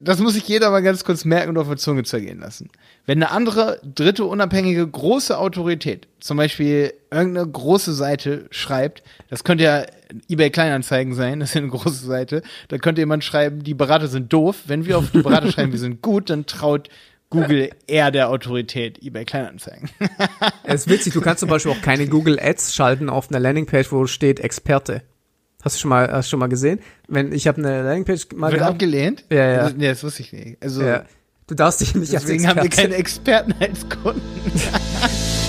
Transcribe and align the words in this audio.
das 0.00 0.20
muss 0.20 0.34
sich 0.34 0.46
jeder 0.46 0.70
mal 0.70 0.82
ganz 0.82 1.02
kurz 1.02 1.24
merken 1.24 1.50
und 1.50 1.58
auf 1.58 1.66
der 1.66 1.76
Zunge 1.76 2.04
zergehen 2.04 2.38
lassen. 2.38 2.70
Wenn 3.04 3.22
eine 3.22 3.32
andere, 3.32 3.80
dritte, 3.82 4.24
unabhängige, 4.24 4.86
große 4.86 5.36
Autorität, 5.36 6.06
zum 6.20 6.36
Beispiel 6.36 6.94
irgendeine 7.10 7.48
große 7.48 7.92
Seite 7.92 8.46
schreibt, 8.50 9.02
das 9.28 9.42
könnte 9.42 9.64
ja 9.64 9.86
eBay 10.28 10.50
Kleinanzeigen 10.50 11.14
sein, 11.14 11.40
das 11.40 11.50
ist 11.50 11.56
eine 11.56 11.68
große 11.68 12.06
Seite, 12.06 12.42
da 12.68 12.78
könnte 12.78 13.00
jemand 13.00 13.24
schreiben, 13.24 13.64
die 13.64 13.74
Berater 13.74 14.06
sind 14.06 14.32
doof. 14.32 14.62
Wenn 14.66 14.86
wir 14.86 14.98
auf 14.98 15.10
die 15.10 15.22
Berater 15.22 15.50
schreiben, 15.50 15.72
wir 15.72 15.80
sind 15.80 16.00
gut, 16.00 16.30
dann 16.30 16.46
traut 16.46 16.88
Google 17.30 17.70
eher 17.86 18.10
der 18.10 18.30
Autorität 18.30 19.02
eBay 19.02 19.24
Kleinanzeigen. 19.24 19.90
Es 20.64 20.82
ist 20.82 20.90
witzig, 20.90 21.12
du 21.12 21.20
kannst 21.20 21.40
zum 21.40 21.48
Beispiel 21.48 21.72
auch 21.72 21.82
keine 21.82 22.06
Google 22.06 22.38
Ads 22.40 22.74
schalten 22.74 23.10
auf 23.10 23.30
einer 23.30 23.40
Landingpage, 23.40 23.90
wo 23.90 24.06
steht 24.06 24.40
Experte. 24.40 25.02
Hast 25.62 25.74
du 25.76 25.80
schon 25.80 25.88
mal, 25.88 26.08
hast 26.12 26.28
du 26.28 26.30
schon 26.30 26.38
mal 26.40 26.48
gesehen? 26.48 26.78
Wenn 27.08 27.32
ich 27.32 27.48
habe 27.48 27.58
eine 27.58 27.82
Landingpage 27.82 28.28
mal 28.36 28.52
Wird 28.52 28.60
gehabt. 28.60 28.74
abgelehnt? 28.74 29.24
Ja, 29.28 29.36
ja. 29.52 29.58
Also, 29.62 29.76
nee, 29.76 29.88
das 29.88 30.04
wusste 30.04 30.22
ich 30.22 30.32
nicht. 30.32 30.62
Also, 30.62 30.82
Ja. 30.82 31.04
Du 31.48 31.54
darfst 31.54 31.80
dich 31.80 31.94
nicht 31.94 32.12
deswegen 32.12 32.46
als 32.46 32.56
haben 32.56 32.62
wir 32.62 32.68
keine 32.70 32.94
Experten 32.94 33.54
als 33.58 33.88
Kunden. 33.88 34.20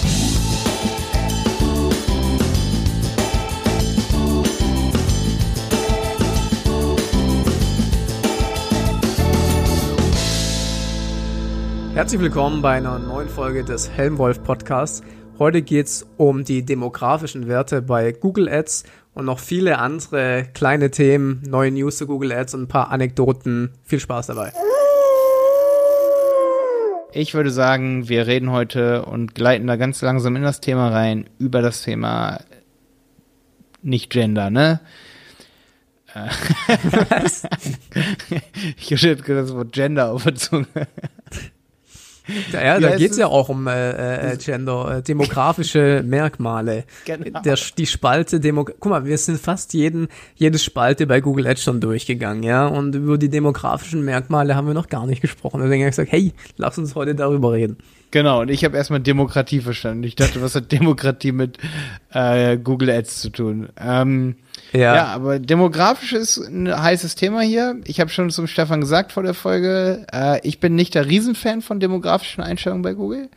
Herzlich 11.93 12.21
willkommen 12.21 12.61
bei 12.61 12.77
einer 12.77 12.97
neuen 12.97 13.27
Folge 13.29 13.63
des 13.63 13.89
Helmwolf 13.89 14.41
Podcasts. 14.43 15.01
Heute 15.37 15.61
geht's 15.61 16.05
um 16.17 16.43
die 16.43 16.63
demografischen 16.63 17.47
Werte 17.47 17.81
bei 17.81 18.11
Google 18.13 18.47
Ads 18.49 18.83
und 19.19 19.25
noch 19.25 19.39
viele 19.39 19.77
andere 19.79 20.47
kleine 20.53 20.91
Themen, 20.91 21.43
neue 21.45 21.71
News 21.71 21.97
zu 21.97 22.07
Google 22.07 22.31
Ads 22.31 22.53
und 22.55 22.61
ein 22.63 22.67
paar 22.67 22.89
Anekdoten. 22.89 23.73
Viel 23.83 23.99
Spaß 23.99 24.27
dabei. 24.27 24.53
Ich 27.11 27.33
würde 27.33 27.51
sagen, 27.51 28.07
wir 28.07 28.27
reden 28.27 28.51
heute 28.51 29.03
und 29.05 29.35
gleiten 29.35 29.67
da 29.67 29.75
ganz 29.75 30.01
langsam 30.01 30.35
in 30.35 30.43
das 30.43 30.61
Thema 30.61 30.89
rein, 30.89 31.29
über 31.37 31.61
das 31.61 31.81
Thema 31.81 32.39
nicht 33.81 34.09
Gender, 34.09 34.49
ne? 34.49 34.79
Äh, 36.13 36.29
ich 38.77 38.89
gerade 38.89 39.41
das 39.41 39.53
Wort 39.53 39.73
Gender 39.73 40.11
auf 40.11 40.23
der 40.23 40.35
Zunge. 40.35 40.67
Ja, 42.53 42.61
ja 42.63 42.79
da 42.79 42.89
es 42.89 42.97
geht's 42.97 43.11
ist- 43.11 43.19
ja 43.19 43.27
auch 43.27 43.49
um 43.49 43.67
äh, 43.67 44.33
äh, 44.33 44.37
Gender, 44.37 44.97
äh, 44.97 45.01
demografische 45.01 46.03
Merkmale. 46.05 46.83
Genau. 47.05 47.41
Der, 47.41 47.57
die 47.77 47.85
Spalte 47.85 48.39
Demo 48.39 48.63
Guck 48.65 48.85
mal, 48.85 49.05
wir 49.05 49.17
sind 49.17 49.39
fast 49.39 49.73
jeden, 49.73 50.07
jede 50.35 50.59
Spalte 50.59 51.07
bei 51.07 51.21
Google 51.21 51.47
Ads 51.47 51.63
schon 51.63 51.81
durchgegangen, 51.81 52.43
ja. 52.43 52.67
Und 52.67 52.95
über 52.95 53.17
die 53.17 53.29
demografischen 53.29 54.03
Merkmale 54.05 54.55
haben 54.55 54.67
wir 54.67 54.73
noch 54.73 54.87
gar 54.89 55.05
nicht 55.07 55.21
gesprochen. 55.21 55.61
Deswegen 55.61 55.81
habe 55.83 55.89
ich 55.89 55.95
gesagt, 55.95 56.11
hey, 56.11 56.33
lass 56.57 56.77
uns 56.77 56.95
heute 56.95 57.15
darüber 57.15 57.53
reden. 57.53 57.77
Genau, 58.11 58.41
und 58.41 58.49
ich 58.49 58.63
habe 58.65 58.75
erstmal 58.75 58.99
Demokratie 58.99 59.61
verstanden. 59.61 60.03
Ich 60.03 60.15
dachte, 60.15 60.41
was 60.41 60.55
hat 60.55 60.71
Demokratie 60.71 61.31
mit 61.31 61.57
äh, 62.11 62.57
Google 62.57 62.89
Ads 62.89 63.21
zu 63.21 63.29
tun? 63.29 63.69
Ähm, 63.79 64.35
ja. 64.73 65.05
aber 65.05 65.39
demografisch 65.39 66.13
ist 66.13 66.37
ein 66.37 66.69
heißes 66.69 67.15
Thema 67.15 67.41
hier. 67.41 67.79
Ich 67.85 67.99
habe 67.99 68.09
schon 68.09 68.29
zum 68.29 68.47
Stefan 68.47 68.81
gesagt 68.81 69.11
vor 69.11 69.23
der 69.23 69.33
Folge, 69.33 70.05
äh, 70.11 70.39
ich 70.47 70.59
bin 70.59 70.75
nicht 70.75 70.95
der 70.95 71.07
Riesenfan 71.07 71.61
von 71.61 71.79
demografischen 71.79 72.43
Einstellungen 72.43 72.81
bei 72.81 72.93
Google. 72.93 73.29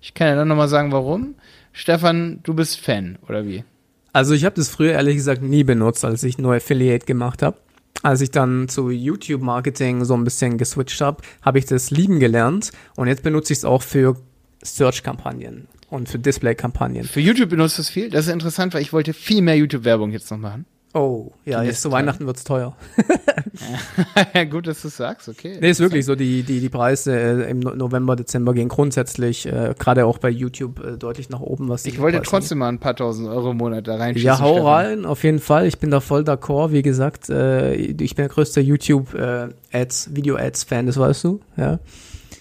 Ich 0.00 0.14
kann 0.14 0.28
ja 0.28 0.34
dann 0.34 0.48
nochmal 0.48 0.68
sagen, 0.68 0.92
warum. 0.92 1.34
Stefan, 1.72 2.40
du 2.42 2.54
bist 2.54 2.80
Fan, 2.80 3.18
oder 3.28 3.46
wie? 3.46 3.64
Also 4.12 4.34
ich 4.34 4.44
habe 4.44 4.56
das 4.56 4.68
früher 4.68 4.92
ehrlich 4.92 5.16
gesagt 5.16 5.42
nie 5.42 5.64
benutzt, 5.64 6.04
als 6.04 6.22
ich 6.24 6.38
nur 6.38 6.54
Affiliate 6.54 7.06
gemacht 7.06 7.42
habe. 7.42 7.58
Als 8.02 8.20
ich 8.22 8.30
dann 8.30 8.68
zu 8.68 8.90
YouTube-Marketing 8.90 10.04
so 10.04 10.14
ein 10.14 10.24
bisschen 10.24 10.56
geswitcht 10.56 11.00
habe, 11.00 11.22
habe 11.42 11.58
ich 11.58 11.66
das 11.66 11.90
lieben 11.90 12.18
gelernt 12.18 12.72
und 12.96 13.08
jetzt 13.08 13.22
benutze 13.22 13.52
ich 13.52 13.60
es 13.60 13.64
auch 13.64 13.82
für 13.82 14.16
Search-Kampagnen 14.62 15.68
und 15.90 16.08
für 16.08 16.18
Display-Kampagnen. 16.18 17.04
Für 17.04 17.20
YouTube 17.20 17.50
benutzt 17.50 17.76
du 17.78 17.82
es 17.82 17.90
viel. 17.90 18.08
Das 18.08 18.26
ist 18.26 18.32
interessant, 18.32 18.72
weil 18.72 18.82
ich 18.82 18.92
wollte 18.92 19.12
viel 19.12 19.42
mehr 19.42 19.56
YouTube-Werbung 19.56 20.12
jetzt 20.12 20.30
noch 20.30 20.38
machen. 20.38 20.64
Oh, 20.92 21.30
ja, 21.44 21.62
jetzt 21.62 21.82
zu 21.82 21.92
Weihnachten 21.92 22.26
wird's 22.26 22.42
teuer. 22.42 22.74
ja, 24.34 24.44
gut, 24.44 24.66
dass 24.66 24.82
du 24.82 24.88
es 24.88 24.96
sagst, 24.96 25.28
okay. 25.28 25.56
Nee, 25.60 25.70
ist 25.70 25.78
wirklich 25.78 26.04
so, 26.04 26.16
die, 26.16 26.42
die, 26.42 26.58
die 26.58 26.68
Preise 26.68 27.16
äh, 27.16 27.50
im 27.50 27.60
No- 27.60 27.76
November, 27.76 28.16
Dezember 28.16 28.54
gehen 28.54 28.68
grundsätzlich, 28.68 29.46
äh, 29.46 29.74
gerade 29.78 30.04
auch 30.04 30.18
bei 30.18 30.30
YouTube, 30.30 30.84
äh, 30.84 30.96
deutlich 30.96 31.30
nach 31.30 31.40
oben, 31.40 31.68
was 31.68 31.84
die 31.84 31.90
Ich 31.90 32.00
wollte 32.00 32.18
Preise 32.18 32.30
trotzdem 32.30 32.58
mal 32.58 32.68
ein 32.68 32.80
paar 32.80 32.96
tausend 32.96 33.28
Euro 33.28 33.52
im 33.52 33.58
Monat 33.58 33.86
da 33.86 33.96
reinschießen. 33.96 34.26
Ja, 34.26 34.40
hau 34.40 34.66
rein, 34.66 35.06
auf 35.06 35.22
jeden 35.22 35.38
Fall. 35.38 35.66
Ich 35.66 35.78
bin 35.78 35.92
da 35.92 36.00
voll 36.00 36.22
d'accord. 36.22 36.72
Wie 36.72 36.82
gesagt, 36.82 37.30
äh, 37.30 37.74
ich 37.74 38.16
bin 38.16 38.24
der 38.24 38.28
größte 38.28 38.60
YouTube-Ads, 38.60 40.14
Video-Ads-Fan, 40.16 40.86
das 40.86 40.98
weißt 40.98 41.22
du, 41.22 41.40
ja. 41.56 41.78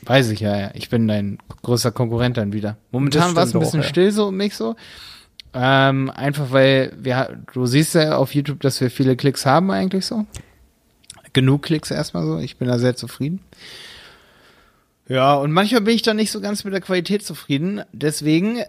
Weiß 0.06 0.30
ich 0.32 0.40
ja, 0.40 0.58
ja. 0.58 0.72
Ich 0.74 0.90
bin 0.90 1.08
dein 1.08 1.38
größter 1.62 1.92
Konkurrent 1.92 2.38
dann 2.38 2.52
wieder. 2.54 2.78
Momentan 2.92 3.36
war 3.36 3.44
es 3.44 3.54
ein 3.54 3.60
bisschen 3.60 3.82
auch, 3.82 3.84
ja. 3.84 3.90
still 3.90 4.12
so 4.12 4.30
um 4.30 4.38
mich 4.38 4.56
so. 4.56 4.76
Ähm, 5.54 6.10
einfach 6.12 6.52
weil 6.52 6.94
wir, 7.00 7.40
du 7.54 7.66
siehst 7.66 7.96
ja 7.96 8.18
auf 8.18 8.36
YouTube, 8.36 8.60
dass 8.62 8.80
wir 8.82 8.92
viele 8.92 9.16
Klicks 9.16 9.46
haben 9.46 9.72
eigentlich 9.72 10.06
so. 10.06 10.26
Genug 11.34 11.64
Klicks 11.64 11.92
erstmal 11.92 12.26
so. 12.26 12.38
Ich 12.38 12.58
bin 12.58 12.68
da 12.68 12.78
sehr 12.80 12.96
zufrieden. 12.96 13.40
Ja, 15.08 15.34
und 15.36 15.52
manchmal 15.52 15.82
bin 15.82 15.96
ich 15.96 16.04
dann 16.04 16.18
nicht 16.18 16.32
so 16.32 16.40
ganz 16.40 16.64
mit 16.64 16.74
der 16.74 16.82
Qualität 16.82 17.26
zufrieden. 17.26 17.82
Deswegen, 17.94 18.60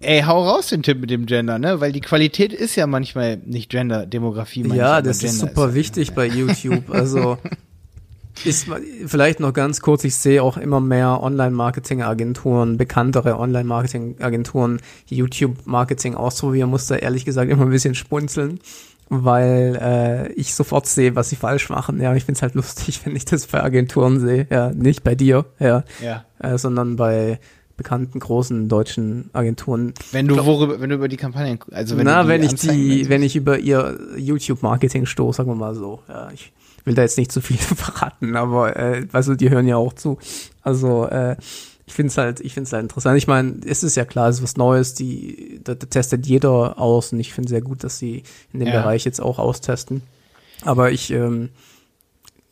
ey, 0.00 0.22
hau 0.22 0.42
raus 0.48 0.68
den 0.68 0.82
Tipp 0.82 1.00
mit 1.00 1.10
dem 1.10 1.26
Gender, 1.26 1.58
ne? 1.60 1.80
Weil 1.80 1.92
die 1.92 2.00
Qualität 2.00 2.52
ist 2.52 2.74
ja 2.74 2.88
manchmal 2.88 3.36
nicht 3.44 3.70
Gender, 3.70 4.04
Demografie. 4.04 4.66
Ja, 4.74 5.02
das 5.02 5.22
ist 5.22 5.38
super 5.38 5.68
ja- 5.68 5.74
wichtig 5.74 6.12
bei 6.14 6.26
YouTube. 6.26 6.90
Also 6.90 7.38
ist 8.44 8.66
vielleicht 9.06 9.40
noch 9.40 9.52
ganz 9.52 9.80
kurz, 9.80 10.04
ich 10.04 10.16
sehe 10.16 10.42
auch 10.42 10.56
immer 10.56 10.80
mehr 10.80 11.22
Online-Marketing-Agenturen, 11.22 12.76
bekanntere 12.76 13.38
Online-Marketing-Agenturen, 13.38 14.80
YouTube-Marketing 15.06 16.14
ausprobieren, 16.14 16.70
muss 16.70 16.86
da 16.86 16.96
ehrlich 16.96 17.24
gesagt 17.24 17.50
immer 17.50 17.62
ein 17.64 17.70
bisschen 17.70 17.94
spunzeln, 17.94 18.60
weil 19.08 19.78
äh, 19.80 20.32
ich 20.32 20.54
sofort 20.54 20.86
sehe, 20.86 21.14
was 21.14 21.28
sie 21.28 21.36
falsch 21.36 21.68
machen. 21.70 22.00
Ja, 22.00 22.14
ich 22.14 22.24
find's 22.24 22.42
halt 22.42 22.54
lustig, 22.54 23.00
wenn 23.04 23.14
ich 23.14 23.24
das 23.24 23.46
bei 23.46 23.62
Agenturen 23.62 24.20
sehe. 24.20 24.46
Ja, 24.50 24.70
nicht 24.70 25.04
bei 25.04 25.14
dir, 25.14 25.44
ja, 25.58 25.84
Ja. 26.02 26.24
äh, 26.40 26.58
sondern 26.58 26.96
bei 26.96 27.38
bekannten 27.76 28.20
großen 28.20 28.68
deutschen 28.68 29.30
Agenturen. 29.32 29.94
Wenn 30.12 30.28
du 30.28 30.36
worüber, 30.46 30.80
wenn 30.80 30.90
du 30.90 30.94
über 30.94 31.08
die 31.08 31.16
Kampagnen, 31.16 31.58
also 31.72 31.96
wenn 31.96 32.04
Na, 32.06 32.28
wenn 32.28 32.42
ich 32.44 32.54
die, 32.54 33.08
wenn 33.08 33.22
ich 33.22 33.34
über 33.34 33.58
ihr 33.58 33.98
YouTube-Marketing 34.16 35.06
stoße, 35.06 35.38
sagen 35.38 35.50
wir 35.50 35.56
mal 35.56 35.74
so. 35.74 36.00
Ja, 36.08 36.28
ich 36.32 36.52
will 36.84 36.94
da 36.94 37.02
jetzt 37.02 37.18
nicht 37.18 37.32
zu 37.32 37.40
viel 37.40 37.56
verraten, 37.58 38.36
aber 38.36 38.76
äh, 38.76 39.06
weißt 39.12 39.28
du, 39.28 39.34
die 39.34 39.50
hören 39.50 39.66
ja 39.66 39.76
auch 39.76 39.92
zu. 39.92 40.18
Also 40.62 41.06
äh, 41.06 41.36
ich 41.86 41.92
finde 41.92 42.08
es 42.08 42.18
halt, 42.18 42.40
ich 42.40 42.54
finde 42.54 42.66
es 42.66 42.72
halt 42.72 42.82
interessant. 42.84 43.18
Ich 43.18 43.26
meine, 43.26 43.56
es 43.66 43.82
ist 43.82 43.96
ja 43.96 44.04
klar, 44.04 44.28
es 44.28 44.36
ist 44.36 44.42
was 44.42 44.56
Neues, 44.56 44.94
die 44.94 45.60
da, 45.62 45.74
da 45.74 45.86
testet 45.86 46.26
jeder 46.26 46.78
aus 46.78 47.12
und 47.12 47.20
ich 47.20 47.34
finde 47.34 47.50
sehr 47.50 47.60
gut, 47.60 47.84
dass 47.84 47.98
sie 47.98 48.22
in 48.52 48.60
dem 48.60 48.68
Ja. 48.68 48.80
Bereich 48.80 49.04
jetzt 49.04 49.20
auch 49.20 49.38
austesten. 49.38 50.02
Aber 50.62 50.90
ich, 50.92 51.10
ähm, 51.10 51.50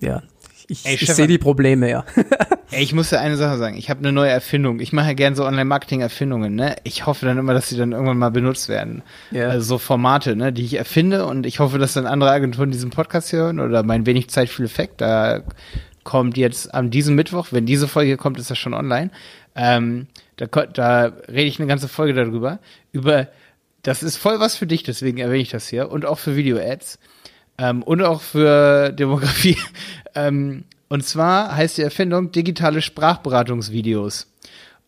ja, 0.01 0.23
ich, 0.69 0.85
Ey, 0.87 0.95
ich 0.95 1.13
sehe 1.13 1.27
die 1.27 1.39
Probleme, 1.39 1.91
ja. 1.91 2.05
Ey, 2.71 2.83
ich 2.83 2.95
muss 2.95 3.11
dir 3.11 3.21
eine 3.21 3.37
Sache 3.37 3.59
sagen. 3.59 3.77
Ich 3.77 3.91
habe 3.91 4.01
eine 4.01 4.13
neue 4.13 4.31
Erfindung. 4.31 4.81
Ich 4.81 4.93
mache 4.93 5.09
ja 5.09 5.13
gern 5.13 5.35
so 5.35 5.45
Online-Marketing-Erfindungen, 5.45 6.55
ne? 6.55 6.77
Ich 6.85 7.07
hoffe 7.07 7.27
dann 7.27 7.39
immer, 7.39 7.55
dass 7.55 7.69
sie 7.69 7.77
dann 7.77 7.93
irgendwann 7.93 8.19
mal 8.19 8.31
benutzt 8.31 8.69
werden. 8.69 9.03
Ja. 9.31 9.49
Also 9.49 9.67
so 9.67 9.79
Formate, 9.79 10.37
ne, 10.37 10.53
die 10.53 10.65
ich 10.65 10.75
erfinde 10.75 11.27
und 11.27 11.47
ich 11.47 11.61
hoffe, 11.61 11.79
dass 11.79 11.93
dann 11.93 12.07
andere 12.07 12.31
Agenturen 12.31 12.71
diesen 12.71 12.91
Podcast 12.91 13.33
hören 13.33 13.61
oder 13.61 13.83
mein 13.83 14.07
wenig 14.07 14.31
Zeit 14.31 14.49
viel 14.49 14.65
Effekt. 14.65 15.01
Da 15.01 15.43
kommt 16.05 16.37
jetzt 16.37 16.75
am 16.75 16.91
diesem 16.91 17.15
Mittwoch, 17.15 17.49
wenn 17.51 17.67
diese 17.67 17.89
Folge 17.89 18.17
kommt, 18.17 18.39
ist 18.39 18.51
das 18.51 18.59
schon 18.59 18.75
online. 18.75 19.11
Ähm, 19.55 20.07
da, 20.37 20.47
da 20.47 21.13
rede 21.29 21.43
ich 21.43 21.59
eine 21.59 21.69
ganze 21.69 21.89
Folge 21.89 22.15
darüber. 22.15 22.59
Über, 22.91 23.29
das 23.83 24.03
ist 24.03 24.17
voll 24.17 24.41
was 24.41 24.57
für 24.57 24.67
dich, 24.67 24.83
deswegen 24.83 25.19
erwähne 25.19 25.43
ich 25.43 25.51
das 25.51 25.69
hier 25.69 25.91
und 25.91 26.07
auch 26.07 26.19
für 26.19 26.37
Video-Ads 26.37 26.99
ähm, 27.59 27.83
und 27.83 28.03
auch 28.03 28.21
für 28.21 28.93
Demografie. 28.93 29.57
ähm, 30.15 30.65
und 30.89 31.05
zwar 31.05 31.57
heißt 31.57 31.79
die 31.79 31.83
Erfindung 31.83 32.33
digitale 32.33 32.83
Sprachberatungsvideos. 32.83 34.27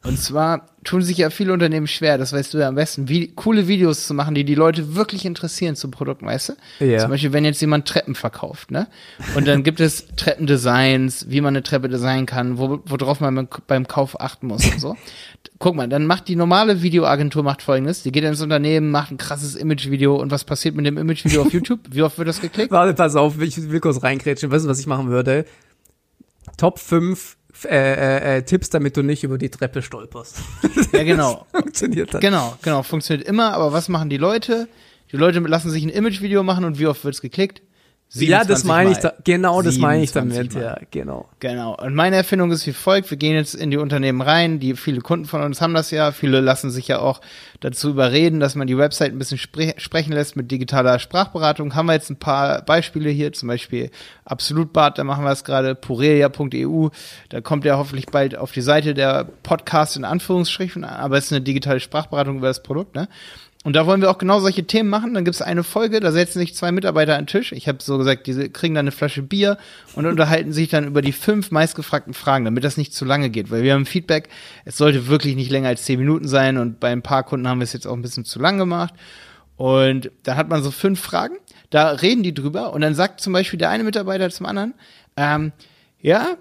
Und 0.04 0.18
zwar 0.18 0.66
tun 0.84 1.00
sich 1.00 1.16
ja 1.16 1.30
viele 1.30 1.54
Unternehmen 1.54 1.86
schwer, 1.86 2.18
das 2.18 2.34
weißt 2.34 2.52
du 2.52 2.58
ja 2.58 2.68
am 2.68 2.74
besten, 2.74 3.08
wie, 3.08 3.28
coole 3.28 3.68
Videos 3.68 4.06
zu 4.06 4.12
machen, 4.12 4.34
die 4.34 4.44
die 4.44 4.54
Leute 4.54 4.94
wirklich 4.94 5.24
interessieren 5.24 5.76
zum 5.76 5.90
Produkt, 5.90 6.22
weißt 6.22 6.50
du? 6.78 6.84
Ja. 6.84 6.98
Zum 6.98 7.08
Beispiel, 7.10 7.32
wenn 7.32 7.46
jetzt 7.46 7.62
jemand 7.62 7.88
Treppen 7.88 8.14
verkauft, 8.14 8.70
ne? 8.70 8.86
Und 9.34 9.48
dann 9.48 9.62
gibt 9.62 9.80
es 9.80 10.06
Treppendesigns, 10.16 11.30
wie 11.30 11.40
man 11.40 11.54
eine 11.54 11.62
Treppe 11.62 11.88
designen 11.88 12.26
kann, 12.26 12.58
wo, 12.58 12.80
worauf 12.84 13.20
man 13.20 13.48
beim- 13.66 13.88
Kauf 13.88 14.20
achten 14.20 14.46
muss 14.48 14.66
und 14.66 14.78
so. 14.78 14.94
Guck 15.58 15.74
mal, 15.74 15.88
dann 15.88 16.06
macht 16.06 16.28
die 16.28 16.36
normale 16.36 16.82
Videoagentur 16.82 17.42
macht 17.42 17.62
folgendes, 17.62 18.02
die 18.02 18.12
geht 18.12 18.24
ins 18.24 18.42
Unternehmen, 18.42 18.90
macht 18.90 19.10
ein 19.10 19.16
krasses 19.18 19.54
Imagevideo 19.56 20.16
und 20.16 20.30
was 20.30 20.44
passiert 20.44 20.74
mit 20.74 20.84
dem 20.84 20.98
Imagevideo 20.98 21.42
auf 21.42 21.52
YouTube? 21.52 21.80
Wie 21.90 22.02
oft 22.02 22.18
wird 22.18 22.28
das 22.28 22.40
geklickt? 22.42 22.70
Warte, 22.70 22.92
pass 22.92 23.16
auf, 23.16 23.40
ich 23.40 23.56
will 23.70 23.80
kurz 23.80 24.02
reingrätschen. 24.02 24.50
Weißt 24.50 24.64
du, 24.66 24.68
was 24.68 24.80
ich 24.80 24.86
machen 24.86 25.08
würde? 25.08 25.46
Top 26.58 26.78
5 26.78 27.36
äh, 27.64 27.68
äh, 27.68 28.38
äh, 28.38 28.42
Tipps, 28.42 28.70
damit 28.70 28.96
du 28.96 29.02
nicht 29.02 29.24
über 29.24 29.38
die 29.38 29.50
Treppe 29.50 29.82
stolperst. 29.82 30.38
Ja, 30.92 31.02
genau. 31.02 31.46
Funktioniert 31.52 32.14
dann. 32.14 32.20
Genau, 32.20 32.56
genau, 32.62 32.82
funktioniert 32.82 33.26
immer, 33.26 33.52
aber 33.52 33.72
was 33.72 33.88
machen 33.88 34.10
die 34.10 34.16
Leute? 34.16 34.68
Die 35.10 35.16
Leute 35.16 35.40
lassen 35.40 35.70
sich 35.70 35.82
ein 35.82 35.88
Imagevideo 35.88 36.42
machen 36.42 36.64
und 36.64 36.78
wie 36.78 36.86
oft 36.86 37.04
wird's 37.04 37.20
geklickt? 37.20 37.62
Ja, 38.12 38.44
das 38.44 38.62
meine 38.64 38.92
ich, 38.92 38.98
da, 38.98 39.12
genau 39.24 39.60
das 39.60 39.78
meine 39.78 40.04
ich 40.04 40.12
27 40.12 40.52
damit, 40.52 40.54
Mal. 40.54 40.78
ja, 40.80 40.86
genau. 40.90 41.28
Genau. 41.40 41.76
Und 41.76 41.94
meine 41.94 42.16
Erfindung 42.16 42.52
ist 42.52 42.66
wie 42.66 42.72
folgt. 42.72 43.10
Wir 43.10 43.16
gehen 43.16 43.34
jetzt 43.34 43.54
in 43.54 43.70
die 43.70 43.76
Unternehmen 43.76 44.20
rein. 44.20 44.60
Die 44.60 44.76
viele 44.76 45.00
Kunden 45.00 45.24
von 45.24 45.42
uns 45.42 45.60
haben 45.60 45.74
das 45.74 45.90
ja. 45.90 46.12
Viele 46.12 46.40
lassen 46.40 46.70
sich 46.70 46.86
ja 46.86 47.00
auch 47.00 47.20
dazu 47.64 47.88
überreden, 47.88 48.40
dass 48.40 48.54
man 48.54 48.66
die 48.66 48.76
Website 48.76 49.12
ein 49.12 49.18
bisschen 49.18 49.38
spre 49.38 49.74
sprechen 49.78 50.12
lässt 50.12 50.36
mit 50.36 50.50
digitaler 50.50 50.98
Sprachberatung. 50.98 51.74
Haben 51.74 51.86
wir 51.86 51.94
jetzt 51.94 52.10
ein 52.10 52.18
paar 52.18 52.60
Beispiele 52.62 53.08
hier. 53.08 53.32
Zum 53.32 53.48
Beispiel 53.48 53.90
Absolutbad, 54.26 54.98
da 54.98 55.04
machen 55.04 55.24
wir 55.24 55.32
es 55.32 55.44
gerade. 55.44 55.74
Purelia.eu. 55.74 56.88
Da 57.30 57.40
kommt 57.40 57.64
ja 57.64 57.78
hoffentlich 57.78 58.06
bald 58.06 58.36
auf 58.36 58.52
die 58.52 58.60
Seite 58.60 58.92
der 58.92 59.24
Podcast 59.42 59.96
in 59.96 60.04
Anführungsstrichen. 60.04 60.84
Aber 60.84 61.16
es 61.16 61.26
ist 61.26 61.32
eine 61.32 61.40
digitale 61.40 61.80
Sprachberatung 61.80 62.36
über 62.36 62.48
das 62.48 62.62
Produkt, 62.62 62.94
ne? 62.94 63.08
Und 63.64 63.74
da 63.74 63.86
wollen 63.86 64.02
wir 64.02 64.10
auch 64.10 64.18
genau 64.18 64.40
solche 64.40 64.64
Themen 64.64 64.90
machen. 64.90 65.14
Dann 65.14 65.24
gibt 65.24 65.34
es 65.34 65.40
eine 65.40 65.64
Folge, 65.64 65.98
da 65.98 66.12
setzen 66.12 66.38
sich 66.38 66.54
zwei 66.54 66.70
Mitarbeiter 66.70 67.14
an 67.14 67.22
den 67.22 67.28
Tisch. 67.28 67.50
Ich 67.50 67.66
habe 67.66 67.78
so 67.80 67.96
gesagt, 67.96 68.26
diese 68.26 68.50
kriegen 68.50 68.74
dann 68.74 68.84
eine 68.84 68.92
Flasche 68.92 69.22
Bier 69.22 69.56
und 69.94 70.04
unterhalten 70.04 70.52
sich 70.52 70.68
dann 70.68 70.86
über 70.86 71.00
die 71.00 71.12
fünf 71.12 71.50
meistgefragten 71.50 72.12
Fragen, 72.12 72.44
damit 72.44 72.62
das 72.62 72.76
nicht 72.76 72.92
zu 72.92 73.06
lange 73.06 73.30
geht. 73.30 73.50
Weil 73.50 73.62
wir 73.62 73.72
haben 73.72 73.86
Feedback, 73.86 74.28
es 74.66 74.76
sollte 74.76 75.08
wirklich 75.08 75.34
nicht 75.34 75.50
länger 75.50 75.68
als 75.68 75.84
zehn 75.84 75.98
Minuten 75.98 76.28
sein 76.28 76.58
und 76.58 76.78
bei 76.78 76.92
ein 76.92 77.00
paar 77.00 77.22
Kunden 77.22 77.48
haben 77.48 77.53
wir 77.58 77.64
es 77.64 77.72
jetzt 77.72 77.86
auch 77.86 77.94
ein 77.94 78.02
bisschen 78.02 78.24
zu 78.24 78.38
lang 78.38 78.58
gemacht. 78.58 78.94
Und 79.56 80.10
da 80.22 80.36
hat 80.36 80.48
man 80.48 80.62
so 80.62 80.70
fünf 80.70 81.00
Fragen, 81.00 81.36
da 81.70 81.90
reden 81.90 82.22
die 82.22 82.34
drüber 82.34 82.72
und 82.72 82.80
dann 82.80 82.94
sagt 82.94 83.20
zum 83.20 83.32
Beispiel 83.32 83.58
der 83.58 83.70
eine 83.70 83.84
Mitarbeiter 83.84 84.28
zum 84.30 84.46
anderen, 84.46 84.74
ähm, 85.16 85.52
ja, 86.00 86.36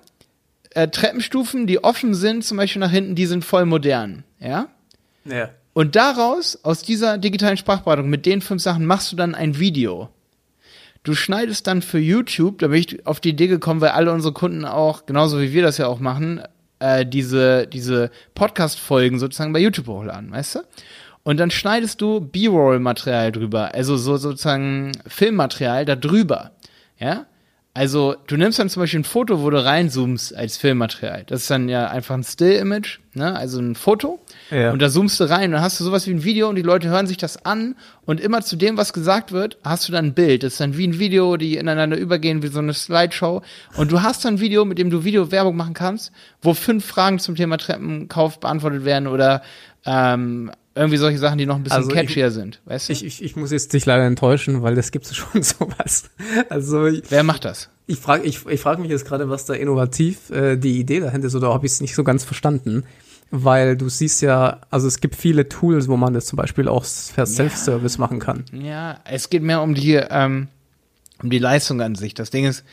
äh, 0.71 0.88
Treppenstufen, 0.88 1.68
die 1.68 1.83
offen 1.83 2.15
sind, 2.15 2.44
zum 2.44 2.57
Beispiel 2.57 2.80
nach 2.80 2.92
hinten, 2.92 3.15
die 3.15 3.27
sind 3.27 3.45
voll 3.45 3.65
modern, 3.65 4.24
ja. 4.39 4.68
Ja. 5.25 5.50
Und 5.74 5.95
daraus, 5.95 6.60
aus 6.63 6.83
dieser 6.83 7.18
digitalen 7.18 7.57
Sprachberatung, 7.57 8.09
mit 8.09 8.25
den 8.25 8.42
fünf 8.42 8.62
Sachen, 8.62 8.86
machst 8.86 9.12
du 9.12 9.16
dann 9.16 9.36
ein 9.36 9.59
Video. 9.59 10.09
Du 11.04 11.16
schneidest 11.16 11.68
dann 11.68 11.81
für 11.81 12.00
YouTube, 12.00 12.59
da 12.59 12.68
bin 12.68 12.80
ich 12.80 13.06
auf 13.06 13.19
die 13.19 13.30
Idee 13.30 13.48
gekommen, 13.48 13.81
weil 13.81 13.89
alle 13.89 14.12
unsere 14.12 14.33
Kunden 14.33 14.66
auch, 14.66 15.06
genauso 15.06 15.42
wie 15.42 15.51
wir 15.51 15.63
das 15.63 15.77
ja 15.77 15.88
auch 15.88 16.00
machen, 16.00 16.42
äh, 16.80 17.06
diese, 17.06 17.68
diese 17.68 18.12
Podcast-Folgen 18.36 19.19
sozusagen 19.19 19.54
bei 19.54 19.59
YouTube 19.59 19.88
hochladen, 19.88 20.31
weißt 20.31 20.56
du? 20.56 20.59
Und 21.23 21.39
dann 21.39 21.51
schneidest 21.51 22.01
du 22.01 22.19
B-Roll-Material 22.19 23.31
drüber, 23.31 23.73
also 23.73 23.95
so 23.97 24.17
sozusagen 24.17 24.91
Filmmaterial 25.07 25.85
da 25.85 25.95
drüber, 25.95 26.51
ja? 26.99 27.25
Also, 27.75 28.15
du 28.27 28.37
nimmst 28.37 28.59
dann 28.59 28.69
zum 28.69 28.83
Beispiel 28.83 28.99
ein 28.99 29.03
Foto, 29.03 29.41
wo 29.41 29.49
du 29.49 29.63
reinzoomst 29.63 30.35
als 30.35 30.57
Filmmaterial. 30.57 31.23
Das 31.25 31.41
ist 31.41 31.49
dann 31.49 31.69
ja 31.69 31.87
einfach 31.87 32.13
ein 32.13 32.23
Still-Image, 32.23 32.99
ne? 33.15 33.35
Also 33.35 33.59
ein 33.59 33.73
Foto. 33.73 34.19
Ja. 34.51 34.71
Und 34.71 34.79
da 34.79 34.91
zoomst 34.91 35.19
du 35.19 35.23
rein 35.23 35.45
und 35.45 35.51
dann 35.53 35.61
hast 35.61 35.79
du 35.79 35.83
sowas 35.83 36.05
wie 36.05 36.11
ein 36.11 36.23
Video 36.23 36.49
und 36.49 36.55
die 36.55 36.61
Leute 36.61 36.89
hören 36.89 37.07
sich 37.07 37.17
das 37.17 37.45
an 37.47 37.75
und 38.05 38.21
immer 38.21 38.43
zu 38.43 38.57
dem, 38.57 38.77
was 38.77 38.93
gesagt 38.93 39.31
wird, 39.31 39.57
hast 39.63 39.87
du 39.87 39.91
dann 39.91 40.05
ein 40.05 40.13
Bild. 40.13 40.43
Das 40.43 40.53
ist 40.53 40.59
dann 40.59 40.77
wie 40.77 40.87
ein 40.87 40.99
Video, 40.99 41.35
die 41.35 41.57
ineinander 41.57 41.97
übergehen, 41.97 42.43
wie 42.43 42.47
so 42.47 42.59
eine 42.59 42.75
Slideshow. 42.75 43.41
Und 43.75 43.91
du 43.91 44.03
hast 44.03 44.23
dann 44.23 44.35
ein 44.35 44.39
Video, 44.39 44.65
mit 44.65 44.77
dem 44.77 44.91
du 44.91 45.03
Videowerbung 45.03 45.55
machen 45.55 45.73
kannst, 45.73 46.11
wo 46.43 46.53
fünf 46.53 46.85
Fragen 46.85 47.17
zum 47.17 47.35
Thema 47.35 47.57
Treppenkauf 47.57 48.39
beantwortet 48.39 48.85
werden 48.85 49.07
oder 49.07 49.41
ähm, 49.83 50.51
irgendwie 50.75 50.97
solche 50.97 51.19
Sachen, 51.19 51.37
die 51.37 51.45
noch 51.45 51.55
ein 51.55 51.63
bisschen 51.63 51.77
Also 51.77 51.89
ich- 51.89 51.95
catchier 51.95 52.31
sind. 52.31 52.61
Weißt 52.65 52.89
du? 52.89 52.93
Ich, 52.93 53.05
ich, 53.05 53.23
ich 53.23 53.35
muss 53.35 53.51
jetzt 53.51 53.73
dich 53.73 53.85
leider 53.85 54.05
enttäuschen, 54.05 54.61
weil 54.63 54.75
das 54.75 54.91
gibt's 54.91 55.15
schon 55.15 55.43
sowas. 55.43 56.09
Also 56.49 56.85
ich, 56.87 57.03
Wer 57.09 57.23
macht 57.23 57.45
das? 57.45 57.69
ich 57.85 57.99
frage 57.99 58.23
ich, 58.23 58.45
ich 58.47 58.59
frag 58.61 58.79
mich 58.79 58.89
jetzt 58.89 59.05
gerade, 59.05 59.29
was 59.29 59.45
da 59.45 59.53
innovativ 59.53 60.29
äh, 60.31 60.55
die 60.57 60.79
Idee 60.79 60.99
dahinter 61.01 61.27
ist, 61.27 61.35
oder 61.35 61.53
habe 61.53 61.65
ich 61.65 61.73
es 61.73 61.81
nicht 61.81 61.95
so 61.95 62.03
ganz 62.03 62.23
verstanden. 62.23 62.83
Weil 63.35 63.75
du 63.77 63.89
siehst 63.89 64.21
ja, 64.21 64.59
also 64.69 64.87
es 64.87 64.99
gibt 64.99 65.15
viele 65.15 65.49
Tools, 65.49 65.87
wo 65.87 65.97
man 65.97 66.13
das 66.13 66.27
zum 66.27 66.37
Beispiel 66.37 66.67
auch 66.67 66.85
per 67.15 67.25
Self-Service 67.25 67.97
machen 67.97 68.19
kann. 68.19 68.45
Ja, 68.51 68.99
es 69.05 69.29
geht 69.31 69.41
mehr 69.41 69.61
um 69.63 69.73
die, 69.73 69.93
ähm, 69.95 70.49
um 71.21 71.31
die 71.31 71.39
Leistung 71.39 71.81
an 71.81 71.95
sich. 71.95 72.13
Das 72.13 72.29
Ding 72.29 72.45
ist, 72.45 72.63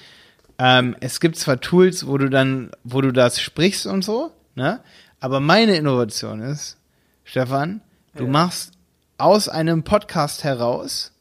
ähm, 0.59 0.97
es 1.01 1.19
gibt 1.21 1.37
zwar 1.37 1.61
Tools, 1.63 2.07
wo 2.07 2.19
du 2.19 2.29
dann, 2.29 2.71
wo 2.85 3.01
du 3.01 3.11
das 3.11 3.41
sprichst 3.41 3.87
und 3.87 4.05
so, 4.05 4.33
ne? 4.55 4.81
Aber 5.19 5.41
meine 5.41 5.77
Innovation 5.77 6.41
ist, 6.43 6.77
Stefan, 7.25 7.81
du 8.15 8.25
Ja. 8.25 8.31
machst 8.31 8.73
aus 9.19 9.49
einem 9.49 9.83
Podcast 9.83 10.45
heraus 10.45 11.13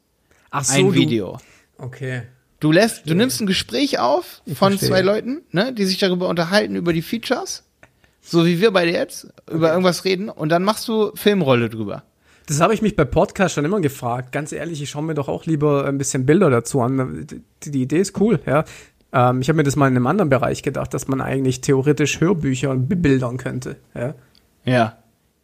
Ach 0.51 0.68
ein 0.71 0.94
Video. 0.94 1.38
Okay. 1.77 2.24
Du 2.59 2.71
lässt, 2.71 3.09
du 3.09 3.13
nimmst 3.15 3.39
ein 3.41 3.47
Gespräch 3.47 4.00
auf 4.00 4.41
von 4.45 4.56
verstehe. 4.71 4.89
zwei 4.89 5.01
Leuten, 5.01 5.41
ne, 5.51 5.71
die 5.74 5.86
sich 5.86 5.97
darüber 5.97 6.27
unterhalten, 6.27 6.75
über 6.75 6.91
die 6.91 7.01
Features, 7.01 7.63
so 8.21 8.45
wie 8.45 8.59
wir 8.59 8.71
beide 8.71 8.91
jetzt, 8.91 9.27
über 9.50 9.69
irgendwas 9.71 10.03
reden, 10.03 10.27
und 10.30 10.50
dann 10.50 10.63
machst 10.63 10.88
du 10.88 11.12
Filmrolle 11.15 11.69
drüber. 11.69 12.03
Das 12.47 12.59
habe 12.59 12.74
ich 12.74 12.81
mich 12.81 12.95
bei 12.95 13.06
Podcast 13.06 13.53
schon 13.56 13.63
immer 13.63 13.80
gefragt. 13.80 14.31
Ganz 14.31 14.51
ehrlich, 14.51 14.81
ich 14.81 14.89
schaue 14.89 15.03
mir 15.03 15.13
doch 15.13 15.27
auch 15.30 15.45
lieber 15.45 15.86
ein 15.86 15.97
bisschen 16.00 16.25
Bilder 16.25 16.50
dazu 16.50 16.81
an. 16.81 17.27
Die, 17.63 17.69
die 17.71 17.81
Idee 17.83 18.00
ist 18.00 18.19
cool, 18.19 18.39
ja. 18.45 18.65
Ähm, 19.13 19.41
ich 19.41 19.50
habe 19.50 19.57
mir 19.57 19.63
das 19.63 19.75
mal 19.75 19.88
in 19.88 19.95
einem 19.95 20.07
anderen 20.07 20.30
Bereich 20.30 20.63
gedacht, 20.63 20.94
dass 20.94 21.07
man 21.07 21.21
eigentlich 21.21 21.62
theoretisch 21.62 22.19
Hörbücher 22.19 22.75
bebildern 22.75 23.38
könnte. 23.38 23.77
Ja. 23.95 24.15
Ja. 24.65 24.97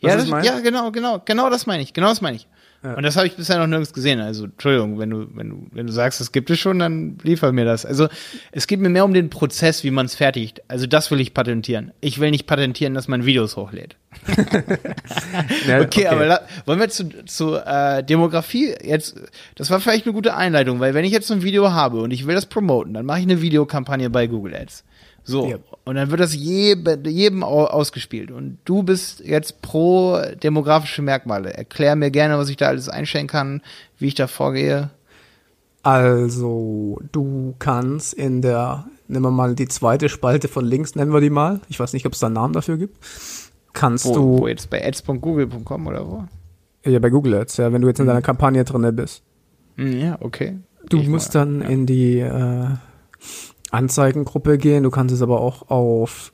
Ja, 0.08 0.16
das, 0.18 0.28
ja, 0.46 0.60
genau, 0.60 0.92
genau, 0.92 1.22
genau 1.24 1.50
das 1.50 1.66
meine 1.66 1.84
ich, 1.84 1.94
genau 1.94 2.08
das 2.10 2.22
meine 2.22 2.38
ich. 2.38 2.48
Ja. 2.84 2.94
Und 2.94 3.02
das 3.04 3.16
habe 3.16 3.26
ich 3.26 3.36
bisher 3.36 3.58
noch 3.58 3.66
nirgends 3.66 3.94
gesehen. 3.94 4.20
Also, 4.20 4.44
Entschuldigung, 4.46 5.00
wenn 5.00 5.10
du, 5.10 5.26
wenn 5.34 5.50
du, 5.50 5.68
wenn 5.72 5.88
du 5.88 5.92
sagst, 5.94 6.22
es 6.22 6.32
gibt 6.32 6.52
es 6.52 6.60
schon, 6.60 6.78
dann 6.78 7.18
liefer 7.24 7.52
mir 7.52 7.66
das. 7.66 7.84
Also, 7.84 8.08
es 8.52 8.68
geht 8.68 8.80
mir 8.80 8.90
mehr 8.90 9.06
um 9.06 9.14
den 9.14 9.32
Prozess, 9.32 9.84
wie 9.84 9.90
man 9.90 10.06
es 10.06 10.14
fertigt. 10.14 10.62
Also, 10.68 10.86
das 10.86 11.10
will 11.10 11.20
ich 11.20 11.34
patentieren. 11.34 11.94
Ich 12.00 12.20
will 12.20 12.30
nicht 12.30 12.46
patentieren, 12.46 12.94
dass 12.94 13.08
man 13.08 13.26
Videos 13.26 13.56
hochlädt. 13.56 13.96
Ja, 15.68 15.82
Okay, 15.82 16.08
aber 16.08 16.26
la- 16.26 16.42
wollen 16.66 16.80
wir 16.80 16.90
zu, 16.90 17.10
zu 17.26 17.56
äh, 17.56 18.04
Demografie 18.04 18.76
jetzt, 18.84 19.16
das 19.56 19.70
war 19.70 19.80
vielleicht 19.80 20.06
eine 20.06 20.14
gute 20.14 20.36
Einleitung, 20.36 20.80
weil 20.80 20.94
wenn 20.94 21.06
ich 21.06 21.12
jetzt 21.12 21.28
so 21.28 21.34
ein 21.34 21.44
Video 21.44 21.72
habe 21.72 22.02
und 22.02 22.12
ich 22.12 22.28
will 22.28 22.36
das 22.36 22.46
promoten, 22.46 22.94
dann 22.94 23.06
mache 23.06 23.20
ich 23.20 23.26
eine 23.26 23.42
Videokampagne 23.42 24.10
bei 24.10 24.28
Google 24.28 24.56
Ads. 24.56 24.84
So, 25.28 25.48
Ja. 25.48 25.58
und 25.86 25.96
dann 25.96 26.12
wird 26.12 26.20
das 26.22 26.36
jedem, 26.36 27.04
jedem 27.06 27.44
au- 27.44 27.66
ausgespielt. 27.66 28.30
Und 28.32 28.60
du 28.64 28.84
bist 28.84 29.22
jetzt 29.22 29.62
pro 29.62 30.20
demografische 30.44 31.02
Merkmale. 31.02 31.54
Erklär 31.54 31.96
mir 31.96 32.12
gerne, 32.12 32.38
was 32.38 32.48
ich 32.50 32.58
da 32.58 32.68
alles 32.68 32.88
einstellen 32.90 33.26
kann, 33.28 33.62
wie 33.98 34.08
ich 34.08 34.16
da 34.16 34.28
vorgehe. 34.28 34.92
Also, 35.84 37.00
du 37.12 37.54
kannst 37.60 38.14
in 38.14 38.42
der, 38.42 38.86
nehmen 39.08 39.26
wir 39.26 39.32
mal 39.32 39.54
die 39.56 39.68
zweite 39.68 40.10
Spalte 40.10 40.48
von 40.48 40.66
links, 40.66 40.96
nennen 40.96 41.14
wir 41.14 41.22
die 41.22 41.30
mal. 41.30 41.60
Ich 41.70 41.80
weiß 41.80 41.94
nicht, 41.94 42.06
ob 42.08 42.14
es 42.14 42.20
da 42.20 42.28
einen 42.28 42.36
Namen 42.36 42.54
dafür 42.54 42.78
gibt. 42.78 42.98
Kannst 43.74 44.06
Wo, 44.06 44.14
du, 44.14 44.40
wo 44.40 44.48
jetzt 44.48 44.70
bei 44.70 44.84
ads.google.com 44.88 45.88
oder 45.88 46.08
wo? 46.08 46.24
ja, 46.90 46.98
bei 47.00 47.10
Google 47.10 47.36
Ads, 47.36 47.58
ja, 47.58 47.74
wenn 47.74 47.82
du 47.82 47.88
jetzt 47.88 48.00
in 48.00 48.06
deiner 48.08 48.22
Kampagne 48.22 48.64
drinne 48.64 48.94
bist. 48.94 49.22
Hm, 49.76 50.00
ja, 50.00 50.18
okay. 50.22 50.58
Du 50.90 50.98
Ich 51.00 51.08
musst 51.08 51.34
mal, 51.34 51.42
dann 51.46 51.62
ja. 51.62 51.68
in 51.68 51.86
die 51.88 52.20
äh, 52.20 52.68
Anzeigengruppe 53.72 54.58
gehen. 54.58 54.84
Du 54.84 54.92
kannst 54.92 55.14
es 55.14 55.22
aber 55.22 55.42
auch 55.42 55.70
auf 55.70 56.34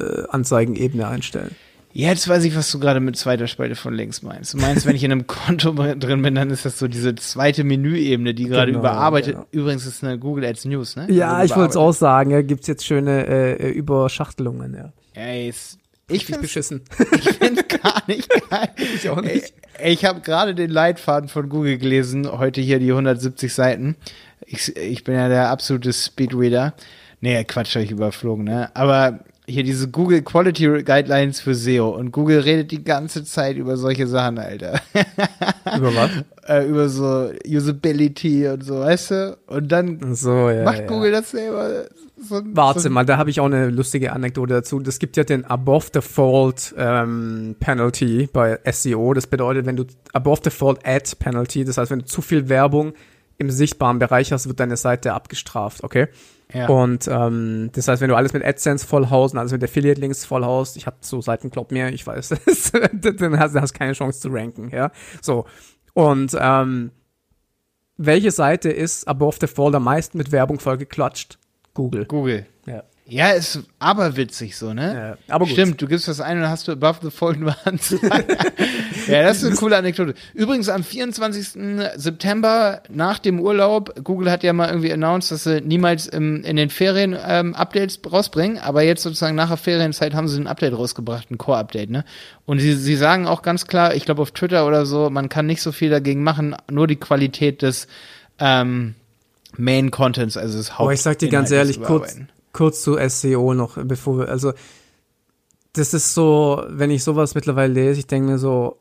äh, 0.00 0.22
Anzeigenebene 0.28 1.06
einstellen. 1.06 1.50
Jetzt 1.96 2.28
weiß 2.28 2.42
ich, 2.42 2.56
was 2.56 2.72
du 2.72 2.80
gerade 2.80 2.98
mit 2.98 3.16
zweiter 3.16 3.46
Spalte 3.46 3.76
von 3.76 3.94
links 3.94 4.22
meinst. 4.22 4.52
Du 4.54 4.58
meinst, 4.58 4.84
wenn 4.84 4.96
ich 4.96 5.04
in 5.04 5.12
einem 5.12 5.26
Konto 5.28 5.72
drin 5.72 6.22
bin, 6.22 6.34
dann 6.34 6.50
ist 6.50 6.64
das 6.64 6.76
so 6.78 6.88
diese 6.88 7.14
zweite 7.14 7.62
Menüebene, 7.62 8.34
die 8.34 8.44
gerade 8.46 8.72
Genau, 8.72 8.80
überarbeitet. 8.80 9.34
genau. 9.34 9.46
Übrigens 9.52 9.86
ist 9.86 10.02
eine 10.02 10.18
Google 10.18 10.44
Ads 10.44 10.64
News, 10.64 10.96
ne? 10.96 11.06
Ja, 11.08 11.34
Also 11.34 11.52
ich 11.54 11.56
wollte 11.58 11.70
es 11.70 11.76
auch 11.76 11.92
sagen. 11.92 12.30
Ja, 12.32 12.42
gibt's 12.42 12.66
jetzt 12.66 12.84
schöne 12.84 13.26
äh, 13.28 13.70
Überschachtelungen. 13.70 14.74
Ja. 14.74 14.92
Ey, 15.14 15.48
ist, 15.50 15.78
ich 16.08 16.26
finde 16.26 16.40
beschissen. 16.40 16.82
ich 17.12 17.30
find's 17.30 17.62
gar 17.68 18.02
nicht 18.08 18.28
geil. 18.50 18.70
Ich 18.96 19.08
auch 19.08 19.22
nicht. 19.22 19.52
Ey, 19.78 19.92
ich 19.92 20.04
habe 20.04 20.20
gerade 20.20 20.56
den 20.56 20.70
Leitfaden 20.70 21.28
von 21.28 21.48
Google 21.48 21.78
gelesen, 21.78 22.28
heute 22.28 22.60
hier 22.60 22.80
die 22.80 22.90
170 22.90 23.54
Seiten. 23.54 23.94
Ich, 24.46 24.76
ich 24.76 25.04
bin 25.04 25.14
ja 25.14 25.28
der 25.28 25.50
absolute 25.50 25.92
Speedreader. 25.92 26.74
Nee, 27.20 27.42
Quatsch, 27.44 27.74
habe 27.74 27.84
ich 27.84 27.90
überflogen, 27.90 28.44
ne? 28.44 28.70
Aber 28.74 29.20
hier 29.46 29.62
diese 29.62 29.88
Google 29.88 30.22
Quality 30.22 30.82
Guidelines 30.84 31.40
für 31.40 31.54
SEO 31.54 31.90
und 31.90 32.12
Google 32.12 32.40
redet 32.40 32.70
die 32.70 32.82
ganze 32.82 33.24
Zeit 33.24 33.56
über 33.56 33.76
solche 33.76 34.06
Sachen, 34.06 34.38
Alter. 34.38 34.80
Über 35.76 35.94
was? 35.94 36.10
äh, 36.46 36.66
über 36.66 36.88
so 36.88 37.30
Usability 37.46 38.48
und 38.48 38.62
so, 38.64 38.80
weißt 38.80 39.10
du? 39.10 39.38
Und 39.46 39.72
dann 39.72 40.14
So, 40.14 40.50
ja. 40.50 40.64
macht 40.64 40.80
ja. 40.80 40.86
Google 40.86 41.12
das 41.12 41.30
selber. 41.30 41.86
So, 42.16 42.40
Warte 42.52 42.80
so, 42.80 42.90
mal, 42.90 43.04
da 43.04 43.16
habe 43.16 43.30
ich 43.30 43.40
auch 43.40 43.46
eine 43.46 43.68
lustige 43.70 44.12
Anekdote 44.12 44.54
dazu. 44.54 44.78
Das 44.80 44.98
gibt 44.98 45.16
ja 45.16 45.24
den 45.24 45.44
Above 45.44 45.90
Default 45.90 46.74
ähm, 46.78 47.56
Penalty 47.60 48.28
bei 48.32 48.58
SEO. 48.70 49.14
Das 49.14 49.26
bedeutet, 49.26 49.66
wenn 49.66 49.76
du 49.76 49.84
Above 50.12 50.42
Default 50.42 50.86
Ad 50.86 51.10
Penalty, 51.18 51.64
das 51.64 51.76
heißt, 51.78 51.90
wenn 51.90 52.00
du 52.00 52.04
zu 52.04 52.22
viel 52.22 52.48
Werbung 52.48 52.94
im 53.38 53.50
sichtbaren 53.50 53.98
Bereich 53.98 54.32
hast, 54.32 54.48
wird 54.48 54.60
deine 54.60 54.76
Seite 54.76 55.12
abgestraft, 55.12 55.82
okay? 55.82 56.08
Ja. 56.52 56.68
Und 56.68 57.08
ähm, 57.08 57.70
das 57.72 57.88
heißt, 57.88 58.00
wenn 58.00 58.10
du 58.10 58.16
alles 58.16 58.32
mit 58.32 58.44
AdSense 58.44 58.86
vollhaust 58.86 59.34
und 59.34 59.40
alles 59.40 59.52
mit 59.52 59.64
Affiliate-Links 59.64 60.24
vollhaust, 60.24 60.76
ich 60.76 60.86
habe 60.86 60.96
so 61.00 61.20
Seiten, 61.20 61.50
glaub 61.50 61.72
mir, 61.72 61.88
ich 61.88 62.06
weiß, 62.06 62.28
dann 63.02 63.38
hast 63.38 63.54
du 63.54 63.60
hast 63.60 63.74
keine 63.74 63.92
Chance 63.92 64.20
zu 64.20 64.28
ranken, 64.28 64.70
ja? 64.70 64.92
So. 65.20 65.46
Und 65.94 66.36
ähm, 66.38 66.90
welche 67.96 68.30
Seite 68.30 68.70
ist 68.70 69.06
Above 69.08 69.38
Default 69.38 69.74
am 69.74 69.84
meisten 69.84 70.18
mit 70.18 70.32
Werbung 70.32 70.58
vollgeklatscht? 70.60 71.38
Google. 71.74 72.06
Google. 72.06 72.46
Ja. 73.06 73.30
Ist 73.30 73.60
aber 73.78 74.16
witzig 74.16 74.56
so, 74.56 74.72
ne? 74.72 75.16
Ja, 75.28 75.34
aber 75.34 75.44
gut. 75.44 75.52
Stimmt, 75.52 75.80
du 75.82 75.86
gibst 75.86 76.08
das 76.08 76.20
ein 76.20 76.38
und 76.38 76.42
dann 76.42 76.50
hast 76.50 76.66
du 76.66 76.72
above 76.72 77.00
the 77.02 77.38
nur 77.38 77.54
Anzeigen. 77.64 78.08
ja, 79.08 79.22
das 79.22 79.38
ist 79.38 79.44
eine 79.44 79.56
coole 79.56 79.76
Anekdote. 79.76 80.14
Übrigens 80.32 80.70
am 80.70 80.82
24. 80.82 81.48
September 81.96 82.82
nach 82.88 83.18
dem 83.18 83.40
Urlaub, 83.40 83.94
Google 84.02 84.30
hat 84.30 84.42
ja 84.42 84.54
mal 84.54 84.68
irgendwie 84.68 84.92
announced, 84.92 85.30
dass 85.32 85.44
sie 85.44 85.60
niemals 85.60 86.06
im, 86.06 86.42
in 86.44 86.56
den 86.56 86.70
Ferien 86.70 87.14
ähm, 87.26 87.54
Updates 87.54 88.00
rausbringen, 88.10 88.58
aber 88.58 88.82
jetzt 88.82 89.02
sozusagen 89.02 89.36
nach 89.36 89.48
der 89.48 89.58
Ferienzeit 89.58 90.14
haben 90.14 90.28
sie 90.28 90.40
ein 90.40 90.46
Update 90.46 90.72
rausgebracht, 90.72 91.30
ein 91.30 91.36
Core-Update, 91.36 91.90
ne? 91.90 92.04
Und 92.46 92.60
sie, 92.60 92.74
sie 92.74 92.96
sagen 92.96 93.26
auch 93.26 93.42
ganz 93.42 93.66
klar, 93.66 93.94
ich 93.94 94.06
glaube 94.06 94.22
auf 94.22 94.30
Twitter 94.30 94.66
oder 94.66 94.86
so, 94.86 95.10
man 95.10 95.28
kann 95.28 95.46
nicht 95.46 95.60
so 95.60 95.72
viel 95.72 95.90
dagegen 95.90 96.22
machen, 96.22 96.56
nur 96.70 96.86
die 96.86 96.96
Qualität 96.96 97.60
des 97.60 97.86
ähm, 98.38 98.94
Main 99.56 99.90
Contents, 99.90 100.36
also 100.36 100.56
des 100.56 100.72
Haupt. 100.72 100.80
Aber 100.80 100.92
ich 100.92 101.02
sag 101.02 101.18
dir 101.18 101.28
ganz 101.28 101.50
ehrlich, 101.50 101.80
kurz, 101.80 102.16
kurz 102.54 102.80
zu 102.82 102.96
SEO 103.06 103.52
noch, 103.52 103.76
bevor 103.84 104.20
wir, 104.20 104.28
also 104.30 104.54
das 105.74 105.92
ist 105.92 106.14
so, 106.14 106.64
wenn 106.68 106.90
ich 106.90 107.04
sowas 107.04 107.34
mittlerweile 107.34 107.74
lese, 107.74 107.98
ich 108.00 108.06
denke 108.06 108.30
mir 108.30 108.38
so, 108.38 108.78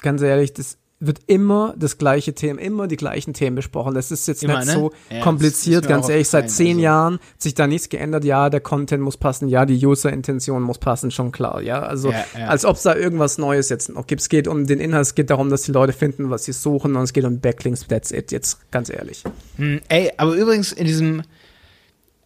ganz 0.00 0.22
ehrlich, 0.22 0.54
das 0.54 0.78
wird 1.00 1.20
immer 1.26 1.74
das 1.76 1.98
gleiche 1.98 2.34
Thema, 2.34 2.60
immer 2.60 2.86
die 2.86 2.96
gleichen 2.96 3.34
Themen 3.34 3.56
besprochen. 3.56 3.94
Das 3.94 4.10
ist 4.10 4.26
jetzt 4.28 4.42
Immer, 4.42 4.60
nicht 4.60 4.68
ne? 4.68 4.72
so 4.74 4.92
Ja, 5.10 5.20
kompliziert, 5.20 5.86
ganz 5.88 6.08
ehrlich, 6.08 6.28
seit 6.28 6.50
zehn 6.50 6.76
also. 6.76 6.80
Jahren 6.82 7.14
hat 7.14 7.42
sich 7.42 7.54
da 7.54 7.66
nichts 7.66 7.88
geändert. 7.88 8.24
Ja, 8.24 8.48
der 8.48 8.60
Content 8.60 9.02
muss 9.02 9.16
passen, 9.16 9.48
ja, 9.48 9.66
die 9.66 9.84
User-Intention 9.84 10.62
muss 10.62 10.78
passen, 10.78 11.10
schon 11.10 11.32
klar, 11.32 11.60
ja. 11.60 11.82
Also, 11.82 12.10
Ja, 12.10 12.24
ja. 12.38 12.46
als 12.46 12.64
ob 12.64 12.76
es 12.76 12.82
da 12.84 12.94
irgendwas 12.94 13.36
Neues 13.38 13.68
jetzt 13.68 13.90
noch 13.90 14.06
gibt. 14.06 14.22
Es 14.22 14.28
geht 14.28 14.48
um 14.48 14.66
den 14.66 14.78
Inhalt, 14.80 15.02
es 15.02 15.14
geht 15.14 15.30
darum, 15.30 15.50
dass 15.50 15.62
die 15.62 15.72
Leute 15.72 15.92
finden, 15.92 16.30
was 16.30 16.44
sie 16.44 16.52
suchen 16.52 16.96
und 16.96 17.02
es 17.02 17.12
geht 17.12 17.24
um 17.24 17.40
Backlinks, 17.40 17.86
that's 17.88 18.10
it, 18.12 18.32
jetzt 18.32 18.70
ganz 18.70 18.88
ehrlich. 18.88 19.24
Hm, 19.56 19.80
ey, 19.88 20.12
aber 20.16 20.34
übrigens 20.34 20.72
in 20.72 20.86
diesem, 20.86 21.22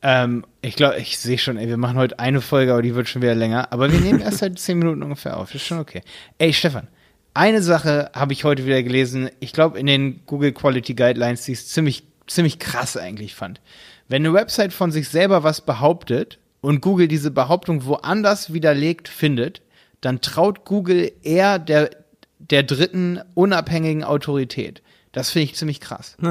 ähm, 0.03 0.45
ich 0.63 0.77
glaube, 0.77 0.99
ich 0.99 1.19
sehe 1.19 1.39
schon, 1.39 1.57
ey, 1.57 1.69
wir 1.69 1.77
machen 1.77 1.97
heute 1.97 2.19
eine 2.19 2.41
Folge, 2.41 2.73
aber 2.73 2.83
die 2.83 2.95
wird 2.95 3.09
schon 3.09 3.23
wieder 3.23 3.35
länger. 3.35 3.73
Aber 3.73 3.91
wir 3.91 4.01
nehmen 4.01 4.21
erst 4.21 4.39
seit 4.39 4.59
zehn 4.59 4.79
Minuten 4.79 5.03
ungefähr 5.03 5.37
auf. 5.37 5.55
Ist 5.55 5.67
schon 5.67 5.79
okay. 5.79 6.03
Ey, 6.39 6.53
Stefan, 6.53 6.89
eine 7.35 7.63
Sache 7.63 8.11
habe 8.15 8.33
ich 8.33 8.45
heute 8.45 8.65
wieder 8.65 8.83
gelesen. 8.83 9.31
Ich 9.41 9.53
glaube, 9.53 9.79
in 9.79 9.87
den 9.87 10.21
Google 10.27 10.53
Quality 10.53 10.95
Guidelines, 10.95 11.45
die 11.45 11.53
ich 11.53 11.67
ziemlich, 11.67 12.05
ziemlich 12.27 12.59
krass 12.59 12.97
eigentlich 12.97 13.35
fand. 13.35 13.61
Wenn 14.09 14.25
eine 14.25 14.35
Website 14.35 14.73
von 14.73 14.91
sich 14.93 15.09
selber 15.09 15.43
was 15.43 15.61
behauptet 15.61 16.39
und 16.61 16.81
Google 16.81 17.09
diese 17.09 17.31
Behauptung 17.31 17.85
woanders 17.85 18.53
widerlegt 18.53 19.09
findet, 19.09 19.63
dann 20.01 20.21
traut 20.21 20.65
Google 20.65 21.13
eher 21.23 21.59
der, 21.59 21.91
der 22.39 22.63
dritten 22.63 23.21
unabhängigen 23.35 24.05
Autorität. 24.05 24.83
Das 25.13 25.31
finde 25.31 25.45
ich 25.45 25.57
ziemlich 25.57 25.81
krass. 25.81 26.17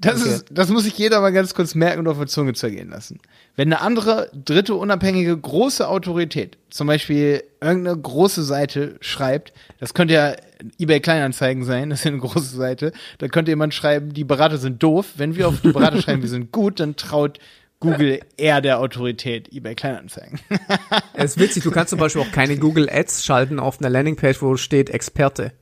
Das, 0.00 0.22
Okay. 0.22 0.30
ist, 0.34 0.46
das 0.50 0.70
muss 0.70 0.84
sich 0.84 0.96
jeder 0.96 1.20
mal 1.20 1.30
ganz 1.30 1.54
kurz 1.54 1.74
merken 1.74 2.00
und 2.00 2.08
auf 2.08 2.16
der 2.16 2.26
Zunge 2.26 2.54
zergehen 2.54 2.88
lassen. 2.88 3.18
Wenn 3.54 3.68
eine 3.72 3.82
andere, 3.82 4.30
dritte, 4.32 4.74
unabhängige, 4.74 5.36
große 5.36 5.86
Autorität, 5.86 6.56
zum 6.70 6.86
Beispiel 6.86 7.42
irgendeine 7.60 7.98
große 7.98 8.42
Seite 8.42 8.96
schreibt, 9.00 9.52
das 9.78 9.92
könnte 9.92 10.14
ja 10.14 10.34
eBay 10.78 11.00
Kleinanzeigen 11.00 11.64
sein, 11.64 11.90
das 11.90 12.00
ist 12.00 12.04
ja 12.06 12.12
eine 12.12 12.20
große 12.20 12.56
Seite, 12.56 12.92
da 13.18 13.28
könnte 13.28 13.50
jemand 13.50 13.74
schreiben, 13.74 14.14
die 14.14 14.24
Berater 14.24 14.56
sind 14.58 14.82
doof. 14.82 15.06
Wenn 15.16 15.36
wir 15.36 15.48
auf 15.48 15.60
die 15.60 15.72
Berater 15.72 16.00
schreiben, 16.02 16.22
wir 16.22 16.30
sind 16.30 16.50
gut, 16.50 16.80
dann 16.80 16.96
traut 16.96 17.38
Google 17.78 18.20
eher 18.36 18.60
der 18.60 18.78
Autorität 18.78 19.52
eBay 19.52 19.74
Kleinanzeigen. 19.74 20.38
Es 21.14 21.32
ist 21.32 21.38
witzig, 21.40 21.62
du 21.64 21.70
kannst 21.70 21.90
zum 21.90 21.98
Beispiel 21.98 22.22
auch 22.22 22.30
keine 22.32 22.56
Google 22.58 22.88
Ads 22.90 23.24
schalten 23.24 23.58
auf 23.58 23.80
einer 23.80 23.88
Landingpage, 23.90 24.40
wo 24.42 24.56
steht 24.56 24.90
Experte. 24.90 25.52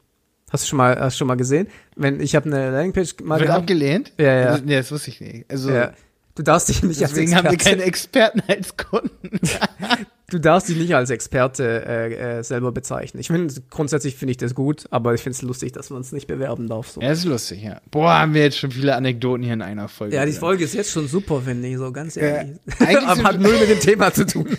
Hast 0.51 0.65
du 0.65 0.69
schon 0.69 0.79
mal, 0.79 0.99
hast 0.99 1.15
du 1.15 1.19
schon 1.19 1.29
mal 1.29 1.37
gesehen? 1.37 1.69
Wenn 1.97 2.21
ich 2.21 2.35
habe 2.35 2.47
eine 2.47 2.71
Landingpage 2.71 3.17
mal 3.23 3.39
Wird 3.39 3.49
gehabt, 3.49 3.63
abgelehnt? 3.63 4.13
Ja, 4.19 4.33
ja. 4.33 4.47
Also, 4.51 4.65
nee, 4.65 4.77
das 4.77 4.91
wusste 4.91 5.11
ich 5.11 5.21
nicht. 5.21 5.51
Also, 5.51 5.71
ja, 5.71 5.93
du 6.35 6.43
darfst 6.43 6.69
dich 6.69 6.83
nicht 6.83 7.01
deswegen 7.01 7.35
als 7.35 7.37
haben 7.37 7.45
wir 7.45 7.53
Experte, 7.53 7.77
keine 7.77 7.89
Experten 7.89 8.43
als 8.49 8.77
Kunden. 8.77 9.41
du 10.31 10.39
darfst 10.39 10.69
dich 10.69 10.77
nicht 10.77 10.95
als 10.95 11.11
Experte 11.11 11.85
äh, 11.87 12.39
äh, 12.39 12.43
selber 12.43 12.73
bezeichnen. 12.73 13.21
Ich 13.21 13.29
finde 13.29 13.53
grundsätzlich 13.71 14.17
finde 14.17 14.33
ich 14.33 14.37
das 14.37 14.55
gut, 14.55 14.87
aber 14.91 15.15
ich 15.15 15.23
finde 15.23 15.37
es 15.37 15.43
lustig, 15.43 15.73
dass 15.73 15.91
man 15.91 16.01
es 16.03 16.13
nicht 16.13 16.27
bewerben 16.27 16.69
darf. 16.69 16.89
So. 16.91 17.01
Ja, 17.01 17.11
ist 17.11 17.25
lustig, 17.25 17.63
ja. 17.63 17.81
Boah, 17.91 18.19
haben 18.21 18.35
wir 18.35 18.43
jetzt 18.43 18.59
schon 18.59 18.71
viele 18.71 18.95
Anekdoten 18.95 19.43
hier 19.43 19.55
in 19.55 19.63
einer 19.63 19.89
Folge. 19.89 20.15
Ja, 20.15 20.25
die 20.25 20.33
drin. 20.33 20.41
Folge 20.41 20.65
ist 20.65 20.75
jetzt 20.75 20.91
schon 20.91 21.09
super, 21.09 21.41
finde 21.43 21.69
ich, 21.69 21.79
so 21.79 21.91
ganz 21.93 22.17
ehrlich. 22.17 22.57
eigentlich 22.79 22.99
aber 23.09 23.23
hat 23.23 23.41
null 23.41 23.59
mit 23.59 23.71
dem 23.71 23.81
Thema 23.81 24.13
zu 24.13 24.27
tun. 24.27 24.47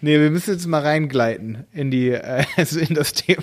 Nee, 0.00 0.20
wir 0.20 0.30
müssen 0.30 0.54
jetzt 0.54 0.66
mal 0.66 0.82
reingleiten 0.82 1.64
in 1.72 1.90
die, 1.90 2.10
äh, 2.10 2.44
also 2.56 2.80
in 2.80 2.94
das 2.94 3.12
Thema. 3.12 3.42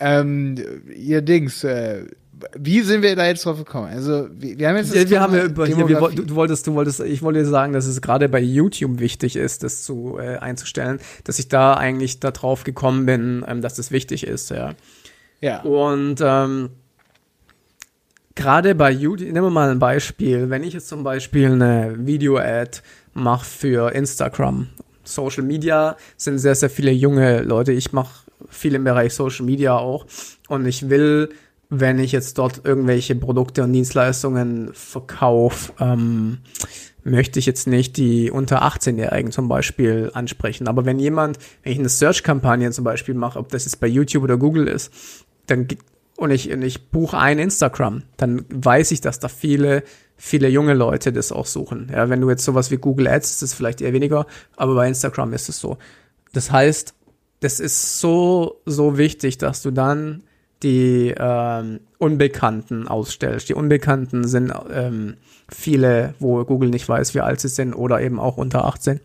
ähm, 0.00 0.56
ihr 0.94 1.22
Dings, 1.22 1.64
äh, 1.64 2.06
wie 2.56 2.80
sind 2.82 3.02
wir 3.02 3.14
da 3.16 3.26
jetzt 3.26 3.44
drauf 3.44 3.58
gekommen? 3.58 3.88
Also, 3.88 4.28
wir, 4.32 4.58
wir 4.58 4.68
haben 4.68 4.76
jetzt 4.76 4.94
Ja, 4.94 5.08
wir 5.08 5.20
haben 5.20 5.34
ja 5.34 5.44
über, 5.44 5.66
hier, 5.66 5.88
wir, 5.88 5.98
du, 5.98 6.24
du 6.24 6.34
wolltest, 6.34 6.66
du 6.66 6.74
wolltest, 6.74 7.00
ich 7.00 7.22
wollte 7.22 7.44
sagen, 7.44 7.72
dass 7.72 7.86
es 7.86 8.00
gerade 8.00 8.28
bei 8.28 8.40
YouTube 8.40 8.98
wichtig 9.00 9.36
ist, 9.36 9.62
das 9.62 9.82
zu 9.82 10.18
äh, 10.18 10.38
einzustellen, 10.38 11.00
dass 11.24 11.38
ich 11.38 11.48
da 11.48 11.74
eigentlich 11.74 12.20
da 12.20 12.30
drauf 12.30 12.64
gekommen 12.64 13.06
bin, 13.06 13.44
ähm, 13.46 13.62
dass 13.62 13.74
das 13.74 13.90
wichtig 13.90 14.26
ist, 14.26 14.50
ja. 14.50 14.74
ja. 15.40 15.62
Und 15.62 16.16
ähm, 16.20 16.70
gerade 18.34 18.74
bei 18.74 18.90
YouTube, 18.90 19.28
nehmen 19.28 19.46
wir 19.46 19.50
mal 19.50 19.70
ein 19.70 19.78
Beispiel, 19.78 20.50
wenn 20.50 20.62
ich 20.64 20.74
jetzt 20.74 20.88
zum 20.88 21.04
Beispiel 21.04 21.52
eine 21.52 21.94
Video-Ad 21.98 22.80
mache 23.14 23.44
für 23.44 23.92
Instagram, 23.92 24.68
Social 25.04 25.42
Media 25.42 25.96
sind 26.16 26.38
sehr, 26.38 26.54
sehr 26.54 26.70
viele 26.70 26.92
junge 26.92 27.42
Leute. 27.42 27.72
Ich 27.72 27.92
mache 27.92 28.24
viel 28.48 28.74
im 28.74 28.84
Bereich 28.84 29.14
Social 29.14 29.44
Media 29.44 29.76
auch 29.76 30.06
und 30.48 30.66
ich 30.66 30.88
will, 30.88 31.30
wenn 31.74 31.98
ich 31.98 32.12
jetzt 32.12 32.36
dort 32.36 32.66
irgendwelche 32.66 33.14
Produkte 33.14 33.62
und 33.62 33.72
Dienstleistungen 33.72 34.74
verkaufe, 34.74 35.72
ähm, 35.80 36.40
möchte 37.02 37.38
ich 37.38 37.46
jetzt 37.46 37.66
nicht 37.66 37.96
die 37.96 38.30
unter 38.30 38.62
18-Jährigen 38.62 39.32
zum 39.32 39.48
Beispiel 39.48 40.10
ansprechen. 40.12 40.68
Aber 40.68 40.84
wenn 40.84 40.98
jemand, 40.98 41.38
wenn 41.62 41.72
ich 41.72 41.78
eine 41.78 41.88
Search-Kampagne 41.88 42.70
zum 42.72 42.84
Beispiel 42.84 43.14
mache, 43.14 43.38
ob 43.38 43.48
das 43.48 43.64
jetzt 43.64 43.80
bei 43.80 43.86
YouTube 43.86 44.22
oder 44.22 44.36
Google 44.36 44.68
ist, 44.68 44.92
dann 45.46 45.66
und 46.18 46.30
ich, 46.30 46.52
und 46.52 46.60
ich 46.60 46.90
buche 46.90 47.16
ein 47.16 47.38
Instagram, 47.38 48.02
dann 48.18 48.44
weiß 48.50 48.90
ich, 48.90 49.00
dass 49.00 49.18
da 49.18 49.28
viele, 49.28 49.82
viele 50.18 50.48
junge 50.48 50.74
Leute 50.74 51.10
das 51.10 51.32
auch 51.32 51.46
suchen. 51.46 51.90
Ja, 51.90 52.10
wenn 52.10 52.20
du 52.20 52.28
jetzt 52.28 52.44
sowas 52.44 52.70
wie 52.70 52.76
Google 52.76 53.08
Ads, 53.08 53.30
ist 53.30 53.42
das 53.42 53.54
vielleicht 53.54 53.80
eher 53.80 53.94
weniger, 53.94 54.26
aber 54.56 54.74
bei 54.74 54.86
Instagram 54.86 55.32
ist 55.32 55.48
es 55.48 55.58
so. 55.58 55.78
Das 56.34 56.52
heißt, 56.52 56.92
das 57.40 57.60
ist 57.60 57.98
so, 57.98 58.60
so 58.66 58.98
wichtig, 58.98 59.38
dass 59.38 59.62
du 59.62 59.70
dann 59.70 60.22
die 60.62 61.14
ähm, 61.16 61.80
Unbekannten 61.98 62.88
ausstellst. 62.88 63.48
Die 63.48 63.54
Unbekannten 63.54 64.26
sind 64.26 64.52
ähm, 64.72 65.16
viele, 65.48 66.14
wo 66.18 66.44
Google 66.44 66.70
nicht 66.70 66.88
weiß, 66.88 67.14
wie 67.14 67.20
alt 67.20 67.40
sie 67.40 67.48
sind 67.48 67.74
oder 67.74 68.00
eben 68.00 68.18
auch 68.18 68.36
unter 68.36 68.64
18. 68.64 69.00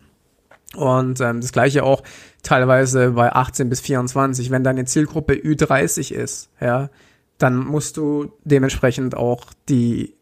Und 0.76 1.20
ähm, 1.20 1.40
das 1.40 1.52
gleiche 1.52 1.82
auch 1.82 2.02
teilweise 2.42 3.12
bei 3.12 3.32
18 3.32 3.68
bis 3.68 3.80
24. 3.80 4.50
Wenn 4.50 4.64
deine 4.64 4.84
Zielgruppe 4.84 5.34
Ü30 5.34 6.12
ist, 6.12 6.50
ja, 6.60 6.90
dann 7.38 7.56
musst 7.56 7.96
du 7.96 8.32
dementsprechend 8.44 9.16
auch 9.16 9.46
die 9.68 10.14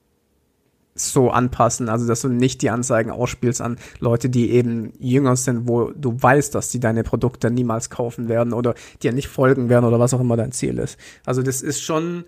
so 0.97 1.31
anpassen, 1.31 1.89
also 1.89 2.07
dass 2.07 2.23
du 2.23 2.29
nicht 2.29 2.63
die 2.63 2.71
Anzeigen 2.71 3.11
ausspielst 3.11 3.61
an 3.61 3.77
Leute, 4.01 4.29
die 4.29 4.51
eben 4.51 4.93
jünger 4.99 5.37
sind, 5.37 5.69
wo 5.69 5.91
du 5.91 6.17
weißt, 6.21 6.55
dass 6.55 6.71
die 6.71 6.81
deine 6.81 7.03
Produkte 7.03 7.51
niemals 7.51 7.91
kaufen 7.91 8.29
werden 8.29 8.53
oder 8.53 8.75
dir 9.03 9.13
nicht 9.13 9.29
folgen 9.29 9.69
werden 9.69 9.85
oder 9.85 10.01
was 10.01 10.15
auch 10.15 10.21
immer 10.21 10.37
dein 10.37 10.53
Ziel 10.53 10.79
ist. 10.79 10.99
Also 11.25 11.43
das 11.43 11.63
ist 11.63 11.83
schon, 11.83 12.25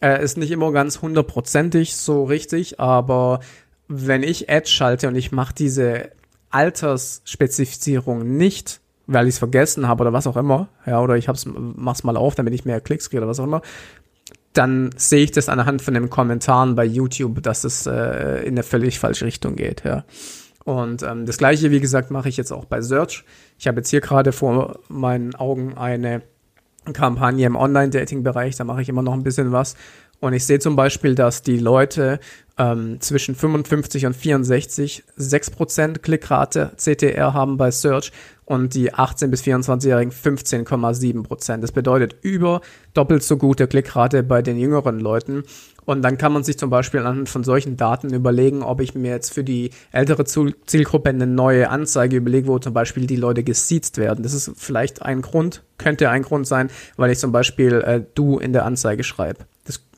äh, 0.00 0.22
ist 0.22 0.36
nicht 0.36 0.50
immer 0.50 0.72
ganz 0.72 1.02
hundertprozentig 1.02 1.96
so 1.96 2.24
richtig, 2.24 2.80
aber 2.80 3.40
wenn 3.88 4.22
ich 4.22 4.50
Ads 4.50 4.70
schalte 4.70 5.08
und 5.08 5.16
ich 5.16 5.32
mache 5.32 5.54
diese 5.54 6.10
Altersspezifizierung 6.50 8.36
nicht, 8.36 8.80
weil 9.06 9.26
ich 9.26 9.34
es 9.34 9.38
vergessen 9.38 9.88
habe 9.88 10.02
oder 10.02 10.12
was 10.12 10.26
auch 10.26 10.36
immer, 10.36 10.68
ja, 10.86 11.00
oder 11.00 11.16
ich 11.16 11.28
hab's, 11.28 11.46
mach's 11.46 12.04
mal 12.04 12.16
auf, 12.16 12.34
damit 12.34 12.54
ich 12.54 12.64
mehr 12.64 12.80
Klicks 12.80 13.10
kriege 13.10 13.22
oder 13.22 13.28
was 13.28 13.40
auch 13.40 13.44
immer, 13.44 13.62
dann 14.52 14.90
sehe 14.96 15.24
ich 15.24 15.32
das 15.32 15.48
anhand 15.48 15.82
von 15.82 15.94
den 15.94 16.10
Kommentaren 16.10 16.74
bei 16.74 16.84
YouTube, 16.84 17.42
dass 17.42 17.64
es 17.64 17.86
äh, 17.86 18.42
in 18.42 18.54
eine 18.54 18.62
völlig 18.62 18.98
falsche 18.98 19.24
Richtung 19.24 19.56
geht, 19.56 19.84
ja. 19.84 20.04
Und 20.64 21.02
ähm, 21.02 21.26
das 21.26 21.38
gleiche, 21.38 21.70
wie 21.70 21.80
gesagt, 21.80 22.10
mache 22.10 22.28
ich 22.28 22.36
jetzt 22.36 22.52
auch 22.52 22.66
bei 22.66 22.82
Search. 22.82 23.24
Ich 23.58 23.66
habe 23.66 23.78
jetzt 23.78 23.88
hier 23.88 24.00
gerade 24.00 24.30
vor 24.30 24.78
meinen 24.88 25.34
Augen 25.34 25.76
eine 25.76 26.22
Kampagne 26.92 27.46
im 27.46 27.56
Online-Dating-Bereich, 27.56 28.56
da 28.56 28.64
mache 28.64 28.82
ich 28.82 28.88
immer 28.88 29.02
noch 29.02 29.12
ein 29.12 29.22
bisschen 29.22 29.52
was. 29.52 29.76
Und 30.20 30.34
ich 30.34 30.46
sehe 30.46 30.60
zum 30.60 30.76
Beispiel, 30.76 31.16
dass 31.16 31.42
die 31.42 31.58
Leute 31.58 32.20
ähm, 32.58 33.00
zwischen 33.00 33.34
55 33.34 34.06
und 34.06 34.14
64 34.14 35.04
6% 35.18 35.98
Klickrate 35.98 36.72
CTR 36.76 37.34
haben 37.34 37.56
bei 37.56 37.70
Search 37.70 38.12
und 38.44 38.74
die 38.74 38.92
18- 38.92 39.28
bis 39.28 39.42
24-Jährigen 39.42 40.12
15,7%. 40.12 41.58
Das 41.58 41.72
bedeutet 41.72 42.16
über 42.22 42.60
doppelt 42.92 43.22
so 43.22 43.36
gute 43.36 43.66
Klickrate 43.66 44.22
bei 44.22 44.42
den 44.42 44.58
jüngeren 44.58 45.00
Leuten. 45.00 45.44
Und 45.84 46.02
dann 46.02 46.18
kann 46.18 46.32
man 46.32 46.44
sich 46.44 46.58
zum 46.58 46.70
Beispiel 46.70 47.00
anhand 47.00 47.28
von 47.28 47.44
solchen 47.44 47.76
Daten 47.76 48.12
überlegen, 48.12 48.62
ob 48.62 48.80
ich 48.80 48.94
mir 48.94 49.10
jetzt 49.10 49.32
für 49.32 49.42
die 49.42 49.70
ältere 49.90 50.24
Zielgruppe 50.24 51.08
eine 51.08 51.26
neue 51.26 51.70
Anzeige 51.70 52.16
überlege, 52.16 52.46
wo 52.46 52.58
zum 52.58 52.72
Beispiel 52.72 53.06
die 53.06 53.16
Leute 53.16 53.42
gesiezt 53.42 53.98
werden. 53.98 54.22
Das 54.22 54.32
ist 54.32 54.52
vielleicht 54.56 55.02
ein 55.02 55.22
Grund, 55.22 55.62
könnte 55.78 56.10
ein 56.10 56.22
Grund 56.22 56.46
sein, 56.46 56.70
weil 56.96 57.10
ich 57.10 57.18
zum 57.18 57.32
Beispiel 57.32 57.80
äh, 57.80 58.02
du 58.14 58.38
in 58.38 58.52
der 58.52 58.64
Anzeige 58.64 59.02
schreibe. 59.02 59.46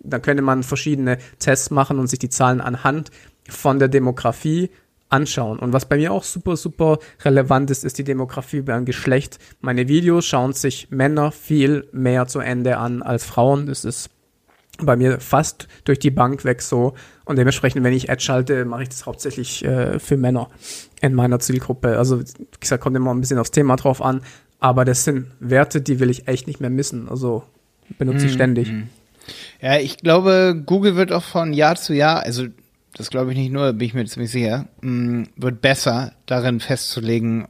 Da 0.05 0.19
könnte 0.19 0.43
man 0.43 0.63
verschiedene 0.63 1.19
Tests 1.39 1.71
machen 1.71 1.99
und 1.99 2.09
sich 2.09 2.19
die 2.19 2.29
Zahlen 2.29 2.61
anhand 2.61 3.11
von 3.49 3.79
der 3.79 3.89
Demografie 3.89 4.71
anschauen. 5.09 5.59
Und 5.59 5.73
was 5.73 5.87
bei 5.87 5.97
mir 5.97 6.13
auch 6.13 6.25
super, 6.25 6.57
super 6.57 6.99
relevant 7.25 7.71
ist, 7.71 7.85
ist 7.85 7.99
die 7.99 8.05
Demografie 8.05 8.63
beim 8.63 8.85
Geschlecht. 8.85 9.39
Meine 9.61 9.89
Videos 9.89 10.27
schauen 10.27 10.53
sich 10.53 10.91
Männer 10.91 11.31
viel 11.31 11.89
mehr 11.93 12.27
zu 12.27 12.41
Ende 12.41 12.79
an 12.79 13.03
als 13.03 13.25
Frauen. 13.25 13.67
Das 13.67 13.85
ist 13.85 14.11
bei 14.79 14.97
mir 14.97 15.21
fast 15.21 15.69
durch 15.85 15.99
die 16.01 16.11
Bank 16.11 16.45
weg 16.45 16.63
so. 16.63 16.95
Und 17.25 17.37
dementsprechend, 17.37 17.85
wenn 17.85 17.93
ich 17.93 18.11
Ad 18.11 18.21
schalte, 18.21 18.65
mache 18.65 18.83
ich 18.83 18.89
das 18.89 19.07
hauptsächlich 19.07 19.65
äh, 19.65 19.99
für 19.99 20.17
Männer 20.17 20.51
in 21.01 21.15
meiner 21.15 21.39
Zielgruppe. 21.39 21.97
Also, 21.97 22.21
wie 22.21 22.35
gesagt, 22.59 22.83
kommt 22.83 22.97
immer 22.97 23.15
ein 23.15 23.21
bisschen 23.21 23.39
aufs 23.39 23.53
Thema 23.53 23.77
drauf 23.77 24.03
an. 24.03 24.23
Aber 24.59 24.85
das 24.85 25.05
sind 25.05 25.27
Werte, 25.41 25.81
die 25.81 26.01
will 26.01 26.11
ich 26.11 26.27
echt 26.27 26.47
nicht 26.47 26.61
mehr 26.61 26.71
missen. 26.71 27.09
Also 27.09 27.45
benutze 27.99 28.27
ich 28.27 28.33
mm, 28.33 28.35
ständig. 28.35 28.73
Mm. 28.73 28.83
Ja, 29.61 29.79
ich 29.79 29.99
glaube, 29.99 30.61
Google 30.65 30.97
wird 30.97 31.13
auch 31.13 31.23
von 31.23 31.53
Jahr 31.53 31.77
zu 31.77 31.95
Jahr, 31.95 32.21
also 32.23 32.47
das 32.97 33.11
glaube 33.11 33.33
ich 33.33 33.39
nicht 33.39 33.53
nur, 33.53 33.73
bin 33.73 33.89
ich 33.89 33.95
mir 33.95 34.05
ziemlich 34.07 34.31
sicher, 34.31 34.67
mm, 34.81 35.25
wird 35.37 35.61
besser 35.61 36.13
darin 36.27 36.61
festzulegen, 36.61 37.49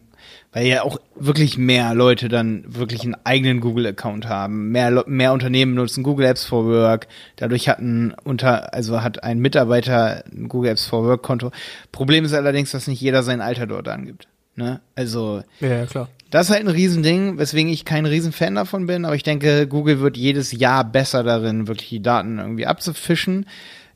weil 0.53 0.67
ja 0.67 0.83
auch 0.83 0.99
wirklich 1.17 1.59
mehr 1.59 1.95
Leute 1.95 2.29
dann 2.29 2.65
wirklich 2.67 3.03
einen 3.03 3.17
eigenen 3.25 3.61
Google-Account 3.61 4.29
haben. 4.29 4.71
Mehr, 4.71 5.05
mehr 5.07 5.33
Unternehmen 5.33 5.75
nutzen 5.75 6.05
Google 6.05 6.27
Apps 6.27 6.45
for 6.45 6.65
Work. 6.67 7.09
Dadurch 7.37 7.69
hat 7.69 7.81
ein 7.81 8.15
unter, 8.23 8.73
also 8.73 9.03
hat 9.03 9.25
ein 9.25 9.41
Mitarbeiter 9.41 10.25
ein 10.33 10.49
Google 10.49 10.71
Apps 10.71 10.87
for 10.87 11.05
Work 11.05 11.23
Konto. 11.23 11.51
Problem 11.91 12.25
ist 12.25 12.35
allerdings, 12.35 12.71
dass 12.71 12.87
nicht 12.87 13.01
jeder 13.01 13.25
sein 13.25 13.41
Alter 13.41 13.67
dort 13.67 13.89
angibt. 13.89 14.29
Ne? 14.55 14.81
Also. 14.95 15.43
Ja, 15.59 15.87
klar. 15.87 16.09
Das 16.35 16.49
ist 16.49 16.53
halt 16.53 16.67
ein 16.67 16.75
Riesending, 16.75 17.39
weswegen 17.39 17.71
ich 17.71 17.85
kein 17.85 18.07
Riesenfan 18.07 18.57
davon 18.57 18.87
bin, 18.87 19.05
aber 19.05 19.15
ich 19.15 19.23
denke, 19.23 19.69
Google 19.69 20.01
wird 20.01 20.17
jedes 20.17 20.51
Jahr 20.51 20.83
besser 20.83 21.23
darin, 21.23 21.69
wirklich 21.69 21.91
die 21.91 22.03
Daten 22.03 22.41
irgendwie 22.41 22.67
abzufischen. 22.67 23.47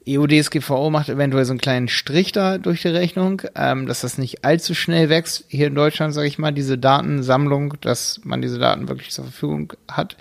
EUDSGVO 0.07 0.89
macht 0.89 1.09
eventuell 1.09 1.45
so 1.45 1.51
einen 1.51 1.61
kleinen 1.61 1.89
Strich 1.89 2.31
da 2.31 2.59
durch 2.59 2.83
die 2.83 2.89
Rechnung, 2.91 3.43
ähm, 3.57 3.89
dass 3.89 4.03
das 4.03 4.19
nicht 4.19 4.45
allzu 4.45 4.77
schnell 4.77 5.09
wächst 5.09 5.47
hier 5.49 5.67
in 5.67 5.75
Deutschland, 5.75 6.15
sage 6.15 6.29
ich 6.29 6.39
mal, 6.39 6.53
diese 6.53 6.79
Datensammlung, 6.79 7.75
dass 7.81 8.21
man 8.23 8.41
diese 8.41 8.61
Daten 8.61 8.87
wirklich 8.87 9.11
zur 9.11 9.25
Verfügung 9.25 9.73
hat 9.91 10.17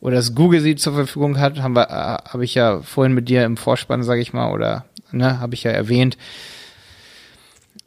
oder 0.00 0.16
dass 0.16 0.34
Google 0.34 0.60
sie 0.60 0.76
zur 0.76 0.92
Verfügung 0.92 1.40
hat, 1.40 1.62
haben 1.62 1.74
äh, 1.76 1.86
habe 1.86 2.44
ich 2.44 2.54
ja 2.54 2.82
vorhin 2.82 3.14
mit 3.14 3.30
dir 3.30 3.46
im 3.46 3.56
Vorspann, 3.56 4.02
sage 4.02 4.20
ich 4.20 4.34
mal, 4.34 4.52
oder 4.52 4.84
ne, 5.10 5.40
habe 5.40 5.54
ich 5.54 5.62
ja 5.62 5.70
erwähnt. 5.70 6.18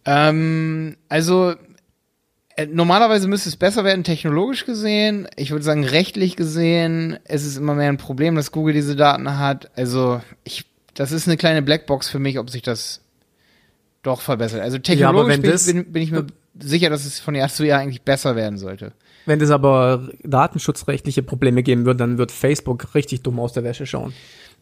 Ähm, 0.05 0.97
also 1.07 1.53
Normalerweise 2.71 3.27
müsste 3.27 3.49
es 3.49 3.57
besser 3.57 3.83
werden, 3.83 4.03
technologisch 4.03 4.65
gesehen. 4.65 5.27
Ich 5.35 5.51
würde 5.51 5.65
sagen, 5.65 5.83
rechtlich 5.83 6.35
gesehen 6.35 7.19
ist 7.27 7.45
es 7.45 7.57
immer 7.57 7.75
mehr 7.75 7.89
ein 7.89 7.97
Problem, 7.97 8.35
dass 8.35 8.51
Google 8.51 8.73
diese 8.73 8.95
Daten 8.95 9.37
hat. 9.37 9.71
Also 9.75 10.21
ich 10.45 10.65
das 10.95 11.11
ist 11.11 11.27
eine 11.27 11.37
kleine 11.37 11.61
Blackbox 11.61 12.09
für 12.09 12.19
mich, 12.19 12.39
ob 12.39 12.49
sich 12.49 12.63
das 12.63 13.01
doch 14.01 14.21
verbessert. 14.21 14.61
Also 14.61 14.79
technologisch 14.79 15.35
ja, 15.35 15.41
bin, 15.41 15.51
das, 15.51 15.65
bin, 15.67 15.91
bin, 15.91 16.01
ich 16.01 16.11
mir 16.11 16.25
sicher, 16.57 16.89
dass 16.89 17.05
es 17.05 17.19
von 17.19 17.35
Jahr 17.35 17.49
zu 17.49 17.65
Jahr 17.65 17.79
eigentlich 17.79 18.01
besser 18.01 18.35
werden 18.35 18.57
sollte. 18.57 18.93
Wenn 19.25 19.41
es 19.41 19.51
aber 19.51 20.09
datenschutzrechtliche 20.23 21.23
Probleme 21.23 21.63
geben 21.63 21.85
wird, 21.85 21.99
dann 21.99 22.17
wird 22.17 22.31
Facebook 22.31 22.95
richtig 22.95 23.23
dumm 23.23 23.39
aus 23.39 23.53
der 23.53 23.63
Wäsche 23.63 23.85
schauen. 23.85 24.13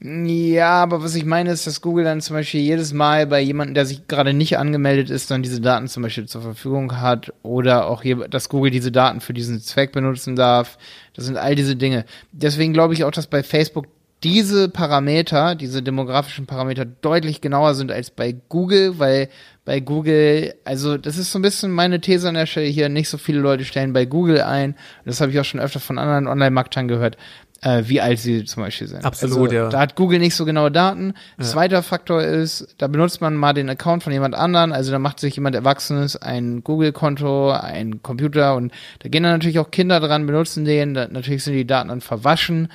Ja, 0.02 0.84
aber 0.84 1.02
was 1.02 1.16
ich 1.16 1.24
meine 1.24 1.52
ist, 1.52 1.66
dass 1.66 1.80
Google 1.80 2.04
dann 2.04 2.20
zum 2.20 2.36
Beispiel 2.36 2.60
jedes 2.60 2.92
Mal 2.92 3.26
bei 3.26 3.40
jemandem, 3.40 3.74
der 3.74 3.86
sich 3.86 4.06
gerade 4.08 4.34
nicht 4.34 4.58
angemeldet 4.58 5.10
ist, 5.10 5.32
dann 5.32 5.44
diese 5.44 5.62
Daten 5.62 5.88
zum 5.88 6.04
Beispiel 6.04 6.26
zur 6.26 6.42
Verfügung 6.42 7.00
hat 7.00 7.32
oder 7.42 7.88
auch 7.88 8.02
hier, 8.02 8.28
dass 8.28 8.50
Google 8.50 8.72
diese 8.72 8.92
Daten 8.92 9.22
für 9.22 9.34
diesen 9.34 9.62
Zweck 9.62 9.94
benutzen 9.94 10.36
darf. 10.36 10.78
Das 11.14 11.26
sind 11.26 11.38
all 11.38 11.56
diese 11.56 11.78
Dinge. 11.78 12.04
Deswegen 12.34 12.74
glaube 12.74 12.94
ich 12.94 13.06
auch, 13.06 13.12
dass 13.12 13.28
bei 13.28 13.44
Facebook 13.44 13.88
diese 14.24 14.70
Parameter, 14.70 15.56
diese 15.56 15.82
demografischen 15.82 16.46
Parameter 16.46 16.86
deutlich 16.86 17.42
genauer 17.42 17.76
sind 17.76 17.92
als 17.92 18.10
bei 18.10 18.36
Google, 18.50 18.98
weil 19.00 19.30
bei 19.66 19.80
Google, 19.80 20.56
also 20.64 20.98
das 20.98 21.18
ist 21.18 21.32
so 21.32 21.40
ein 21.40 21.42
bisschen 21.42 21.72
meine 21.72 22.00
These 22.00 22.30
an 22.30 22.36
der 22.36 22.46
Stelle 22.46 22.68
hier, 22.68 22.90
nicht 22.90 23.10
so 23.10 23.18
viele 23.18 23.40
Leute 23.40 23.66
stellen 23.66 23.94
bei 23.94 24.06
Google 24.06 24.42
ein. 24.42 24.76
Das 25.06 25.20
habe 25.20 25.32
ich 25.32 25.40
auch 25.40 25.46
schon 25.46 25.60
öfter 25.60 25.80
von 25.80 25.98
anderen 25.98 26.28
Online-Marktern 26.28 26.88
gehört, 26.88 27.18
äh, 27.64 27.84
wie 27.88 28.02
alt 28.02 28.20
sie 28.20 28.44
zum 28.44 28.64
Beispiel 28.64 28.88
sind. 28.88 29.06
Absolut, 29.06 29.50
also, 29.50 29.56
ja. 29.56 29.70
Da 29.70 29.80
hat 29.80 29.96
Google 29.96 30.20
nicht 30.20 30.36
so 30.36 30.46
genaue 30.46 30.72
Daten. 30.72 31.14
Ja. 31.38 31.46
Zweiter 31.46 31.82
Faktor 31.82 32.22
ist, 32.22 32.76
da 32.78 32.88
benutzt 32.88 33.22
man 33.22 33.36
mal 33.36 33.54
den 33.54 33.70
Account 33.70 34.04
von 34.04 34.12
jemand 34.12 34.36
anderen, 34.36 34.74
also 34.74 34.92
da 34.92 35.00
macht 35.00 35.20
sich 35.20 35.36
jemand 35.36 35.56
Erwachsenes 35.56 36.16
ein 36.16 36.64
Google-Konto, 36.64 37.52
ein 37.52 38.04
Computer 38.04 38.56
und 38.56 38.74
da 39.00 39.10
gehen 39.10 39.24
dann 39.24 39.34
natürlich 39.34 39.60
auch 39.60 39.72
Kinder 39.72 40.00
dran, 40.00 40.26
benutzen 40.26 40.66
den, 40.66 40.94
da, 40.94 41.08
natürlich 41.08 41.44
sind 41.44 41.54
die 41.54 41.68
Daten 41.68 41.90
dann 41.90 42.02
verwaschen. 42.02 42.70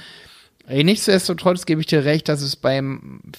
Nichtsdestotrotz 0.70 1.64
gebe 1.64 1.80
ich 1.80 1.86
dir 1.86 2.04
recht, 2.04 2.28
dass 2.28 2.42
es 2.42 2.54
bei 2.54 2.82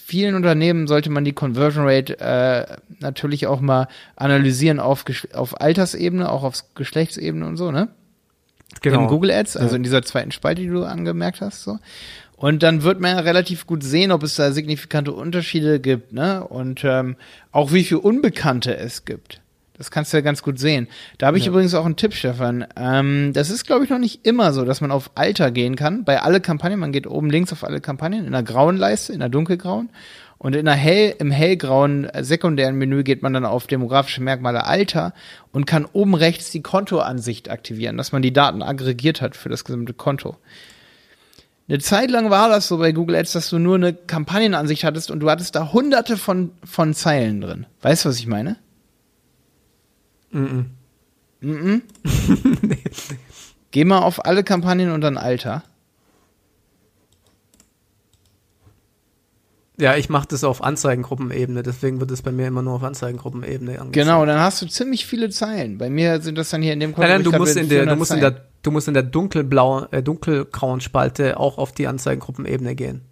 vielen 0.04 0.34
Unternehmen 0.34 0.88
sollte 0.88 1.12
man 1.12 1.26
die 1.26 1.34
Conversion 1.34 1.86
Rate 1.88 2.20
äh, 2.20 2.78
natürlich 3.02 3.46
auch 3.46 3.62
mal 3.62 3.88
analysieren 4.16 4.80
auf, 4.80 5.06
auf 5.34 5.62
Altersebene, 5.62 6.32
auch 6.32 6.44
auf 6.44 6.64
Geschlechtsebene 6.74 7.46
und 7.46 7.58
so, 7.58 7.70
ne? 7.70 7.90
Genau. 8.82 9.02
In 9.02 9.08
Google 9.08 9.32
Ads, 9.32 9.58
also 9.58 9.72
ja. 9.72 9.76
in 9.78 9.84
dieser 9.84 10.04
zweiten 10.04 10.32
Spalte, 10.32 10.62
die 10.62 10.68
du 10.68 10.84
angemerkt 10.84 11.42
hast, 11.42 11.64
so. 11.64 11.80
Und 12.36 12.64
dann 12.64 12.84
wird 12.84 13.02
man 13.02 13.18
ja 13.18 13.20
relativ 13.20 13.68
gut 13.68 13.84
sehen, 13.84 14.14
ob 14.14 14.24
es 14.24 14.36
da 14.36 14.54
signifikante 14.54 15.12
Unterschiede 15.12 15.82
gibt, 15.82 16.14
ne? 16.14 16.46
Und 16.48 16.84
ähm, 16.86 17.18
auch 17.52 17.74
wie 17.74 17.84
viel 17.84 17.98
Unbekannte 17.98 18.78
es 18.78 19.04
gibt. 19.04 19.42
Das 19.80 19.92
kannst 19.92 20.12
du 20.12 20.18
ja 20.18 20.22
ganz 20.22 20.42
gut 20.42 20.60
sehen. 20.60 20.88
Da 21.18 21.28
habe 21.28 21.38
ich 21.38 21.46
ja. 21.46 21.52
übrigens 21.52 21.74
auch 21.74 21.86
einen 21.86 21.96
Tipp, 21.96 22.14
Stefan. 22.14 22.66
Ähm, 22.76 23.32
das 23.34 23.50
ist, 23.50 23.66
glaube 23.66 23.86
ich, 23.86 23.90
noch 23.90 23.98
nicht 23.98 24.26
immer 24.26 24.52
so, 24.52 24.66
dass 24.66 24.82
man 24.82 24.92
auf 24.92 25.12
Alter 25.16 25.52
gehen 25.52 25.76
kann. 25.78 26.04
Bei 26.04 26.22
alle 26.22 26.42
Kampagnen, 26.42 26.80
man 26.80 26.92
geht 26.92 27.08
oben 27.08 27.30
links 27.30 27.54
auf 27.54 27.64
alle 27.64 27.80
Kampagnen, 27.80 28.26
in 28.26 28.34
der 28.34 28.44
grauen 28.44 28.76
Leiste, 28.76 29.14
in 29.14 29.20
der 29.20 29.30
dunkelgrauen. 29.30 29.90
Und 30.40 30.56
in 30.56 30.66
der 30.66 30.74
hell, 30.74 31.16
im 31.20 31.32
hellgrauen 31.32 32.06
äh, 32.06 32.24
sekundären 32.24 32.76
Menü 32.76 33.04
geht 33.04 33.22
man 33.22 33.34
dann 33.34 33.46
auf 33.46 33.68
demografische 33.68 34.24
Merkmale 34.24 34.66
Alter 34.66 35.14
und 35.52 35.68
kann 35.68 35.86
oben 35.92 36.16
rechts 36.16 36.50
die 36.50 36.62
Kontoansicht 36.62 37.52
aktivieren, 37.52 37.98
dass 37.98 38.14
man 38.14 38.22
die 38.22 38.32
Daten 38.32 38.64
aggregiert 38.64 39.22
hat 39.22 39.36
für 39.36 39.50
das 39.50 39.66
gesamte 39.66 39.94
Konto. 39.94 40.38
Eine 41.68 41.80
Zeit 41.80 42.10
lang 42.10 42.30
war 42.30 42.48
das 42.48 42.70
so 42.70 42.78
bei 42.78 42.94
Google 42.94 43.18
Ads, 43.18 43.34
dass 43.34 43.50
du 43.50 43.60
nur 43.60 43.76
eine 43.76 43.94
Kampagnenansicht 43.94 44.86
hattest 44.86 45.12
und 45.12 45.20
du 45.20 45.30
hattest 45.30 45.56
da 45.56 45.74
hunderte 45.74 46.16
von, 46.16 46.52
von 46.64 46.94
Zeilen 46.94 47.42
drin. 47.42 47.66
Weißt 47.82 48.06
du, 48.06 48.10
was 48.10 48.18
ich 48.18 48.26
meine? 48.26 48.56
Mhm. 50.32 50.72
Mhm. 51.42 51.82
Geh 53.72 53.84
mal 53.84 54.00
auf 54.00 54.26
alle 54.26 54.44
Kampagnen 54.44 54.92
und 54.92 55.02
dann 55.02 55.18
Alter. 55.18 55.64
Ja, 59.80 59.96
ich 59.96 60.10
mache 60.10 60.28
das 60.28 60.44
auf 60.44 60.62
Anzeigengruppenebene, 60.62 61.64
deswegen 61.64 62.02
wird 62.02 62.12
es 62.12 62.22
bei 62.22 62.32
mir 62.32 62.48
immer 62.48 62.62
nur 62.62 62.74
auf 62.74 62.84
Anzeigengruppenebene 62.84 63.80
angezeigt. 63.80 63.94
Genau, 63.94 64.26
dann 64.26 64.40
hast 64.40 64.62
du 64.62 64.68
ziemlich 64.68 65.06
viele 65.06 65.30
Zeilen. 65.30 65.78
Bei 65.78 65.90
mir 65.90 66.22
sind 66.22 66.38
das 66.38 66.50
dann 66.50 66.62
hier 66.62 66.74
in 66.74 66.82
dem 66.82 66.94
Konto. 66.94 67.08
Nein, 67.08 67.22
nein, 67.22 67.32
du 67.32 67.38
musst 67.38 67.56
in 67.56 67.70
der, 67.70 67.86
du 67.86 67.96
musst 67.96 68.12
in 68.12 68.20
der, 68.20 68.46
du 68.62 68.72
musst 68.72 68.88
in 68.90 68.94
der 68.94 69.04
dunkelblauen, 69.04 69.92
äh, 69.92 70.04
dunkelgrauen 70.04 70.82
Spalte 70.82 71.40
auch 71.40 71.58
auf 71.58 71.72
die 71.72 71.88
Anzeigengruppenebene 71.88 72.76
gehen. 72.76 73.09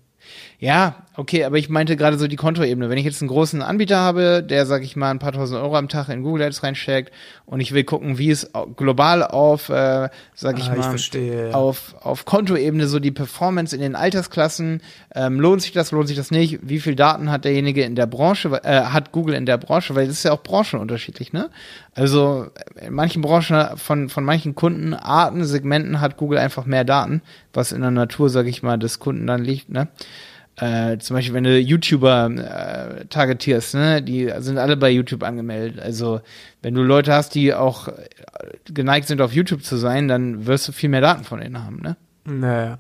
Ja, 0.60 1.06
okay, 1.16 1.44
aber 1.44 1.58
ich 1.58 1.70
meinte 1.70 1.96
gerade 1.96 2.18
so 2.18 2.28
die 2.28 2.36
Kontoebene. 2.36 2.90
Wenn 2.90 2.98
ich 2.98 3.06
jetzt 3.06 3.22
einen 3.22 3.30
großen 3.30 3.62
Anbieter 3.62 3.98
habe, 3.98 4.42
der, 4.42 4.66
sag 4.66 4.84
ich 4.84 4.96
mal, 4.96 5.12
ein 5.12 5.20
paar 5.20 5.32
tausend 5.32 5.62
Euro 5.62 5.78
am 5.78 5.88
Tag 5.88 6.10
in 6.10 6.24
Google 6.24 6.48
Ads 6.48 6.64
reinsteckt 6.64 7.14
und 7.46 7.60
ich 7.60 7.74
will 7.74 7.84
gucken, 7.84 8.18
wie 8.18 8.32
es 8.32 8.50
global 8.76 9.24
auf, 9.24 9.70
äh, 9.70 10.10
sag 10.34 10.58
ich 10.58 10.70
ah, 10.70 10.76
mal, 10.76 10.96
ich 10.96 11.54
auf, 11.54 11.96
auf 12.02 12.26
Kontoebene 12.26 12.88
so 12.88 13.00
die 13.00 13.12
Performance 13.12 13.76
in 13.76 13.84
den 13.84 13.96
Altersklassen, 13.96 14.82
ähm, 15.14 15.40
lohnt 15.40 15.62
sich 15.62 15.74
das, 15.74 15.92
lohnt 15.92 16.08
sich 16.08 16.18
das 16.18 16.32
nicht? 16.32 16.60
Wie 16.64 16.80
viel 16.80 16.96
Daten 16.96 17.30
hat 17.30 17.46
derjenige 17.46 17.84
in 17.84 17.96
der 17.96 18.08
Branche, 18.08 18.60
äh, 18.64 18.82
hat 18.86 19.12
Google 19.12 19.36
in 19.36 19.46
der 19.46 19.58
Branche? 19.58 19.94
Weil 19.94 20.08
das 20.08 20.18
ist 20.18 20.24
ja 20.24 20.32
auch 20.32 20.42
branchenunterschiedlich, 20.42 21.34
ne? 21.34 21.52
Also 21.94 22.48
in 22.80 22.94
manchen 22.94 23.22
Branchen, 23.22 23.78
von, 23.78 24.10
von 24.10 24.24
manchen 24.24 24.56
Kundenarten, 24.56 25.44
Segmenten 25.44 26.02
hat 26.02 26.18
Google 26.18 26.38
einfach 26.38 26.66
mehr 26.66 26.84
Daten, 26.84 27.22
was 27.58 27.72
in 27.72 27.82
der 27.82 27.92
Natur, 27.92 28.30
sag 28.30 28.46
ich 28.46 28.64
mal, 28.64 28.78
des 28.78 29.00
Kunden 29.00 29.28
dann 29.28 29.44
liegt, 29.44 29.70
ne? 29.70 29.90
Äh, 30.56 30.98
zum 30.98 31.16
Beispiel, 31.16 31.36
wenn 31.36 31.44
du 31.44 31.60
YouTuber 31.60 32.32
äh, 32.32 33.06
targetierst, 33.06 33.76
ne, 33.76 34.02
die 34.02 34.32
sind 34.38 34.58
alle 34.58 34.76
bei 34.76 34.90
YouTube 34.90 35.24
angemeldet. 35.24 35.80
Also, 35.80 36.22
wenn 36.64 36.74
du 36.74 36.82
Leute 36.82 37.14
hast, 37.14 37.36
die 37.36 37.54
auch 37.54 37.90
geneigt 38.66 39.08
sind, 39.08 39.22
auf 39.22 39.34
YouTube 39.34 39.64
zu 39.64 39.78
sein, 39.78 40.08
dann 40.08 40.48
wirst 40.48 40.68
du 40.68 40.72
viel 40.72 40.90
mehr 40.90 41.02
Daten 41.02 41.26
von 41.26 41.40
denen 41.40 41.64
haben, 41.64 41.80
ne? 41.82 41.96
Naja. 42.26 42.80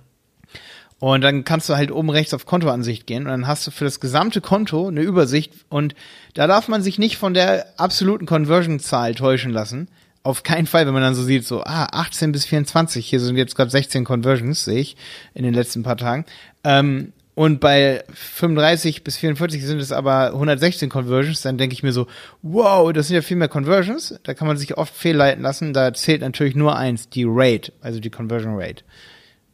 Und 0.99 1.21
dann 1.21 1.43
kannst 1.43 1.69
du 1.69 1.75
halt 1.75 1.91
oben 1.91 2.09
rechts 2.09 2.33
auf 2.33 2.47
Kontoansicht 2.47 3.05
gehen 3.05 3.23
und 3.23 3.29
dann 3.29 3.47
hast 3.47 3.67
du 3.67 3.71
für 3.71 3.85
das 3.85 3.99
gesamte 3.99 4.41
Konto 4.41 4.87
eine 4.87 5.01
Übersicht 5.01 5.53
und 5.69 5.93
da 6.33 6.47
darf 6.47 6.67
man 6.67 6.81
sich 6.81 6.97
nicht 6.97 7.17
von 7.17 7.35
der 7.35 7.67
absoluten 7.77 8.25
Conversion-Zahl 8.25 9.13
täuschen 9.13 9.51
lassen. 9.51 9.87
Auf 10.27 10.43
keinen 10.43 10.67
Fall, 10.67 10.85
wenn 10.85 10.93
man 10.93 11.03
dann 11.03 11.15
so 11.15 11.23
sieht, 11.23 11.45
so, 11.45 11.63
ah, 11.63 11.87
18 11.89 12.33
bis 12.33 12.45
24, 12.45 13.07
hier 13.07 13.21
sind 13.21 13.37
jetzt 13.37 13.55
gerade 13.55 13.71
16 13.71 14.03
Conversions, 14.03 14.65
sehe 14.65 14.79
ich, 14.79 14.97
in 15.33 15.43
den 15.43 15.53
letzten 15.53 15.83
paar 15.83 15.95
Tagen. 15.95 16.25
Ähm, 16.65 17.13
und 17.33 17.61
bei 17.61 18.03
35 18.13 19.05
bis 19.05 19.15
44 19.15 19.65
sind 19.65 19.79
es 19.79 19.93
aber 19.93 20.33
116 20.33 20.89
Conversions, 20.89 21.43
dann 21.43 21.57
denke 21.57 21.75
ich 21.75 21.81
mir 21.81 21.93
so, 21.93 22.07
wow, 22.41 22.91
das 22.91 23.07
sind 23.07 23.15
ja 23.15 23.21
viel 23.21 23.37
mehr 23.37 23.47
Conversions. 23.47 24.19
Da 24.23 24.33
kann 24.33 24.49
man 24.49 24.57
sich 24.57 24.77
oft 24.77 24.93
fehlleiten 24.93 25.43
lassen. 25.43 25.71
Da 25.71 25.93
zählt 25.93 26.19
natürlich 26.19 26.55
nur 26.55 26.75
eins, 26.75 27.07
die 27.07 27.23
Rate, 27.25 27.71
also 27.79 28.01
die 28.01 28.09
Conversion 28.09 28.55
Rate. 28.59 28.83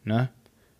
Ne? 0.06 0.30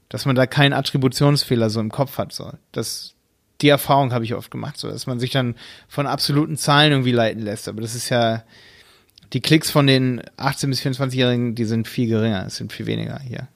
Dass 0.10 0.26
man 0.26 0.36
da 0.36 0.48
keinen 0.48 0.74
Attributionsfehler 0.74 1.70
so 1.70 1.80
im 1.80 1.92
Kopf 1.92 2.18
hat. 2.18 2.34
So. 2.34 2.52
Das 2.72 3.14
die 3.62 3.70
Erfahrung 3.70 4.12
habe 4.12 4.26
ich 4.26 4.34
oft 4.34 4.50
gemacht, 4.50 4.78
so 4.78 4.90
dass 4.90 5.06
man 5.06 5.20
sich 5.20 5.30
dann 5.30 5.54
von 5.88 6.08
absoluten 6.08 6.58
Zahlen 6.58 6.94
irgendwie 6.94 7.12
leiten 7.12 7.44
lässt. 7.44 7.68
Aber 7.68 7.82
das 7.82 7.94
ist 7.94 8.10
ja, 8.10 8.44
die 9.34 9.42
Klicks 9.42 9.72
von 9.72 9.88
den 9.88 10.22
18- 10.38 10.68
bis 10.68 10.82
24-Jährigen, 10.82 11.56
die 11.56 11.66
sind 11.66 11.88
viel 11.88 12.08
geringer, 12.08 12.46
es 12.46 12.58
sind 12.58 12.72
viel 12.72 12.86
weniger 12.86 13.20
hier. 13.20 13.48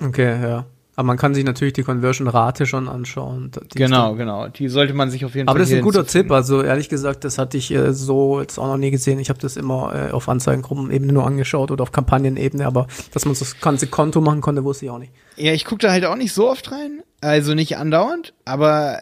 Okay, 0.00 0.42
ja. 0.42 0.66
Aber 0.94 1.06
man 1.06 1.16
kann 1.16 1.34
sich 1.34 1.44
natürlich 1.44 1.72
die 1.72 1.84
Conversion-Rate 1.84 2.66
schon 2.66 2.86
anschauen. 2.86 3.50
genau, 3.74 4.06
stimmt. 4.08 4.18
genau. 4.18 4.48
Die 4.48 4.68
sollte 4.68 4.92
man 4.92 5.10
sich 5.10 5.24
auf 5.24 5.34
jeden 5.34 5.48
Aber 5.48 5.54
Fall. 5.54 5.62
Aber 5.62 5.64
das 5.64 5.70
ist 5.70 5.76
ein 5.76 5.82
guter 5.82 6.06
Tipp. 6.06 6.30
Also 6.30 6.62
ehrlich 6.62 6.90
gesagt, 6.90 7.24
das 7.24 7.38
hatte 7.38 7.56
ich 7.56 7.70
äh, 7.70 7.94
so 7.94 8.40
jetzt 8.40 8.58
auch 8.58 8.66
noch 8.66 8.76
nie 8.76 8.90
gesehen. 8.90 9.18
Ich 9.18 9.30
habe 9.30 9.38
das 9.38 9.56
immer 9.56 9.94
äh, 9.94 10.10
auf 10.10 10.28
Anzeigengruppenebene 10.28 11.12
nur 11.12 11.26
angeschaut 11.26 11.70
oder 11.70 11.82
auf 11.82 11.92
Kampagnenebene. 11.92 12.66
Aber 12.66 12.88
dass 13.14 13.24
man 13.24 13.34
so 13.34 13.44
das 13.44 13.58
ganze 13.60 13.86
Konto 13.86 14.20
machen 14.20 14.42
konnte, 14.42 14.64
wusste 14.64 14.84
ich 14.84 14.90
auch 14.90 14.98
nicht. 14.98 15.12
Ja, 15.36 15.52
ich 15.52 15.64
gucke 15.64 15.86
da 15.86 15.92
halt 15.92 16.04
auch 16.04 16.16
nicht 16.16 16.34
so 16.34 16.50
oft 16.50 16.70
rein. 16.70 17.02
Also 17.22 17.54
nicht 17.54 17.78
andauernd. 17.78 18.34
Aber 18.44 19.00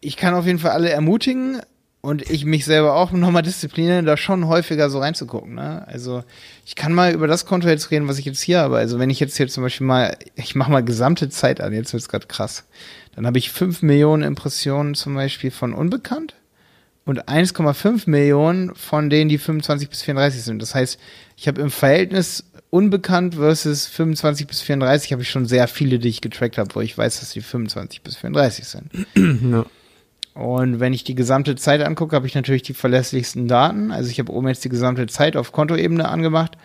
ich 0.00 0.16
kann 0.16 0.34
auf 0.34 0.46
jeden 0.46 0.60
Fall 0.60 0.70
alle 0.70 0.90
ermutigen, 0.90 1.60
und 2.08 2.30
ich 2.30 2.46
mich 2.46 2.64
selber 2.64 2.94
auch 2.94 3.12
nochmal 3.12 3.42
disziplinieren, 3.42 4.06
da 4.06 4.16
schon 4.16 4.46
häufiger 4.46 4.88
so 4.88 4.98
reinzugucken. 4.98 5.54
Ne? 5.54 5.86
Also 5.86 6.24
ich 6.64 6.74
kann 6.74 6.94
mal 6.94 7.12
über 7.12 7.26
das 7.26 7.44
Konto 7.44 7.68
jetzt 7.68 7.90
reden, 7.90 8.08
was 8.08 8.18
ich 8.18 8.24
jetzt 8.24 8.40
hier 8.40 8.60
habe. 8.60 8.78
Also 8.78 8.98
wenn 8.98 9.10
ich 9.10 9.20
jetzt 9.20 9.36
hier 9.36 9.46
zum 9.46 9.62
Beispiel 9.62 9.86
mal, 9.86 10.16
ich 10.34 10.54
mache 10.54 10.72
mal 10.72 10.82
gesamte 10.82 11.28
Zeit 11.28 11.60
an, 11.60 11.74
jetzt 11.74 11.92
wird's 11.92 12.08
gerade 12.08 12.26
krass. 12.26 12.64
Dann 13.14 13.26
habe 13.26 13.36
ich 13.36 13.50
5 13.50 13.82
Millionen 13.82 14.22
Impressionen 14.22 14.94
zum 14.94 15.16
Beispiel 15.16 15.50
von 15.50 15.74
Unbekannt 15.74 16.34
und 17.04 17.28
1,5 17.28 18.08
Millionen 18.08 18.74
von 18.74 19.10
denen, 19.10 19.28
die 19.28 19.36
25 19.36 19.90
bis 19.90 20.00
34 20.00 20.42
sind. 20.42 20.62
Das 20.62 20.74
heißt, 20.74 20.98
ich 21.36 21.46
habe 21.46 21.60
im 21.60 21.70
Verhältnis 21.70 22.44
Unbekannt 22.70 23.34
versus 23.34 23.86
25 23.86 24.46
bis 24.46 24.62
34 24.62 25.12
habe 25.12 25.22
ich 25.22 25.30
schon 25.30 25.46
sehr 25.46 25.68
viele, 25.68 25.98
die 25.98 26.08
ich 26.08 26.22
getrackt 26.22 26.56
habe, 26.56 26.74
wo 26.74 26.80
ich 26.80 26.96
weiß, 26.96 27.20
dass 27.20 27.30
die 27.30 27.40
25 27.42 28.00
bis 28.00 28.16
34 28.16 28.64
sind. 28.64 28.90
Ja. 29.52 29.66
Und 30.38 30.78
wenn 30.78 30.92
ich 30.92 31.02
die 31.02 31.16
gesamte 31.16 31.56
Zeit 31.56 31.82
angucke, 31.82 32.14
habe 32.14 32.28
ich 32.28 32.36
natürlich 32.36 32.62
die 32.62 32.72
verlässlichsten 32.72 33.48
Daten. 33.48 33.90
Also 33.90 34.08
ich 34.08 34.20
habe 34.20 34.30
oben 34.30 34.46
jetzt 34.46 34.64
die 34.64 34.68
gesamte 34.68 35.08
Zeit 35.08 35.36
auf 35.36 35.50
Kontoebene 35.50 36.08
angemacht. 36.08 36.56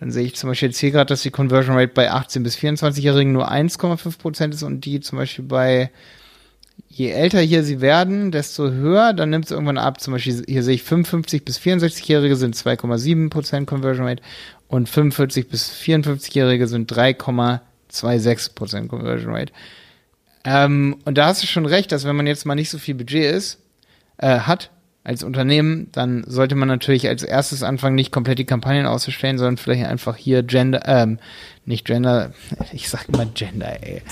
Dann 0.00 0.10
sehe 0.10 0.24
ich 0.24 0.34
zum 0.34 0.50
Beispiel 0.50 0.70
jetzt 0.70 0.80
hier 0.80 0.90
gerade, 0.90 1.10
dass 1.10 1.22
die 1.22 1.30
Conversion 1.30 1.76
Rate 1.76 1.92
bei 1.94 2.10
18 2.10 2.42
bis 2.42 2.56
24-Jährigen 2.56 3.32
nur 3.32 3.48
1,5 3.48 4.18
Prozent 4.18 4.54
ist 4.54 4.64
und 4.64 4.84
die 4.84 4.98
zum 4.98 5.18
Beispiel 5.18 5.44
bei 5.44 5.92
je 6.88 7.10
älter 7.10 7.38
hier 7.38 7.62
sie 7.62 7.80
werden, 7.80 8.32
desto 8.32 8.68
höher, 8.68 9.12
dann 9.12 9.30
nimmt 9.30 9.44
es 9.44 9.52
irgendwann 9.52 9.78
ab. 9.78 10.00
Zum 10.00 10.12
Beispiel 10.12 10.42
hier 10.48 10.64
sehe 10.64 10.74
ich 10.74 10.82
55 10.82 11.44
bis 11.44 11.60
64-Jährige 11.60 12.34
sind 12.34 12.56
2,7 12.56 13.30
Prozent 13.30 13.68
Conversion 13.68 14.08
Rate 14.08 14.24
und 14.66 14.88
45 14.88 15.48
bis 15.48 15.70
54-Jährige 15.70 16.66
sind 16.66 16.92
3,26 16.92 18.54
Prozent 18.56 18.88
Conversion 18.88 19.32
Rate. 19.32 19.52
Ähm, 20.44 20.96
und 21.04 21.18
da 21.18 21.26
hast 21.26 21.42
du 21.42 21.46
schon 21.46 21.66
recht, 21.66 21.92
dass 21.92 22.04
wenn 22.04 22.16
man 22.16 22.26
jetzt 22.26 22.46
mal 22.46 22.54
nicht 22.54 22.70
so 22.70 22.78
viel 22.78 22.94
Budget 22.94 23.34
ist, 23.34 23.58
äh, 24.18 24.40
hat 24.40 24.70
als 25.02 25.22
Unternehmen, 25.22 25.88
dann 25.92 26.24
sollte 26.26 26.54
man 26.54 26.68
natürlich 26.68 27.08
als 27.08 27.22
erstes 27.22 27.62
anfangen, 27.62 27.94
nicht 27.94 28.12
komplett 28.12 28.38
die 28.38 28.44
Kampagnen 28.44 28.86
auszustellen, 28.86 29.38
sondern 29.38 29.56
vielleicht 29.56 29.86
einfach 29.86 30.16
hier 30.16 30.42
Gender, 30.42 30.82
ähm, 30.86 31.18
nicht 31.64 31.86
Gender, 31.86 32.32
ich 32.72 32.88
sag 32.88 33.08
immer 33.08 33.26
Gender, 33.26 33.82
ey. 33.82 34.02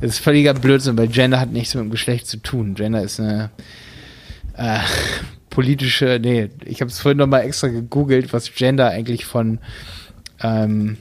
Das 0.00 0.10
ist 0.10 0.18
völliger 0.18 0.54
Blödsinn, 0.54 0.98
weil 0.98 1.08
Gender 1.08 1.40
hat 1.40 1.50
nichts 1.50 1.74
mit 1.74 1.84
dem 1.84 1.90
Geschlecht 1.90 2.26
zu 2.26 2.38
tun. 2.38 2.74
Gender 2.74 3.02
ist 3.02 3.20
eine 3.20 3.50
äh, 4.56 4.80
politische, 5.50 6.18
nee, 6.20 6.50
ich 6.64 6.80
habe 6.80 6.90
es 6.90 7.00
vorhin 7.00 7.18
nochmal 7.18 7.42
extra 7.42 7.68
gegoogelt, 7.68 8.32
was 8.32 8.52
Gender 8.54 8.90
eigentlich 8.90 9.24
von 9.24 9.60
ähm, 10.42 10.98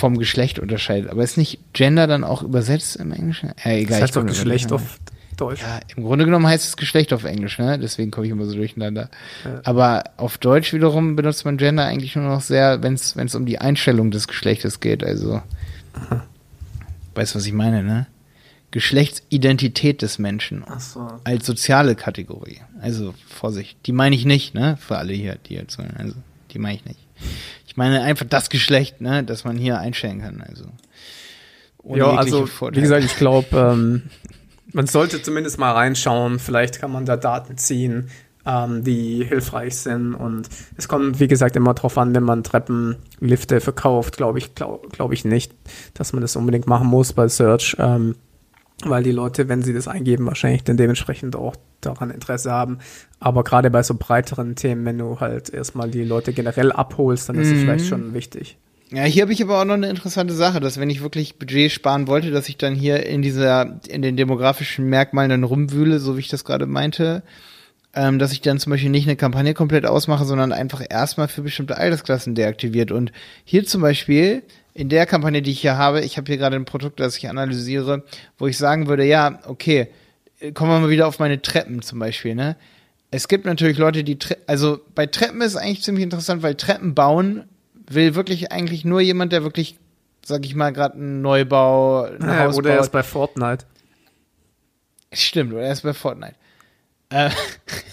vom 0.00 0.18
Geschlecht 0.18 0.58
unterscheidet. 0.58 1.10
Aber 1.10 1.22
ist 1.22 1.36
nicht 1.36 1.60
Gender 1.72 2.06
dann 2.06 2.24
auch 2.24 2.42
übersetzt 2.42 2.96
im 2.96 3.12
Englischen? 3.12 3.52
Ja, 3.64 3.72
egal. 3.72 4.00
Das 4.00 4.08
heißt 4.08 4.16
doch 4.16 4.26
Geschlecht 4.26 4.72
auf 4.72 4.98
Deutsch. 5.36 5.62
Ja, 5.62 5.80
im 5.96 6.04
Grunde 6.04 6.24
genommen 6.24 6.46
heißt 6.46 6.66
es 6.66 6.76
Geschlecht 6.76 7.12
auf 7.12 7.24
Englisch, 7.24 7.58
ne? 7.58 7.78
Deswegen 7.78 8.10
komme 8.10 8.26
ich 8.26 8.32
immer 8.32 8.46
so 8.46 8.54
durcheinander. 8.54 9.08
Ja. 9.44 9.60
Aber 9.64 10.04
auf 10.16 10.38
Deutsch 10.38 10.72
wiederum 10.72 11.16
benutzt 11.16 11.44
man 11.44 11.56
Gender 11.56 11.84
eigentlich 11.84 12.16
nur 12.16 12.24
noch 12.26 12.40
sehr, 12.40 12.82
wenn 12.82 12.94
es 12.94 13.34
um 13.34 13.46
die 13.46 13.58
Einstellung 13.58 14.10
des 14.10 14.26
Geschlechtes 14.26 14.80
geht. 14.80 15.04
Also, 15.04 15.42
Aha. 15.94 16.24
weißt 17.14 17.34
du, 17.34 17.38
was 17.38 17.46
ich 17.46 17.52
meine, 17.52 17.82
ne? 17.82 18.06
Geschlechtsidentität 18.72 20.00
des 20.00 20.18
Menschen 20.18 20.64
so. 20.78 21.08
als 21.24 21.44
soziale 21.44 21.96
Kategorie. 21.96 22.60
Also 22.80 23.14
Vorsicht, 23.28 23.78
die 23.86 23.92
meine 23.92 24.14
ich 24.14 24.24
nicht, 24.24 24.54
ne? 24.54 24.76
Für 24.80 24.96
alle 24.98 25.12
hier, 25.12 25.36
die 25.48 25.54
jetzt, 25.54 25.78
also 25.78 26.14
die 26.52 26.58
meine 26.58 26.76
ich 26.76 26.84
nicht. 26.84 27.00
Ich 27.70 27.76
meine 27.76 28.02
einfach 28.02 28.26
das 28.28 28.50
Geschlecht, 28.50 29.00
ne, 29.00 29.22
das 29.22 29.44
man 29.44 29.56
hier 29.56 29.78
einstellen 29.78 30.20
kann. 30.20 30.42
Also 30.44 30.64
ja, 31.84 32.16
also 32.16 32.46
Vorteile. 32.46 32.76
wie 32.76 32.82
gesagt, 32.82 33.04
ich 33.04 33.16
glaube, 33.16 33.46
ähm, 33.52 34.02
man 34.72 34.88
sollte 34.88 35.22
zumindest 35.22 35.56
mal 35.56 35.70
reinschauen. 35.70 36.40
Vielleicht 36.40 36.80
kann 36.80 36.90
man 36.90 37.06
da 37.06 37.16
Daten 37.16 37.56
ziehen, 37.58 38.10
ähm, 38.44 38.82
die 38.82 39.24
hilfreich 39.24 39.76
sind. 39.76 40.14
Und 40.14 40.48
es 40.76 40.88
kommt, 40.88 41.20
wie 41.20 41.28
gesagt, 41.28 41.54
immer 41.54 41.74
drauf 41.74 41.96
an, 41.96 42.12
wenn 42.12 42.24
man 42.24 42.42
Treppenlifte 42.42 43.60
verkauft, 43.60 44.16
glaube 44.16 44.40
ich, 44.40 44.56
glaube 44.56 44.88
glaub 44.88 45.12
ich 45.12 45.24
nicht, 45.24 45.52
dass 45.94 46.12
man 46.12 46.22
das 46.22 46.34
unbedingt 46.34 46.66
machen 46.66 46.88
muss 46.88 47.12
bei 47.12 47.28
Search. 47.28 47.76
Ähm, 47.78 48.16
weil 48.84 49.02
die 49.02 49.12
Leute, 49.12 49.48
wenn 49.48 49.62
sie 49.62 49.72
das 49.72 49.88
eingeben, 49.88 50.26
wahrscheinlich 50.26 50.64
dann 50.64 50.76
dementsprechend 50.76 51.36
auch 51.36 51.56
daran 51.80 52.10
Interesse 52.10 52.50
haben. 52.50 52.78
Aber 53.18 53.44
gerade 53.44 53.70
bei 53.70 53.82
so 53.82 53.94
breiteren 53.94 54.54
Themen, 54.54 54.84
wenn 54.84 54.98
du 54.98 55.20
halt 55.20 55.50
erstmal 55.50 55.90
die 55.90 56.04
Leute 56.04 56.32
generell 56.32 56.72
abholst, 56.72 57.28
dann 57.28 57.38
ist 57.38 57.48
es 57.48 57.54
mhm. 57.54 57.60
vielleicht 57.60 57.86
schon 57.86 58.14
wichtig. 58.14 58.56
Ja, 58.92 59.04
hier 59.04 59.22
habe 59.22 59.32
ich 59.32 59.42
aber 59.42 59.60
auch 59.60 59.64
noch 59.64 59.74
eine 59.74 59.88
interessante 59.88 60.34
Sache, 60.34 60.58
dass 60.58 60.80
wenn 60.80 60.90
ich 60.90 61.00
wirklich 61.00 61.38
Budget 61.38 61.70
sparen 61.70 62.08
wollte, 62.08 62.32
dass 62.32 62.48
ich 62.48 62.56
dann 62.56 62.74
hier 62.74 63.06
in 63.06 63.22
dieser, 63.22 63.80
in 63.88 64.02
den 64.02 64.16
demografischen 64.16 64.86
Merkmalen 64.86 65.30
dann 65.30 65.44
rumwühle, 65.44 66.00
so 66.00 66.16
wie 66.16 66.20
ich 66.20 66.28
das 66.28 66.44
gerade 66.44 66.66
meinte, 66.66 67.22
ähm, 67.94 68.18
dass 68.18 68.32
ich 68.32 68.40
dann 68.40 68.58
zum 68.58 68.70
Beispiel 68.70 68.90
nicht 68.90 69.06
eine 69.06 69.16
Kampagne 69.16 69.54
komplett 69.54 69.86
ausmache, 69.86 70.24
sondern 70.24 70.52
einfach 70.52 70.82
erstmal 70.88 71.28
für 71.28 71.42
bestimmte 71.42 71.76
Altersklassen 71.76 72.34
deaktiviert. 72.34 72.90
Und 72.90 73.12
hier 73.44 73.64
zum 73.64 73.80
Beispiel 73.80 74.42
in 74.74 74.88
der 74.88 75.06
Kampagne, 75.06 75.42
die 75.42 75.50
ich 75.50 75.60
hier 75.60 75.76
habe, 75.76 76.00
ich 76.00 76.16
habe 76.16 76.26
hier 76.26 76.38
gerade 76.38 76.56
ein 76.56 76.64
Produkt, 76.64 77.00
das 77.00 77.16
ich 77.16 77.28
analysiere, 77.28 78.04
wo 78.38 78.46
ich 78.46 78.56
sagen 78.56 78.86
würde, 78.86 79.04
ja, 79.04 79.40
okay, 79.46 79.88
kommen 80.54 80.70
wir 80.70 80.80
mal 80.80 80.90
wieder 80.90 81.06
auf 81.06 81.18
meine 81.18 81.42
Treppen 81.42 81.82
zum 81.82 81.98
Beispiel, 81.98 82.34
ne? 82.34 82.56
Es 83.10 83.26
gibt 83.26 83.44
natürlich 83.44 83.76
Leute, 83.76 84.04
die, 84.04 84.18
Tre 84.18 84.36
also 84.46 84.80
bei 84.94 85.06
Treppen 85.06 85.40
ist 85.40 85.56
eigentlich 85.56 85.82
ziemlich 85.82 86.04
interessant, 86.04 86.42
weil 86.42 86.54
Treppen 86.54 86.94
bauen 86.94 87.48
will 87.88 88.14
wirklich 88.14 88.52
eigentlich 88.52 88.84
nur 88.84 89.00
jemand, 89.00 89.32
der 89.32 89.42
wirklich, 89.42 89.76
sag 90.24 90.44
ich 90.46 90.54
mal, 90.54 90.72
gerade 90.72 90.94
einen 90.94 91.20
Neubau, 91.20 92.04
ein 92.04 92.20
ja, 92.20 92.38
Haus 92.44 92.56
Oder 92.56 92.70
baut. 92.70 92.78
er 92.78 92.82
ist 92.82 92.92
bei 92.92 93.02
Fortnite. 93.02 93.66
Stimmt, 95.12 95.52
oder 95.52 95.62
er 95.62 95.72
ist 95.72 95.82
bei 95.82 95.92
Fortnite. 95.92 96.36
Äh, 97.10 97.30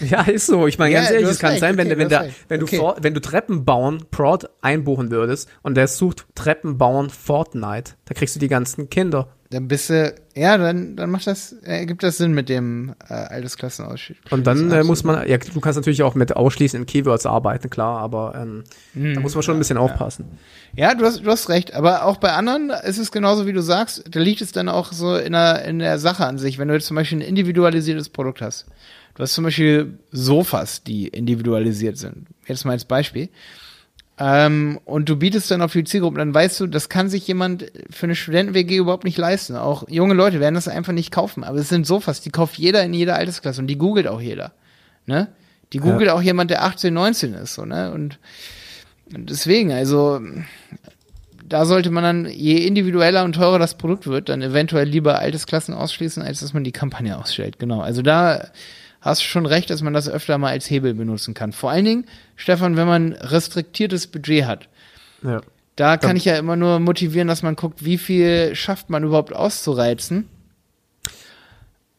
ja, 0.00 0.22
ist 0.22 0.46
so. 0.46 0.66
Ich 0.66 0.78
meine, 0.78 0.94
ganz 0.94 1.08
ja, 1.08 1.16
ehrlich, 1.16 1.30
es 1.30 1.38
kann 1.38 1.50
recht, 1.50 1.60
sein, 1.60 1.76
wenn, 1.76 1.88
okay, 1.88 1.98
wenn, 1.98 2.08
der, 2.08 2.30
wenn, 2.48 2.62
okay. 2.62 2.76
du 2.76 2.82
for, 2.82 2.96
wenn 3.00 3.14
du 3.14 3.20
Treppen 3.20 3.64
bauen 3.64 4.04
Prod 4.10 4.48
einbuchen 4.62 5.10
würdest 5.10 5.48
und 5.62 5.76
der 5.76 5.88
sucht 5.88 6.26
Treppen 6.34 6.78
bauen 6.78 7.10
Fortnite, 7.10 7.92
da 8.04 8.14
kriegst 8.14 8.36
du 8.36 8.40
die 8.40 8.48
ganzen 8.48 8.88
Kinder. 8.90 9.28
Dann 9.50 9.66
bist 9.66 9.88
du, 9.88 10.14
ja, 10.36 10.58
dann, 10.58 10.94
dann 10.94 11.10
macht 11.10 11.26
das, 11.26 11.56
äh, 11.64 11.86
gibt 11.86 12.02
das 12.02 12.18
Sinn 12.18 12.32
mit 12.32 12.50
dem 12.50 12.94
äh, 13.08 13.14
Altersklassenausschluss. 13.14 14.18
Und 14.30 14.46
dann 14.46 14.70
äh, 14.70 14.84
muss 14.84 15.04
man, 15.04 15.26
ja, 15.26 15.38
du 15.38 15.60
kannst 15.60 15.78
natürlich 15.78 16.02
auch 16.02 16.14
mit 16.14 16.36
ausschließenden 16.36 16.86
Keywords 16.86 17.24
arbeiten, 17.24 17.70
klar, 17.70 17.98
aber 17.98 18.34
ähm, 18.36 18.64
hm, 18.92 19.14
da 19.14 19.20
muss 19.20 19.34
man 19.34 19.42
schon 19.42 19.56
ein 19.56 19.58
bisschen 19.58 19.78
ja, 19.78 19.82
aufpassen. 19.82 20.26
Ja, 20.76 20.94
du 20.94 21.06
hast, 21.06 21.24
du 21.24 21.30
hast 21.30 21.48
recht, 21.48 21.72
aber 21.72 22.04
auch 22.04 22.18
bei 22.18 22.32
anderen 22.32 22.70
ist 22.84 22.98
es 22.98 23.10
genauso, 23.10 23.46
wie 23.46 23.54
du 23.54 23.62
sagst, 23.62 24.04
da 24.10 24.20
liegt 24.20 24.42
es 24.42 24.52
dann 24.52 24.68
auch 24.68 24.92
so 24.92 25.16
in 25.16 25.32
der, 25.32 25.64
in 25.64 25.78
der 25.78 25.98
Sache 25.98 26.26
an 26.26 26.36
sich, 26.36 26.58
wenn 26.58 26.68
du 26.68 26.74
jetzt 26.74 26.86
zum 26.86 26.96
Beispiel 26.96 27.18
ein 27.18 27.22
individualisiertes 27.22 28.10
Produkt 28.10 28.42
hast 28.42 28.66
Du 29.18 29.24
hast 29.24 29.34
zum 29.34 29.42
Beispiel 29.42 29.98
Sofas, 30.12 30.84
die 30.84 31.08
individualisiert 31.08 31.98
sind. 31.98 32.28
Jetzt 32.46 32.64
mal 32.64 32.70
als 32.70 32.84
Beispiel. 32.84 33.30
Ähm, 34.16 34.78
und 34.84 35.08
du 35.08 35.16
bietest 35.16 35.50
dann 35.50 35.60
auf 35.60 35.72
die 35.72 35.82
Zielgruppe, 35.82 36.18
dann 36.18 36.32
weißt 36.32 36.60
du, 36.60 36.68
das 36.68 36.88
kann 36.88 37.08
sich 37.08 37.26
jemand 37.26 37.66
für 37.90 38.06
eine 38.06 38.14
Studenten-WG 38.14 38.76
überhaupt 38.76 39.02
nicht 39.02 39.18
leisten. 39.18 39.56
Auch 39.56 39.88
junge 39.88 40.14
Leute 40.14 40.38
werden 40.38 40.54
das 40.54 40.68
einfach 40.68 40.92
nicht 40.92 41.10
kaufen. 41.10 41.42
Aber 41.42 41.58
es 41.58 41.68
sind 41.68 41.84
Sofas, 41.84 42.20
die 42.20 42.30
kauft 42.30 42.58
jeder 42.58 42.84
in 42.84 42.94
jeder 42.94 43.16
Altersklasse 43.16 43.60
und 43.60 43.66
die 43.66 43.76
googelt 43.76 44.06
auch 44.06 44.20
jeder. 44.20 44.52
Ne? 45.06 45.26
Die 45.72 45.78
googelt 45.78 46.06
ja. 46.06 46.14
auch 46.14 46.22
jemand, 46.22 46.52
der 46.52 46.62
18, 46.62 46.94
19 46.94 47.34
ist. 47.34 47.54
So, 47.54 47.64
ne? 47.64 47.90
und, 47.90 48.20
und 49.12 49.28
deswegen, 49.30 49.72
also 49.72 50.20
da 51.44 51.64
sollte 51.64 51.90
man 51.90 52.04
dann, 52.04 52.26
je 52.26 52.64
individueller 52.64 53.24
und 53.24 53.32
teurer 53.32 53.58
das 53.58 53.76
Produkt 53.78 54.06
wird, 54.06 54.28
dann 54.28 54.42
eventuell 54.42 54.86
lieber 54.86 55.18
Altersklassen 55.18 55.74
ausschließen, 55.74 56.22
als 56.22 56.38
dass 56.38 56.54
man 56.54 56.62
die 56.62 56.70
Kampagne 56.70 57.18
ausstellt. 57.18 57.58
Genau. 57.58 57.80
Also 57.80 58.02
da 58.02 58.46
hast 59.08 59.22
schon 59.22 59.46
recht, 59.46 59.70
dass 59.70 59.82
man 59.82 59.92
das 59.92 60.08
öfter 60.08 60.38
mal 60.38 60.50
als 60.50 60.70
Hebel 60.70 60.94
benutzen 60.94 61.34
kann. 61.34 61.52
Vor 61.52 61.70
allen 61.70 61.84
Dingen, 61.84 62.04
Stefan, 62.36 62.76
wenn 62.76 62.86
man 62.86 63.12
restriktiertes 63.12 64.06
Budget 64.06 64.44
hat. 64.44 64.68
Ja. 65.22 65.40
Da 65.76 65.96
kann 65.96 66.16
ich 66.16 66.24
ja 66.24 66.36
immer 66.36 66.56
nur 66.56 66.80
motivieren, 66.80 67.28
dass 67.28 67.42
man 67.42 67.54
guckt, 67.54 67.84
wie 67.84 67.98
viel 67.98 68.54
schafft 68.56 68.90
man 68.90 69.04
überhaupt 69.04 69.32
auszureizen 69.32 70.28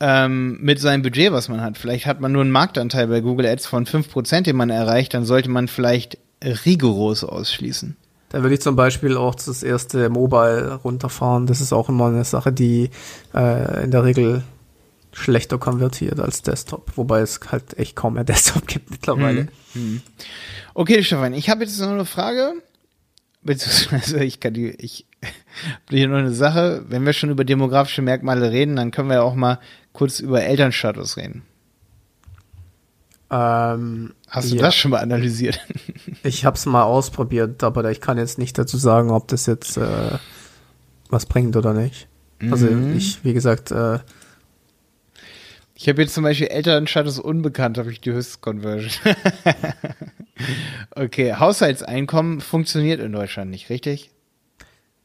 ähm, 0.01 0.57
mit 0.61 0.79
seinem 0.79 1.01
Budget, 1.01 1.31
was 1.31 1.49
man 1.49 1.61
hat. 1.61 1.77
Vielleicht 1.77 2.05
hat 2.05 2.19
man 2.19 2.31
nur 2.31 2.41
einen 2.41 2.51
Marktanteil 2.51 3.07
bei 3.07 3.21
Google 3.21 3.45
Ads 3.45 3.67
von 3.67 3.85
5%, 3.85 4.41
den 4.41 4.55
man 4.55 4.69
erreicht, 4.69 5.13
dann 5.13 5.25
sollte 5.25 5.49
man 5.49 5.67
vielleicht 5.67 6.17
rigoros 6.43 7.23
ausschließen. 7.23 7.95
Da 8.29 8.41
würde 8.43 8.55
ich 8.55 8.61
zum 8.61 8.75
Beispiel 8.75 9.17
auch 9.17 9.35
das 9.35 9.63
erste 9.63 10.09
Mobile 10.09 10.75
runterfahren. 10.83 11.47
Das 11.47 11.61
ist 11.61 11.73
auch 11.73 11.89
immer 11.89 12.07
eine 12.07 12.23
Sache, 12.23 12.51
die 12.51 12.91
äh, 13.33 13.83
in 13.83 13.91
der 13.91 14.03
Regel 14.03 14.43
schlechter 15.19 15.57
konvertiert 15.57 16.19
als 16.19 16.41
Desktop, 16.41 16.91
wobei 16.95 17.19
es 17.21 17.39
halt 17.51 17.77
echt 17.77 17.95
kaum 17.95 18.13
mehr 18.15 18.23
Desktop 18.25 18.67
gibt 18.67 18.89
mittlerweile. 18.91 19.47
Hm. 19.73 20.01
Okay, 20.73 21.03
Stefan, 21.03 21.33
ich 21.33 21.49
habe 21.49 21.63
jetzt 21.63 21.79
noch 21.79 21.89
eine 21.89 22.05
Frage, 22.05 22.53
beziehungsweise 23.43 24.23
ich 24.23 24.39
kann 24.39 24.53
die, 24.53 24.69
ich 24.69 25.05
habe 25.23 25.97
hier 25.97 26.07
noch 26.07 26.17
eine 26.17 26.33
Sache. 26.33 26.85
Wenn 26.87 27.05
wir 27.05 27.13
schon 27.13 27.29
über 27.29 27.43
demografische 27.43 28.01
Merkmale 28.01 28.51
reden, 28.51 28.75
dann 28.75 28.91
können 28.91 29.09
wir 29.09 29.15
ja 29.15 29.21
auch 29.23 29.35
mal 29.35 29.59
kurz 29.93 30.19
über 30.19 30.41
Elternstatus 30.43 31.17
reden. 31.17 31.43
Ähm, 33.31 34.13
Hast 34.27 34.51
du 34.51 34.55
ja. 34.55 34.61
das 34.63 34.75
schon 34.75 34.91
mal 34.91 34.99
analysiert? 35.01 35.59
Ich 36.23 36.43
habe 36.43 36.57
es 36.57 36.65
mal 36.65 36.83
ausprobiert, 36.83 37.63
aber 37.63 37.89
ich 37.91 38.01
kann 38.01 38.17
jetzt 38.17 38.37
nicht 38.39 38.57
dazu 38.57 38.77
sagen, 38.77 39.09
ob 39.09 39.29
das 39.29 39.45
jetzt 39.45 39.77
äh, 39.77 40.17
was 41.09 41.25
bringt 41.27 41.55
oder 41.55 41.73
nicht. 41.73 42.07
Also 42.51 42.65
Mhm. 42.67 42.97
ich, 42.97 43.23
wie 43.23 43.33
gesagt, 43.33 43.71
äh, 43.71 43.99
Ich 45.81 45.87
habe 45.87 46.01
jetzt 46.01 46.13
zum 46.13 46.23
Beispiel 46.23 46.47
Elternstatus 46.47 47.19
unbekannt, 47.19 47.77
habe 47.77 47.89
ich 47.89 48.01
die 48.01 48.11
Höchstconversion. 48.11 49.15
okay, 50.95 51.35
Haushaltseinkommen 51.35 52.41
funktioniert 52.41 52.99
in 52.99 53.13
Deutschland 53.13 53.49
nicht, 53.49 53.69
richtig? 53.69 54.11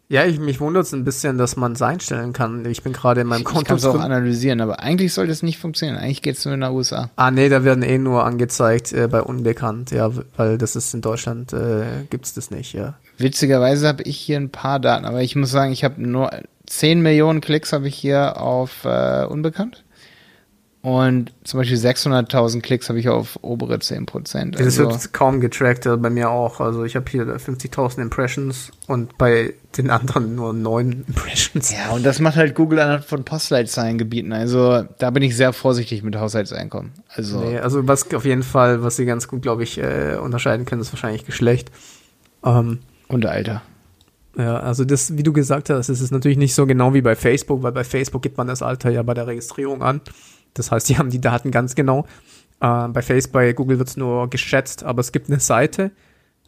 ja, 0.09 0.25
ich, 0.27 0.39
mich 0.39 0.61
wundert 0.61 0.85
es 0.85 0.93
ein 0.93 1.05
bisschen, 1.05 1.39
dass 1.39 1.57
man 1.57 1.73
es 1.73 1.83
einstellen 1.83 2.33
kann. 2.33 2.65
Ich 2.67 2.83
bin 2.83 2.93
gerade 2.93 3.23
in 3.23 3.27
meinem 3.27 3.41
Ich 3.41 3.45
Konto 3.45 3.65
kann 3.65 3.77
es 3.77 3.87
auch 3.87 3.99
analysieren, 3.99 4.61
aber 4.61 4.81
eigentlich 4.81 5.15
sollte 5.15 5.33
es 5.33 5.43
nicht 5.43 5.59
funktionieren. 5.59 5.99
Eigentlich 5.99 6.23
geht 6.23 6.37
es 6.37 6.45
nur 6.45 6.55
in 6.55 6.61
den 6.61 6.71
USA. 6.71 7.11
Ah, 7.17 7.31
nee, 7.31 7.49
da 7.49 7.65
werden 7.65 7.83
eh 7.83 7.99
nur 7.99 8.25
angezeigt 8.25 8.93
äh, 8.93 9.09
bei 9.09 9.23
unbekannt, 9.23 9.93
ja, 9.93 10.11
weil 10.37 10.59
das 10.59 10.77
ist 10.77 10.93
in 10.93 11.01
Deutschland, 11.01 11.53
äh, 11.53 11.85
gibt's 12.11 12.35
das 12.35 12.51
nicht, 12.51 12.75
ja. 12.75 12.95
Witzigerweise 13.17 13.89
habe 13.89 14.03
ich 14.03 14.19
hier 14.19 14.37
ein 14.37 14.51
paar 14.51 14.79
Daten, 14.79 15.05
aber 15.05 15.23
ich 15.23 15.37
muss 15.37 15.51
sagen, 15.51 15.73
ich 15.73 15.85
habe 15.85 16.03
nur 16.03 16.31
10 16.67 17.01
Millionen 17.01 17.41
Klicks 17.41 17.73
habe 17.73 17.89
ich 17.89 17.95
hier 17.95 18.41
auf 18.41 18.85
äh, 18.85 19.25
unbekannt. 19.25 19.84
Und 20.85 21.33
zum 21.45 21.61
Beispiel 21.61 21.79
600.000 21.79 22.61
Klicks 22.61 22.91
habe 22.91 22.99
ich 22.99 23.09
auf 23.09 23.39
obere 23.41 23.79
10 23.79 24.05
Prozent. 24.05 24.57
Das 24.57 24.67
Also, 24.67 24.91
wird 24.91 25.15
kaum 25.15 25.41
getrackt, 25.41 25.87
äh, 25.87 25.97
bei 25.97 26.11
mir 26.11 26.29
auch. 26.29 26.61
Also 26.61 26.85
ich 26.85 26.95
habe 26.95 27.11
hier 27.11 27.25
50.000 27.25 28.03
Impressions 28.03 28.71
und 28.87 29.17
bei 29.17 29.55
den 29.79 29.89
anderen 29.89 30.35
nur 30.35 30.53
9 30.53 31.07
Impressions. 31.09 31.73
ja, 31.73 31.91
und 31.95 32.05
das 32.05 32.21
macht 32.21 32.37
halt 32.37 32.55
Google 32.55 32.81
anhand 32.81 33.07
von 33.07 33.25
Postleitzahlengebieten. 33.25 34.35
Also 34.35 34.85
da 34.99 35.09
bin 35.09 35.23
ich 35.23 35.35
sehr 35.39 35.55
vorsichtig 35.55 36.03
mit 36.03 36.17
Haushaltseinkommen. 36.17 36.93
Also 37.09 37.41
Nee, 37.41 37.59
also 37.61 37.89
was 37.89 38.13
auf 38.13 38.27
jeden 38.27 38.43
Fall, 38.43 38.83
was 38.83 38.97
sie 38.97 39.07
ganz 39.07 39.27
gut, 39.27 39.41
glaube 39.41 39.63
ich, 39.63 39.79
äh, 39.79 40.19
unterscheiden 40.23 40.67
können, 40.67 40.83
ist 40.83 40.93
wahrscheinlich 40.93 41.25
Geschlecht. 41.25 41.71
Ähm, 42.45 42.81
und 43.09 43.25
Alter. 43.25 43.63
ja, 44.37 44.59
also 44.59 44.85
das, 44.85 45.17
wie 45.17 45.23
du 45.23 45.33
gesagt 45.33 45.71
hast, 45.71 45.89
es 45.89 46.03
ist 46.03 46.11
natürlich 46.11 46.37
nicht 46.37 46.55
so 46.55 46.67
genau 46.67 46.93
wie 46.93 47.01
bei 47.01 47.17
Facebook, 47.17 47.63
weil 47.63 47.73
bei 47.73 47.85
Facebook 47.85 48.21
gibt 48.21 48.37
man 48.37 48.49
das 48.49 48.61
Alter 48.61 48.91
ja 48.91 49.03
bei 49.03 49.15
der 49.15 49.27
Registrierung 49.27 49.83
an. 49.83 50.03
Das 50.55 50.71
heißt, 50.71 50.89
die 50.89 50.99
haben 50.99 51.11
die 51.11 51.21
Daten 51.21 51.51
ganz 51.51 51.75
genau. 51.75 52.07
Äh, 52.61 52.89
bei 52.89 53.03
Facebook, 53.03 53.33
bei 53.33 53.53
Google 53.53 53.79
wird's 53.79 53.97
nur 53.97 54.31
geschätzt, 54.31 54.85
aber 54.85 55.01
es 55.01 55.13
gibt 55.13 55.29
eine 55.29 55.41
Seite. 55.41 55.91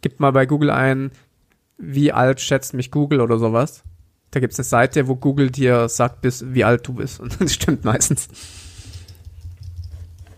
Gib 0.01 0.19
mal 0.19 0.31
bei 0.31 0.45
Google 0.45 0.69
ein, 0.71 1.11
wie 1.77 2.11
alt 2.11 2.39
schätzt 2.39 2.73
mich 2.73 2.91
Google 2.91 3.19
oder 3.21 3.37
sowas. 3.37 3.83
Da 4.31 4.39
gibt's 4.39 4.57
eine 4.59 4.63
Seite, 4.65 5.07
wo 5.07 5.15
Google 5.15 5.49
dir 5.51 5.87
sagt, 5.89 6.21
bis, 6.21 6.43
wie 6.53 6.63
alt 6.63 6.87
du 6.87 6.93
bist. 6.93 7.19
Und 7.21 7.39
das 7.41 7.53
stimmt 7.53 7.83
meistens. 7.85 8.27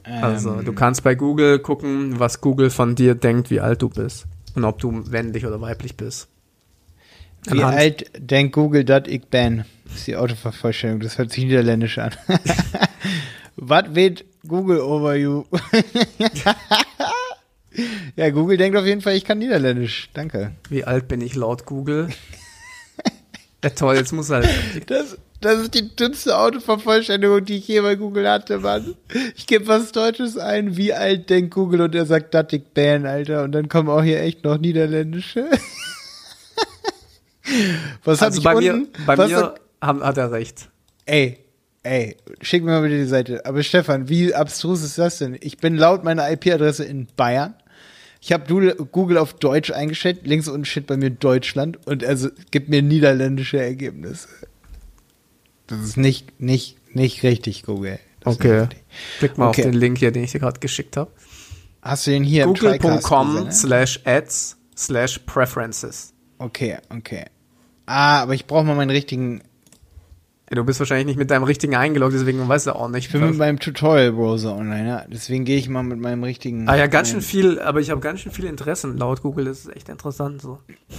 Also, 0.03 0.53
Ähm, 0.60 0.65
du 0.65 0.73
kannst 0.73 1.03
bei 1.03 1.15
Google 1.15 1.60
gucken, 1.60 2.19
was 2.19 2.41
Google 2.41 2.69
von 2.69 2.95
dir 2.95 3.15
denkt, 3.15 3.49
wie 3.51 3.60
alt 3.60 3.82
du 3.82 3.89
bist. 3.89 4.25
Und 4.55 4.65
ob 4.65 4.79
du 4.79 4.91
männlich 4.91 5.45
oder 5.45 5.62
weiblich 5.62 5.95
bist. 5.95 6.27
Wie 7.45 7.63
Anhand- 7.63 7.77
alt 7.77 8.12
denkt 8.17 8.53
Google, 8.53 8.84
dass 8.84 9.03
ich 9.08 9.25
bin? 9.27 9.65
Das 9.86 9.95
ist 9.97 10.08
die 10.08 10.15
Autovervollständigung. 10.15 11.01
Das 11.01 11.17
hört 11.17 11.32
sich 11.32 11.43
niederländisch 11.45 11.97
an. 11.99 12.12
Was 13.62 13.93
weht 13.93 14.24
Google 14.48 14.80
over 14.80 15.15
you? 15.15 15.43
ja, 18.15 18.30
Google 18.30 18.56
denkt 18.58 18.78
auf 18.78 18.86
jeden 18.86 19.02
Fall, 19.02 19.15
ich 19.15 19.26
kann 19.26 19.39
niederländisch. 19.39 20.10
Danke. 20.13 20.52
Wie 20.69 20.86
alt 20.86 21.08
bin 21.10 21.19
ich 21.22 21.36
laut 21.36 21.65
Google? 21.65 22.08
ja, 23.63 23.69
toll, 23.72 23.95
jetzt 23.95 24.13
muss 24.13 24.30
halt. 24.30 24.48
Das, 24.88 25.17
das 25.41 25.60
ist 25.60 25.74
die 25.74 25.93
dünnste 25.93 26.38
Autovervollständigung, 26.38 27.43
die 27.43 27.58
ich 27.58 27.67
je 27.67 27.82
bei 27.82 27.95
Google 27.95 28.30
hatte, 28.30 28.60
Mann. 28.60 28.95
Ich 29.36 29.45
gebe 29.45 29.67
was 29.67 29.91
Deutsches 29.91 30.38
ein. 30.38 30.78
Wie 30.78 30.93
alt 30.93 31.30
denkt 31.30 31.54
Google? 31.54 31.82
Und 31.82 31.95
er 31.95 32.06
sagt, 32.06 32.34
dass 32.34 32.45
ich 32.52 32.63
bin, 32.63 33.06
Alter. 33.06 33.43
Und 33.43 33.52
dann 33.52 33.67
kommen 33.67 33.89
auch 33.89 34.04
hier 34.04 34.22
echt 34.22 34.45
noch 34.45 34.58
niederländische. 34.58 35.50
was 38.06 38.22
hab 38.22 38.28
Also 38.28 38.38
ich 38.39 38.43
bei 38.45 38.56
mir, 38.56 38.74
unten? 38.74 39.06
bei 39.06 39.17
was 39.17 39.30
mir 39.30 39.56
haben, 39.82 40.02
hat 40.02 40.17
er 40.17 40.32
recht. 40.32 40.69
Ey, 41.06 41.39
ey, 41.83 42.17
schick 42.41 42.63
mir 42.63 42.71
mal 42.71 42.81
bitte 42.81 42.97
die 42.97 43.05
Seite. 43.05 43.45
Aber 43.45 43.63
Stefan, 43.63 44.09
wie 44.09 44.33
abstrus 44.33 44.83
ist 44.83 44.97
das 44.97 45.17
denn? 45.19 45.37
Ich 45.39 45.57
bin 45.57 45.77
laut 45.77 46.03
meiner 46.03 46.29
IP-Adresse 46.31 46.85
in 46.85 47.07
Bayern. 47.15 47.55
Ich 48.21 48.33
habe 48.33 48.75
Google 48.91 49.17
auf 49.17 49.33
Deutsch 49.33 49.71
eingestellt. 49.71 50.27
Links 50.27 50.47
unten 50.49 50.65
steht 50.65 50.87
bei 50.87 50.97
mir 50.97 51.09
Deutschland 51.09 51.85
und 51.87 52.03
also 52.03 52.29
gibt 52.51 52.67
mir 52.69 52.81
niederländische 52.81 53.61
Ergebnisse. 53.61 54.27
Das 55.67 55.79
ist 55.79 55.97
nicht, 55.97 56.39
nicht, 56.41 56.77
nicht 56.95 57.23
richtig, 57.23 57.63
Google. 57.63 57.99
Das 58.21 58.35
Okay. 58.35 58.59
richtig. 58.61 58.79
Klick 59.19 59.37
mal 59.37 59.47
Okay. 59.49 59.61
auf 59.61 59.71
den 59.71 59.79
Link 59.79 59.99
hier, 59.99 60.11
den 60.11 60.23
ich 60.23 60.31
dir 60.31 60.39
gerade 60.39 60.59
geschickt 60.59 60.97
habe. 60.97 61.11
Hast 61.81 62.07
du 62.07 62.11
den 62.11 62.23
hier 62.25 62.45
Google.com 62.45 63.45
ne? 63.45 63.51
slash 63.53 64.01
ads 64.03 64.57
slash 64.75 65.19
preferences. 65.19 66.13
Okay, 66.39 66.77
okay. 66.89 67.25
Ah, 67.85 68.21
aber 68.21 68.33
ich 68.33 68.45
brauche 68.47 68.65
mal 68.65 68.75
meinen 68.75 68.89
richtigen. 68.89 69.41
Ja, 70.49 70.55
du 70.55 70.63
bist 70.63 70.79
wahrscheinlich 70.79 71.05
nicht 71.05 71.17
mit 71.17 71.29
deinem 71.29 71.43
richtigen 71.43 71.75
eingeloggt, 71.75 72.13
deswegen 72.15 72.47
weißt 72.47 72.67
du 72.67 72.75
auch 72.75 72.89
nicht. 72.89 73.05
Ich 73.05 73.12
bin 73.12 73.21
mit 73.21 73.38
meinem 73.38 73.59
Tutorial-Browser 73.59 74.55
online, 74.55 74.88
ja. 74.88 75.05
Deswegen 75.07 75.45
gehe 75.45 75.57
ich 75.57 75.69
mal 75.69 75.83
mit 75.83 75.99
meinem 75.99 76.23
richtigen. 76.23 76.67
ah 76.67 76.75
ja, 76.75 76.88
ganz 76.88 77.12
schön 77.12 77.21
viel, 77.21 77.59
aber 77.59 77.81
ich 77.81 77.91
habe 77.91 78.01
ganz 78.01 78.21
schön 78.21 78.31
viel 78.31 78.45
Interessen 78.45 78.97
laut 78.97 79.21
Google. 79.21 79.45
Das 79.45 79.59
ist 79.59 79.75
echt 79.75 79.89
interessant 79.89 80.41
so. 80.41 80.57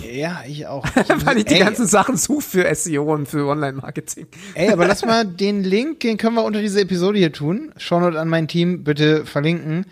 Ja, 0.09 0.43
ich 0.47 0.69
auch. 0.69 0.85
Weil 1.25 1.39
ich 1.39 1.47
die 1.47 1.55
Ey, 1.55 1.61
ganzen 1.61 1.87
Sachen 1.87 2.17
suche 2.17 2.43
für 2.43 2.75
SEO 2.75 3.13
und 3.13 3.27
für 3.27 3.47
Online-Marketing. 3.49 4.29
Ey, 4.55 4.71
aber 4.71 4.87
lass 4.87 5.05
mal 5.05 5.25
den 5.27 5.65
Link, 5.65 6.01
den 6.01 6.17
können 6.17 6.37
wir 6.37 6.45
unter 6.45 6.61
dieser 6.61 6.83
Episode 6.83 7.19
hier 7.19 7.33
tun. 7.33 7.73
Shownote 7.77 8.21
an 8.21 8.29
mein 8.29 8.47
Team 8.47 8.85
bitte 8.85 9.27
verlinken. 9.27 9.85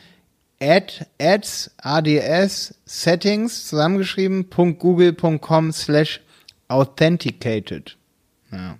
Add, 0.60 1.06
ads, 1.20 1.70
ads, 1.82 2.74
settings, 2.84 3.66
zusammengeschrieben, 3.68 4.50
.google.com 4.50 5.72
slash 5.72 6.20
authenticated. 6.68 7.96
Ja. 8.52 8.76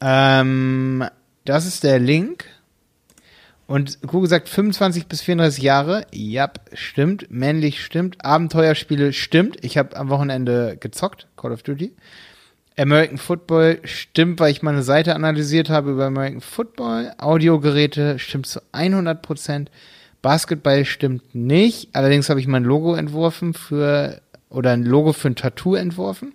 Ähm, 0.00 1.04
das 1.44 1.66
ist 1.66 1.84
der 1.84 1.98
Link. 1.98 2.44
Und 3.66 4.00
Google 4.02 4.30
sagt 4.30 4.48
25 4.48 5.06
bis 5.06 5.20
34 5.20 5.62
Jahre. 5.62 6.06
Ja, 6.12 6.50
stimmt. 6.72 7.30
Männlich 7.30 7.84
stimmt. 7.84 8.24
Abenteuerspiele 8.24 9.12
stimmt. 9.12 9.62
Ich 9.62 9.76
habe 9.76 9.96
am 9.96 10.08
Wochenende 10.08 10.78
gezockt, 10.80 11.26
Call 11.36 11.52
of 11.52 11.62
Duty. 11.62 11.94
American 12.78 13.18
Football 13.18 13.80
stimmt, 13.84 14.40
weil 14.40 14.52
ich 14.52 14.62
mal 14.62 14.70
eine 14.70 14.82
Seite 14.82 15.14
analysiert 15.14 15.68
habe 15.68 15.90
über 15.90 16.06
American 16.06 16.40
Football. 16.40 17.12
Audiogeräte 17.18 18.18
stimmt 18.18 18.46
zu 18.46 18.60
100 18.72 19.20
Prozent. 19.20 19.70
Basketball 20.22 20.84
stimmt 20.84 21.34
nicht. 21.34 21.90
Allerdings 21.92 22.30
habe 22.30 22.40
ich 22.40 22.46
mein 22.46 22.64
Logo 22.64 22.94
entworfen 22.94 23.52
für, 23.52 24.22
oder 24.48 24.72
ein 24.72 24.84
Logo 24.84 25.12
für 25.12 25.28
ein 25.28 25.36
Tattoo 25.36 25.74
entworfen. 25.74 26.32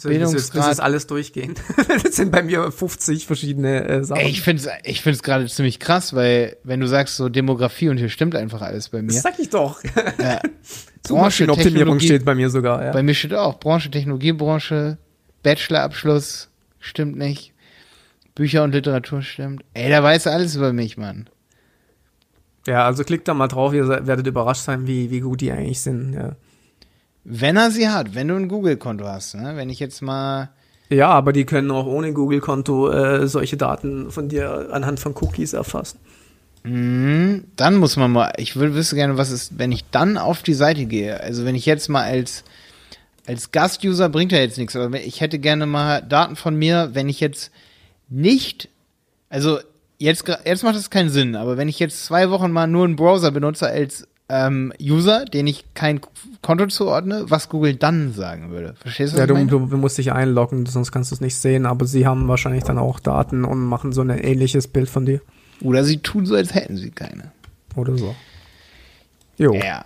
Soll 0.00 0.12
ich 0.12 0.18
das, 0.20 0.32
jetzt, 0.32 0.54
das 0.54 0.80
alles 0.80 1.06
durchgehen? 1.06 1.54
das 2.02 2.16
sind 2.16 2.32
bei 2.32 2.42
mir 2.42 2.72
50 2.72 3.26
verschiedene 3.26 3.84
äh, 3.86 4.02
Sachen. 4.02 4.24
Ich 4.24 4.40
finde 4.40 4.62
es 4.62 4.68
ich 4.84 5.02
find's 5.02 5.22
gerade 5.22 5.46
ziemlich 5.46 5.78
krass, 5.78 6.14
weil 6.14 6.56
wenn 6.64 6.80
du 6.80 6.86
sagst 6.88 7.16
so 7.16 7.28
Demografie 7.28 7.90
und 7.90 7.98
hier 7.98 8.08
stimmt 8.08 8.34
einfach 8.34 8.62
alles 8.62 8.88
bei 8.88 9.02
das 9.02 9.14
mir. 9.14 9.20
sag 9.20 9.38
ich 9.38 9.50
doch. 9.50 9.82
Ja. 10.18 10.40
Technologie- 11.02 12.06
steht 12.06 12.24
bei 12.24 12.34
mir 12.34 12.48
sogar, 12.48 12.82
ja. 12.82 12.92
Bei 12.92 13.02
mir 13.02 13.14
steht 13.14 13.34
auch 13.34 13.60
Branche, 13.60 13.90
Technologiebranche, 13.90 14.96
Bachelorabschluss 15.42 16.48
stimmt 16.78 17.18
nicht. 17.18 17.52
Bücher 18.34 18.64
und 18.64 18.72
Literatur 18.72 19.20
stimmt. 19.20 19.64
Ey, 19.74 19.90
da 19.90 20.02
weiß 20.02 20.26
alles 20.28 20.56
über 20.56 20.72
mich, 20.72 20.96
Mann. 20.96 21.28
Ja, 22.66 22.86
also 22.86 23.04
klickt 23.04 23.28
da 23.28 23.34
mal 23.34 23.48
drauf, 23.48 23.74
ihr 23.74 23.86
werdet 23.86 24.26
überrascht 24.26 24.62
sein, 24.62 24.86
wie, 24.86 25.10
wie 25.10 25.20
gut 25.20 25.42
die 25.42 25.52
eigentlich 25.52 25.82
sind. 25.82 26.14
Ja. 26.14 26.36
Wenn 27.24 27.56
er 27.56 27.70
sie 27.70 27.88
hat, 27.88 28.14
wenn 28.14 28.28
du 28.28 28.36
ein 28.36 28.48
Google-Konto 28.48 29.04
hast, 29.04 29.34
ne? 29.34 29.52
Wenn 29.56 29.70
ich 29.70 29.78
jetzt 29.78 30.00
mal. 30.00 30.50
ja, 30.88 31.08
aber 31.08 31.32
die 31.32 31.44
können 31.44 31.70
auch 31.70 31.86
ohne 31.86 32.12
Google-Konto 32.12 32.90
äh, 32.90 33.28
solche 33.28 33.56
Daten 33.56 34.10
von 34.10 34.28
dir 34.28 34.68
anhand 34.72 35.00
von 35.00 35.14
Cookies 35.14 35.52
erfassen. 35.52 35.98
Mh, 36.62 37.40
dann 37.56 37.76
muss 37.76 37.96
man 37.96 38.10
mal. 38.12 38.32
Ich 38.36 38.56
würde 38.56 38.74
wüsste 38.74 38.96
gerne, 38.96 39.16
was 39.16 39.30
ist, 39.30 39.58
wenn 39.58 39.72
ich 39.72 39.88
dann 39.90 40.18
auf 40.18 40.42
die 40.42 40.54
Seite 40.54 40.84
gehe. 40.86 41.20
Also 41.20 41.44
wenn 41.44 41.54
ich 41.54 41.66
jetzt 41.66 41.88
mal 41.88 42.04
als 42.04 42.44
als 43.26 43.52
Gastuser 43.52 44.08
bringt 44.08 44.32
ja 44.32 44.38
jetzt 44.38 44.58
nichts, 44.58 44.74
aber 44.74 45.00
ich 45.00 45.20
hätte 45.20 45.38
gerne 45.38 45.66
mal 45.66 46.02
Daten 46.02 46.36
von 46.36 46.56
mir, 46.56 46.90
wenn 46.94 47.08
ich 47.08 47.20
jetzt 47.20 47.52
nicht, 48.08 48.68
also 49.28 49.60
jetzt 49.98 50.24
jetzt 50.44 50.64
macht 50.64 50.74
das 50.74 50.90
keinen 50.90 51.10
Sinn, 51.10 51.36
aber 51.36 51.56
wenn 51.56 51.68
ich 51.68 51.78
jetzt 51.78 52.04
zwei 52.04 52.30
Wochen 52.30 52.50
mal 52.50 52.66
nur 52.66 52.84
einen 52.84 52.96
Browser 52.96 53.30
benutze 53.30 53.68
als 53.68 54.08
ähm, 54.30 54.72
User, 54.80 55.24
den 55.24 55.46
ich 55.46 55.64
kein 55.74 56.00
Konto 56.42 56.66
zuordne, 56.66 57.24
was 57.28 57.48
Google 57.48 57.74
dann 57.74 58.12
sagen 58.12 58.50
würde. 58.50 58.74
Verstehst 58.80 59.14
du? 59.14 59.18
Ja, 59.18 59.26
du, 59.26 59.34
du, 59.44 59.58
musst 59.76 59.98
dich 59.98 60.12
einloggen, 60.12 60.66
sonst 60.66 60.92
kannst 60.92 61.10
du 61.10 61.14
es 61.14 61.20
nicht 61.20 61.36
sehen, 61.36 61.66
aber 61.66 61.86
sie 61.86 62.06
haben 62.06 62.28
wahrscheinlich 62.28 62.64
dann 62.64 62.78
auch 62.78 63.00
Daten 63.00 63.44
und 63.44 63.60
machen 63.60 63.92
so 63.92 64.00
ein 64.00 64.10
ähnliches 64.10 64.68
Bild 64.68 64.88
von 64.88 65.06
dir. 65.06 65.20
Oder 65.62 65.84
sie 65.84 65.98
tun 65.98 66.26
so, 66.26 66.34
als 66.34 66.54
hätten 66.54 66.76
sie 66.76 66.90
keine. 66.90 67.32
Oder 67.76 67.96
so. 67.96 68.14
Jo. 69.36 69.54
Ja. 69.54 69.84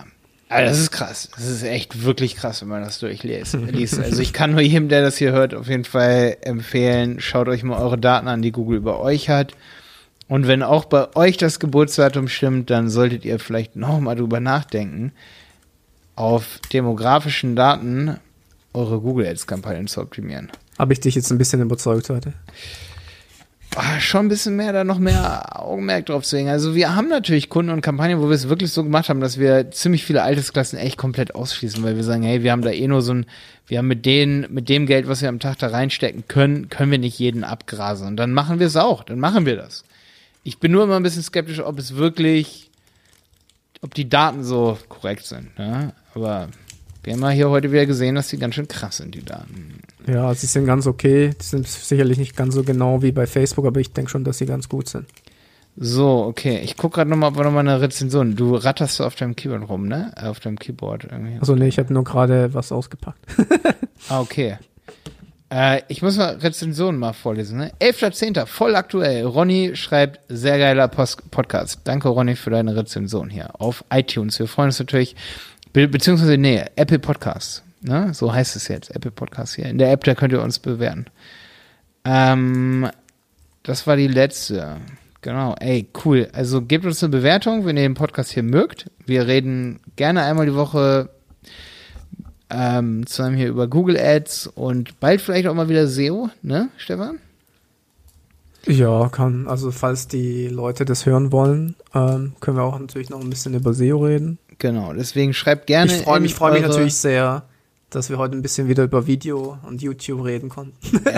Aber 0.48 0.62
das 0.62 0.78
ist 0.78 0.92
krass. 0.92 1.30
Das 1.34 1.48
ist 1.48 1.62
echt 1.64 2.04
wirklich 2.04 2.36
krass, 2.36 2.60
wenn 2.60 2.68
man 2.68 2.82
das 2.82 3.00
durchliest. 3.00 3.54
liest. 3.72 3.98
Also 3.98 4.22
ich 4.22 4.32
kann 4.32 4.52
nur 4.52 4.60
jedem, 4.60 4.88
der 4.88 5.02
das 5.02 5.16
hier 5.16 5.32
hört, 5.32 5.54
auf 5.54 5.68
jeden 5.68 5.84
Fall 5.84 6.36
empfehlen, 6.42 7.20
schaut 7.20 7.48
euch 7.48 7.62
mal 7.64 7.80
eure 7.80 7.98
Daten 7.98 8.28
an, 8.28 8.42
die 8.42 8.52
Google 8.52 8.76
über 8.76 9.00
euch 9.00 9.28
hat. 9.28 9.56
Und 10.28 10.46
wenn 10.46 10.62
auch 10.62 10.86
bei 10.86 11.14
euch 11.16 11.36
das 11.36 11.60
Geburtsdatum 11.60 12.28
stimmt, 12.28 12.70
dann 12.70 12.88
solltet 12.88 13.24
ihr 13.24 13.38
vielleicht 13.38 13.76
nochmal 13.76 14.16
drüber 14.16 14.40
nachdenken, 14.40 15.12
auf 16.16 16.60
demografischen 16.72 17.56
Daten 17.56 18.18
eure 18.72 19.00
Google 19.00 19.26
Ads-Kampagnen 19.26 19.86
zu 19.86 20.00
optimieren. 20.00 20.50
Habe 20.78 20.92
ich 20.92 21.00
dich 21.00 21.14
jetzt 21.14 21.30
ein 21.30 21.38
bisschen 21.38 21.60
überzeugt 21.60 22.08
heute? 22.10 22.32
Ah, 23.76 23.98
schon 23.98 24.26
ein 24.26 24.28
bisschen 24.28 24.54
mehr, 24.54 24.72
da 24.72 24.84
noch 24.84 25.00
mehr 25.00 25.60
Augenmerk 25.60 26.06
drauf 26.06 26.22
zu 26.22 26.36
legen. 26.36 26.48
Also 26.48 26.76
wir 26.76 26.94
haben 26.94 27.08
natürlich 27.08 27.48
Kunden 27.48 27.72
und 27.72 27.80
Kampagnen, 27.80 28.20
wo 28.20 28.28
wir 28.28 28.34
es 28.34 28.48
wirklich 28.48 28.70
so 28.70 28.84
gemacht 28.84 29.08
haben, 29.08 29.20
dass 29.20 29.38
wir 29.38 29.72
ziemlich 29.72 30.04
viele 30.04 30.22
Altersklassen 30.22 30.78
echt 30.78 30.96
komplett 30.96 31.34
ausschließen, 31.34 31.82
weil 31.82 31.96
wir 31.96 32.04
sagen, 32.04 32.22
hey, 32.22 32.44
wir 32.44 32.52
haben 32.52 32.62
da 32.62 32.70
eh 32.70 32.86
nur 32.86 33.02
so 33.02 33.14
ein, 33.14 33.26
wir 33.66 33.78
haben 33.78 33.88
mit 33.88 34.06
denen, 34.06 34.46
mit 34.52 34.68
dem 34.68 34.86
Geld, 34.86 35.08
was 35.08 35.22
wir 35.22 35.28
am 35.28 35.40
Tag 35.40 35.58
da 35.58 35.68
reinstecken 35.68 36.28
können, 36.28 36.68
können 36.68 36.92
wir 36.92 36.98
nicht 36.98 37.18
jeden 37.18 37.42
abgrasen. 37.42 38.06
Und 38.06 38.16
dann 38.16 38.32
machen 38.32 38.60
wir 38.60 38.68
es 38.68 38.76
auch, 38.76 39.02
dann 39.02 39.18
machen 39.18 39.44
wir 39.44 39.56
das. 39.56 39.82
Ich 40.44 40.58
bin 40.58 40.72
nur 40.72 40.84
immer 40.84 40.96
ein 40.96 41.02
bisschen 41.02 41.22
skeptisch, 41.22 41.60
ob 41.60 41.78
es 41.78 41.96
wirklich, 41.96 42.70
ob 43.80 43.94
die 43.94 44.08
Daten 44.08 44.44
so 44.44 44.78
korrekt 44.88 45.24
sind. 45.24 45.58
Ne? 45.58 45.94
Aber 46.14 46.48
wir 47.02 47.14
haben 47.14 47.22
ja 47.22 47.30
hier 47.30 47.50
heute 47.50 47.72
wieder 47.72 47.86
gesehen, 47.86 48.14
dass 48.14 48.28
die 48.28 48.38
ganz 48.38 48.54
schön 48.54 48.68
krass 48.68 48.98
sind, 48.98 49.14
die 49.14 49.24
Daten. 49.24 49.80
Ja, 50.06 50.34
sie 50.34 50.46
sind 50.46 50.66
ganz 50.66 50.86
okay. 50.86 51.30
Die 51.40 51.44
sind 51.44 51.66
sicherlich 51.66 52.18
nicht 52.18 52.36
ganz 52.36 52.54
so 52.54 52.62
genau 52.62 53.02
wie 53.02 53.12
bei 53.12 53.26
Facebook, 53.26 53.64
aber 53.66 53.80
ich 53.80 53.92
denke 53.92 54.10
schon, 54.10 54.24
dass 54.24 54.38
sie 54.38 54.46
ganz 54.46 54.68
gut 54.68 54.88
sind. 54.88 55.06
So, 55.76 56.24
okay. 56.24 56.60
Ich 56.62 56.76
gucke 56.76 56.96
gerade 56.96 57.10
nochmal, 57.10 57.30
ob 57.30 57.36
wir 57.36 57.44
nochmal 57.44 57.66
eine 57.66 57.80
Rezension. 57.80 58.36
Du 58.36 58.54
ratterst 58.54 58.96
so 58.96 59.04
auf 59.04 59.16
deinem 59.16 59.34
Keyboard 59.34 59.68
rum, 59.68 59.88
ne? 59.88 60.12
Auf 60.16 60.40
deinem 60.40 60.58
Keyboard 60.58 61.04
irgendwie. 61.04 61.38
Also 61.40 61.56
nee, 61.56 61.68
ich 61.68 61.78
habe 61.78 61.92
nur 61.92 62.04
gerade 62.04 62.54
was 62.54 62.70
ausgepackt. 62.72 63.18
Ah, 64.10 64.20
okay. 64.20 64.58
Äh, 65.54 65.82
ich 65.86 66.02
muss 66.02 66.16
mal 66.16 66.34
Rezensionen 66.34 66.98
mal 66.98 67.12
vorlesen, 67.12 67.58
ne? 67.58 67.72
11.10. 67.80 68.44
voll 68.46 68.74
aktuell. 68.74 69.24
Ronny 69.24 69.76
schreibt, 69.76 70.18
sehr 70.28 70.58
geiler 70.58 70.88
Post 70.88 71.30
Podcast. 71.30 71.82
Danke, 71.84 72.08
Ronny, 72.08 72.34
für 72.34 72.50
deine 72.50 72.74
Rezension 72.74 73.30
hier 73.30 73.60
auf 73.60 73.84
iTunes. 73.92 74.40
Wir 74.40 74.48
freuen 74.48 74.66
uns 74.66 74.80
natürlich, 74.80 75.14
be 75.72 75.86
beziehungsweise, 75.86 76.36
nee, 76.38 76.64
Apple 76.74 76.98
Podcasts. 76.98 77.62
Ne? 77.82 78.12
So 78.14 78.34
heißt 78.34 78.56
es 78.56 78.66
jetzt, 78.66 78.90
Apple 78.96 79.12
Podcasts 79.12 79.54
hier. 79.54 79.66
In 79.66 79.78
der 79.78 79.92
App, 79.92 80.02
da 80.02 80.16
könnt 80.16 80.32
ihr 80.32 80.42
uns 80.42 80.58
bewerten. 80.58 81.06
Ähm, 82.04 82.90
das 83.62 83.86
war 83.86 83.94
die 83.94 84.08
letzte. 84.08 84.78
Genau, 85.20 85.54
ey, 85.60 85.88
cool. 86.04 86.28
Also 86.32 86.62
gebt 86.62 86.84
uns 86.84 87.00
eine 87.04 87.12
Bewertung, 87.12 87.64
wenn 87.64 87.76
ihr 87.76 87.84
den 87.84 87.94
Podcast 87.94 88.32
hier 88.32 88.42
mögt. 88.42 88.90
Wir 89.06 89.28
reden 89.28 89.78
gerne 89.94 90.24
einmal 90.24 90.46
die 90.46 90.54
Woche 90.56 91.10
ähm, 92.54 93.06
zusammen 93.06 93.36
hier 93.36 93.48
über 93.48 93.66
Google 93.66 93.98
Ads 93.98 94.46
und 94.48 95.00
bald 95.00 95.20
vielleicht 95.20 95.46
auch 95.48 95.54
mal 95.54 95.68
wieder 95.68 95.88
SEO, 95.88 96.30
ne, 96.42 96.68
Stefan? 96.76 97.18
Ja, 98.66 99.08
kann. 99.08 99.46
Also 99.46 99.70
falls 99.70 100.08
die 100.08 100.48
Leute 100.48 100.84
das 100.84 101.04
hören 101.04 101.32
wollen, 101.32 101.74
ähm, 101.94 102.34
können 102.40 102.56
wir 102.56 102.64
auch 102.64 102.78
natürlich 102.78 103.10
noch 103.10 103.20
ein 103.20 103.30
bisschen 103.30 103.54
über 103.54 103.74
SEO 103.74 104.04
reden. 104.04 104.38
Genau, 104.58 104.92
deswegen 104.92 105.34
schreibt 105.34 105.66
gerne. 105.66 105.92
ich 105.92 106.02
freue 106.02 106.20
mich, 106.20 106.34
freu 106.34 106.52
mich 106.52 106.62
natürlich 106.62 106.94
sehr, 106.94 107.42
dass 107.90 108.08
wir 108.08 108.18
heute 108.18 108.36
ein 108.36 108.42
bisschen 108.42 108.68
wieder 108.68 108.84
über 108.84 109.06
Video 109.06 109.58
und 109.66 109.82
YouTube 109.82 110.24
reden 110.24 110.48
konnten. 110.48 110.74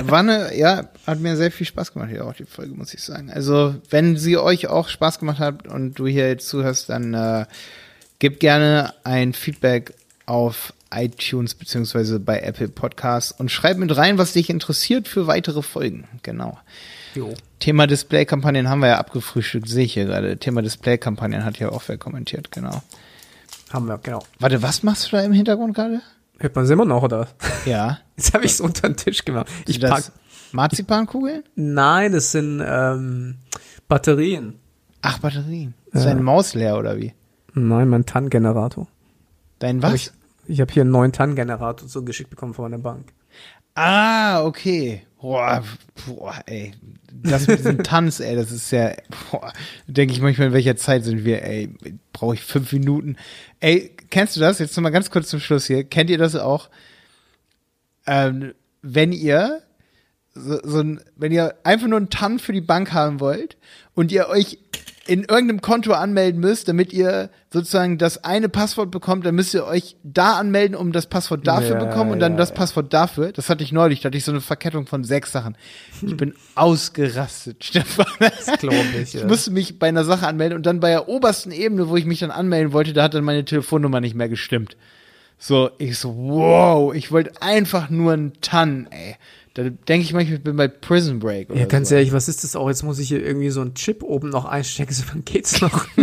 War 0.09 0.21
eine, 0.21 0.57
ja, 0.57 0.89
hat 1.07 1.21
mir 1.21 1.37
sehr 1.37 1.51
viel 1.51 1.67
Spaß 1.67 1.93
gemacht 1.93 2.11
hier 2.11 2.27
auch 2.27 2.35
die 2.35 2.45
Folge, 2.45 2.75
muss 2.75 2.95
ich 2.95 3.03
sagen. 3.03 3.31
Also, 3.31 3.75
wenn 3.91 4.17
sie 4.17 4.39
euch 4.39 4.69
auch 4.69 4.89
Spaß 4.89 5.19
gemacht 5.19 5.39
hat 5.39 5.69
und 5.69 5.99
du 5.99 6.07
hier 6.07 6.29
jetzt 6.29 6.49
zuhörst, 6.49 6.89
dann 6.89 7.15
äh, 7.15 7.47
gebt 8.19 8.41
gerne 8.41 8.95
ein 9.05 9.33
Feedback 9.33 9.95
auf 10.25 10.73
iTunes 10.95 11.55
beziehungsweise 11.55 12.21
bei 12.21 12.41
Apple 12.41 12.69
Podcasts 12.69 13.33
und 13.33 13.51
schreib 13.51 13.77
mit 13.79 13.97
rein, 13.97 14.19
was 14.19 14.33
dich 14.33 14.51
interessiert 14.51 15.09
für 15.09 15.27
weitere 15.27 15.63
Folgen. 15.63 16.07
Genau. 16.23 16.59
Jo. 17.15 17.35
Thema 17.59 17.87
Display-Kampagnen 17.87 18.69
haben 18.69 18.81
wir 18.81 18.89
ja 18.89 18.99
abgefrühstückt, 18.99 19.69
sehe 19.69 19.85
ich 19.85 19.95
hier 19.95 20.05
gerade. 20.05 20.37
Thema 20.37 20.63
Display-Kampagnen 20.63 21.45
hat 21.45 21.59
ja 21.59 21.71
auch 21.71 21.83
wer 21.87 21.99
kommentiert, 21.99 22.53
genau. 22.53 22.83
Haben 23.73 23.87
wir, 23.87 23.99
genau. 23.99 24.23
Warte, 24.39 24.63
was 24.63 24.83
machst 24.83 25.07
du 25.11 25.17
da 25.17 25.23
im 25.23 25.33
Hintergrund 25.33 25.75
gerade? 25.75 26.01
Hört 26.39 26.55
man 26.55 26.65
es 26.65 26.71
immer 26.71 26.85
noch, 26.85 27.03
oder? 27.03 27.29
Ja. 27.65 27.99
Jetzt 28.17 28.35
habe 28.35 28.45
ich 28.45 28.53
es 28.53 28.61
unter 28.61 28.89
den 28.89 28.97
Tisch 28.97 29.25
gemacht. 29.25 29.49
Ich 29.67 29.81
pack. 29.81 30.05
Marzipankugeln? 30.53 31.43
Nein, 31.55 32.13
das 32.13 32.33
sind 32.33 32.63
ähm, 32.65 33.37
Batterien. 33.89 34.55
Ach, 35.03 35.19
Batterien. 35.19 35.75
Ist 35.93 36.05
Ja. 36.05 36.11
deine 36.11 36.23
Maus 36.23 36.55
leer 36.55 36.79
oder 36.79 36.97
wie? 36.99 37.13
Nein, 37.55 37.89
mein 37.89 38.05
TAN-Generator. 38.07 38.87
Dein 39.59 39.83
was? 39.83 40.13
Ich, 40.47 40.61
habe 40.61 40.73
hier 40.73 40.83
einen 40.83 40.91
neuen 40.91 41.13
TAN-Generator 41.13 41.89
zugeschickt 41.89 42.31
bekommen 42.31 42.55
von 42.55 42.71
der 42.71 42.79
Bank. 42.79 43.13
Ah, 43.75 44.45
okay. 44.45 45.03
Boah, 45.21 45.65
boah, 46.07 46.35
ey. 46.47 46.73
Das 47.13 47.47
mit 47.47 47.59
diesem 47.59 47.83
Tanz, 47.83 48.21
ey, 48.21 48.37
das 48.37 48.53
ist 48.53 48.71
ja, 48.71 48.93
boah, 49.31 49.53
denke 49.87 50.15
ich 50.15 50.21
manchmal, 50.21 50.49
in 50.49 50.53
welcher 50.53 50.77
Zeit 50.77 51.05
sind 51.05 51.25
wir, 51.25 51.43
ey, 51.43 51.75
brauche 52.13 52.35
ich 52.35 52.43
fünf 52.43 52.73
Minuten. 52.73 53.17
Ey, 53.59 53.91
kennst 54.11 54.37
du 54.37 54.41
das? 54.41 54.61
Jetzt 54.61 54.77
noch 54.77 54.83
mal 54.83 54.91
ganz 54.91 55.11
kurz 55.11 55.29
zum 55.29 55.41
Schluss 55.41 55.67
hier. 55.67 55.85
Kennt 55.85 56.11
ihr 56.11 56.19
das 56.19 56.37
auch? 56.37 56.71
Ähm, 58.07 58.55
wenn 58.83 59.13
ihr 59.13 59.63
so, 60.33 60.61
so 60.63 60.81
ein, 60.81 61.01
wenn 61.17 61.33
ihr 61.33 61.57
einfach 61.65 61.89
nur 61.89 61.99
einen 61.99 62.11
TAN 62.11 62.39
für 62.39 62.53
die 62.53 62.61
Bank 62.61 62.93
haben 62.93 63.21
wollt 63.21 63.57
und 63.95 64.13
ihr 64.13 64.29
euch 64.29 64.59
in 65.07 65.21
irgendeinem 65.21 65.61
Konto 65.61 65.93
anmelden 65.93 66.41
müsst, 66.41 66.69
damit 66.69 66.93
ihr 66.93 67.31
sozusagen 67.53 67.99
das 67.99 68.25
eine 68.25 68.49
Passwort 68.49 68.91
bekommt, 68.91 69.25
dann 69.25 69.35
müsst 69.35 69.55
ihr 69.55 69.65
euch 69.65 69.97
da 70.03 70.35
anmelden, 70.35 70.77
um 70.77 70.93
das 70.93 71.07
Passwort 71.07 71.47
dafür 71.47 71.79
Ja, 71.79 71.85
bekommen 71.85 72.11
und 72.11 72.21
dann 72.21 72.33
ja, 72.33 72.39
das. 72.39 72.53
Passwort 72.55 72.93
dafür. 72.93 73.33
Das 73.33 73.49
hatte 73.49 73.65
ich 73.65 73.73
neulich, 73.73 74.01
da 74.01 74.09
hatte 74.09 74.19
ich 74.19 74.25
so 74.25 74.33
eine 74.33 74.41
Verkettung 74.41 74.87
von 74.87 75.05
sechs 75.05 75.33
Sachen. 75.33 75.57
Ich 76.03 76.17
bin 76.17 76.35
ausgerastet, 76.55 77.65
Stefan. 77.65 78.07
Das 78.19 78.49
ich. 79.03 79.15
Ich 79.15 79.25
musste 79.25 79.51
mich 79.51 79.79
bei 79.79 79.89
einer 79.89 80.05
Sache 80.05 80.27
anmelden 80.27 80.57
und 80.57 80.67
dann 80.67 80.81
bei 80.81 80.91
der 80.91 81.09
obersten 81.09 81.53
Ebene, 81.53 81.89
wo 81.89 81.97
ich 81.97 82.05
mich 82.05 82.21
dann 82.21 82.31
anmelden 82.31 82.73
wollte, 82.73 82.93
da 82.93 83.05
hat 83.05 83.15
dann 83.15 83.25
meine 83.25 83.45
Telefonnummer 83.45 84.01
nicht 84.01 84.15
mehr 84.15 84.29
gestimmt. 84.29 84.77
So, 85.39 85.71
ich 85.79 85.99
so, 85.99 86.15
wow, 86.17 86.95
ich 86.95 87.13
wollte 87.13 87.43
einfach 87.43 87.91
nur 87.91 88.13
einen 88.15 88.41
TAN, 88.41 88.89
ey. 88.91 89.17
Da 89.57 89.63
denke 89.71 90.05
ich 90.05 90.13
manchmal, 90.13 90.37
ich 90.37 90.45
bin 90.45 90.55
bei 90.55 90.69
Prison 90.69 91.19
Break 91.19 91.49
oder 91.49 91.59
Ja, 91.61 91.65
ganz 91.65 91.89
so. 91.89 91.95
ehrlich, 91.95 92.13
was 92.13 92.29
ist 92.29 92.45
das 92.45 92.55
auch? 92.57 92.69
Jetzt 92.69 92.83
muss 92.83 92.99
ich 92.99 93.09
hier 93.09 93.25
irgendwie 93.25 93.49
so 93.49 93.63
einen 93.63 93.73
Chip 93.73 94.03
oben 94.03 94.29
noch 94.29 94.45
einstecken. 94.45 94.93
So, 94.95 95.05
wann 95.11 95.25
geht's 95.25 95.61
noch? 95.63 95.87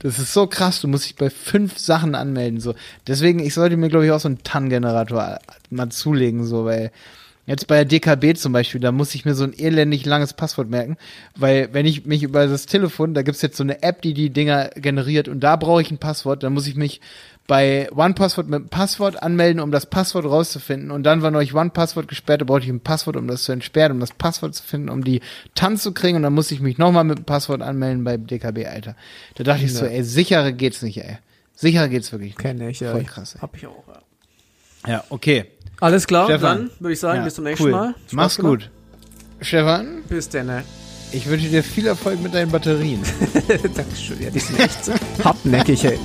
Das 0.00 0.18
ist 0.18 0.32
so 0.32 0.46
krass, 0.46 0.80
du 0.80 0.88
musst 0.88 1.04
dich 1.04 1.14
bei 1.14 1.30
fünf 1.30 1.78
Sachen 1.78 2.14
anmelden. 2.14 2.58
So. 2.58 2.74
Deswegen, 3.06 3.38
ich 3.38 3.54
sollte 3.54 3.76
mir, 3.76 3.88
glaube 3.88 4.06
ich, 4.06 4.10
auch 4.10 4.18
so 4.18 4.28
einen 4.28 4.42
TAN-Generator 4.42 5.38
mal 5.70 5.88
zulegen, 5.90 6.44
so, 6.44 6.64
weil 6.64 6.90
jetzt 7.46 7.66
bei 7.66 7.76
der 7.76 7.84
DKB 7.84 8.36
zum 8.36 8.52
Beispiel, 8.52 8.80
da 8.80 8.90
muss 8.90 9.14
ich 9.14 9.24
mir 9.24 9.34
so 9.34 9.44
ein 9.44 9.56
elendig 9.56 10.04
langes 10.06 10.32
Passwort 10.32 10.70
merken, 10.70 10.96
weil 11.36 11.68
wenn 11.72 11.86
ich 11.86 12.06
mich 12.06 12.22
über 12.22 12.46
das 12.46 12.66
Telefon, 12.66 13.14
da 13.14 13.22
gibt's 13.22 13.42
jetzt 13.42 13.56
so 13.56 13.62
eine 13.62 13.82
App, 13.82 14.02
die 14.02 14.14
die 14.14 14.30
Dinger 14.30 14.70
generiert 14.76 15.28
und 15.28 15.40
da 15.40 15.56
brauche 15.56 15.82
ich 15.82 15.90
ein 15.90 15.98
Passwort, 15.98 16.42
dann 16.42 16.54
muss 16.54 16.66
ich 16.66 16.74
mich 16.74 17.00
bei 17.48 17.90
OnePassword 17.92 18.46
mit 18.48 18.60
einem 18.60 18.68
Passwort 18.68 19.22
anmelden, 19.22 19.60
um 19.60 19.70
das 19.72 19.86
Passwort 19.86 20.24
rauszufinden. 20.24 20.90
Und 20.90 21.02
dann 21.02 21.22
war 21.22 21.30
neulich 21.30 21.54
OnePassword 21.54 22.08
gesperrt, 22.08 22.40
da 22.40 22.44
brauchte 22.44 22.64
ich 22.64 22.70
ein 22.70 22.80
Passwort, 22.80 23.16
um 23.16 23.26
das 23.26 23.44
zu 23.44 23.52
entsperren, 23.52 23.92
um 23.92 24.00
das 24.00 24.12
Passwort 24.12 24.54
zu 24.54 24.62
finden, 24.62 24.88
um 24.88 25.02
die 25.04 25.20
TAN 25.54 25.76
zu 25.76 25.92
kriegen. 25.92 26.16
Und 26.16 26.22
dann 26.22 26.32
musste 26.32 26.54
ich 26.54 26.60
mich 26.60 26.78
nochmal 26.78 27.04
mit 27.04 27.18
dem 27.18 27.24
Passwort 27.24 27.60
anmelden 27.62 28.04
bei 28.04 28.16
DKB, 28.16 28.66
Alter. 28.66 28.96
Da 29.34 29.44
dachte 29.44 29.64
ich 29.64 29.74
so, 29.74 29.84
Ja. 29.84 29.90
ey, 29.90 30.04
sicherer 30.04 30.52
geht's 30.52 30.82
nicht, 30.82 30.98
ey. 30.98 31.18
Sicherer 31.54 31.88
geht's 31.88 32.12
wirklich 32.12 32.30
nicht. 32.30 32.38
Kenne 32.38 32.70
ich, 32.70 32.80
ja. 32.80 32.92
Voll 32.92 33.04
krass, 33.04 33.34
ey. 33.34 33.40
Hab 33.42 33.56
ich 33.56 33.66
auch, 33.66 33.84
ja. 33.88 34.90
Ja, 34.90 35.04
okay. 35.10 35.44
Alles 35.80 36.06
klar, 36.06 36.26
Stefan. 36.26 36.58
dann 36.58 36.70
würde 36.80 36.92
ich 36.94 37.00
sagen, 37.00 37.18
Ja, 37.18 37.24
bis 37.24 37.34
zum 37.34 37.44
nächsten 37.44 37.64
cool. 37.64 37.70
Mal. 37.72 37.88
Spaß 38.06 38.12
Mach's 38.12 38.36
gemacht. 38.36 38.52
gut. 38.62 38.70
Stefan, 39.40 40.02
Bis 40.08 40.28
dann. 40.28 40.46
ne? 40.46 40.62
ich 41.10 41.26
wünsche 41.28 41.48
dir 41.48 41.62
viel 41.62 41.86
Erfolg 41.88 42.20
mit 42.22 42.32
deinen 42.34 42.50
Batterien. 42.50 43.02
Dankeschön. 43.74 44.22
Ja, 44.22 44.30
die 44.30 44.38
sind 44.38 44.58
echt 44.60 44.78
hartnäckig, 45.24 45.84
ey. 45.84 45.98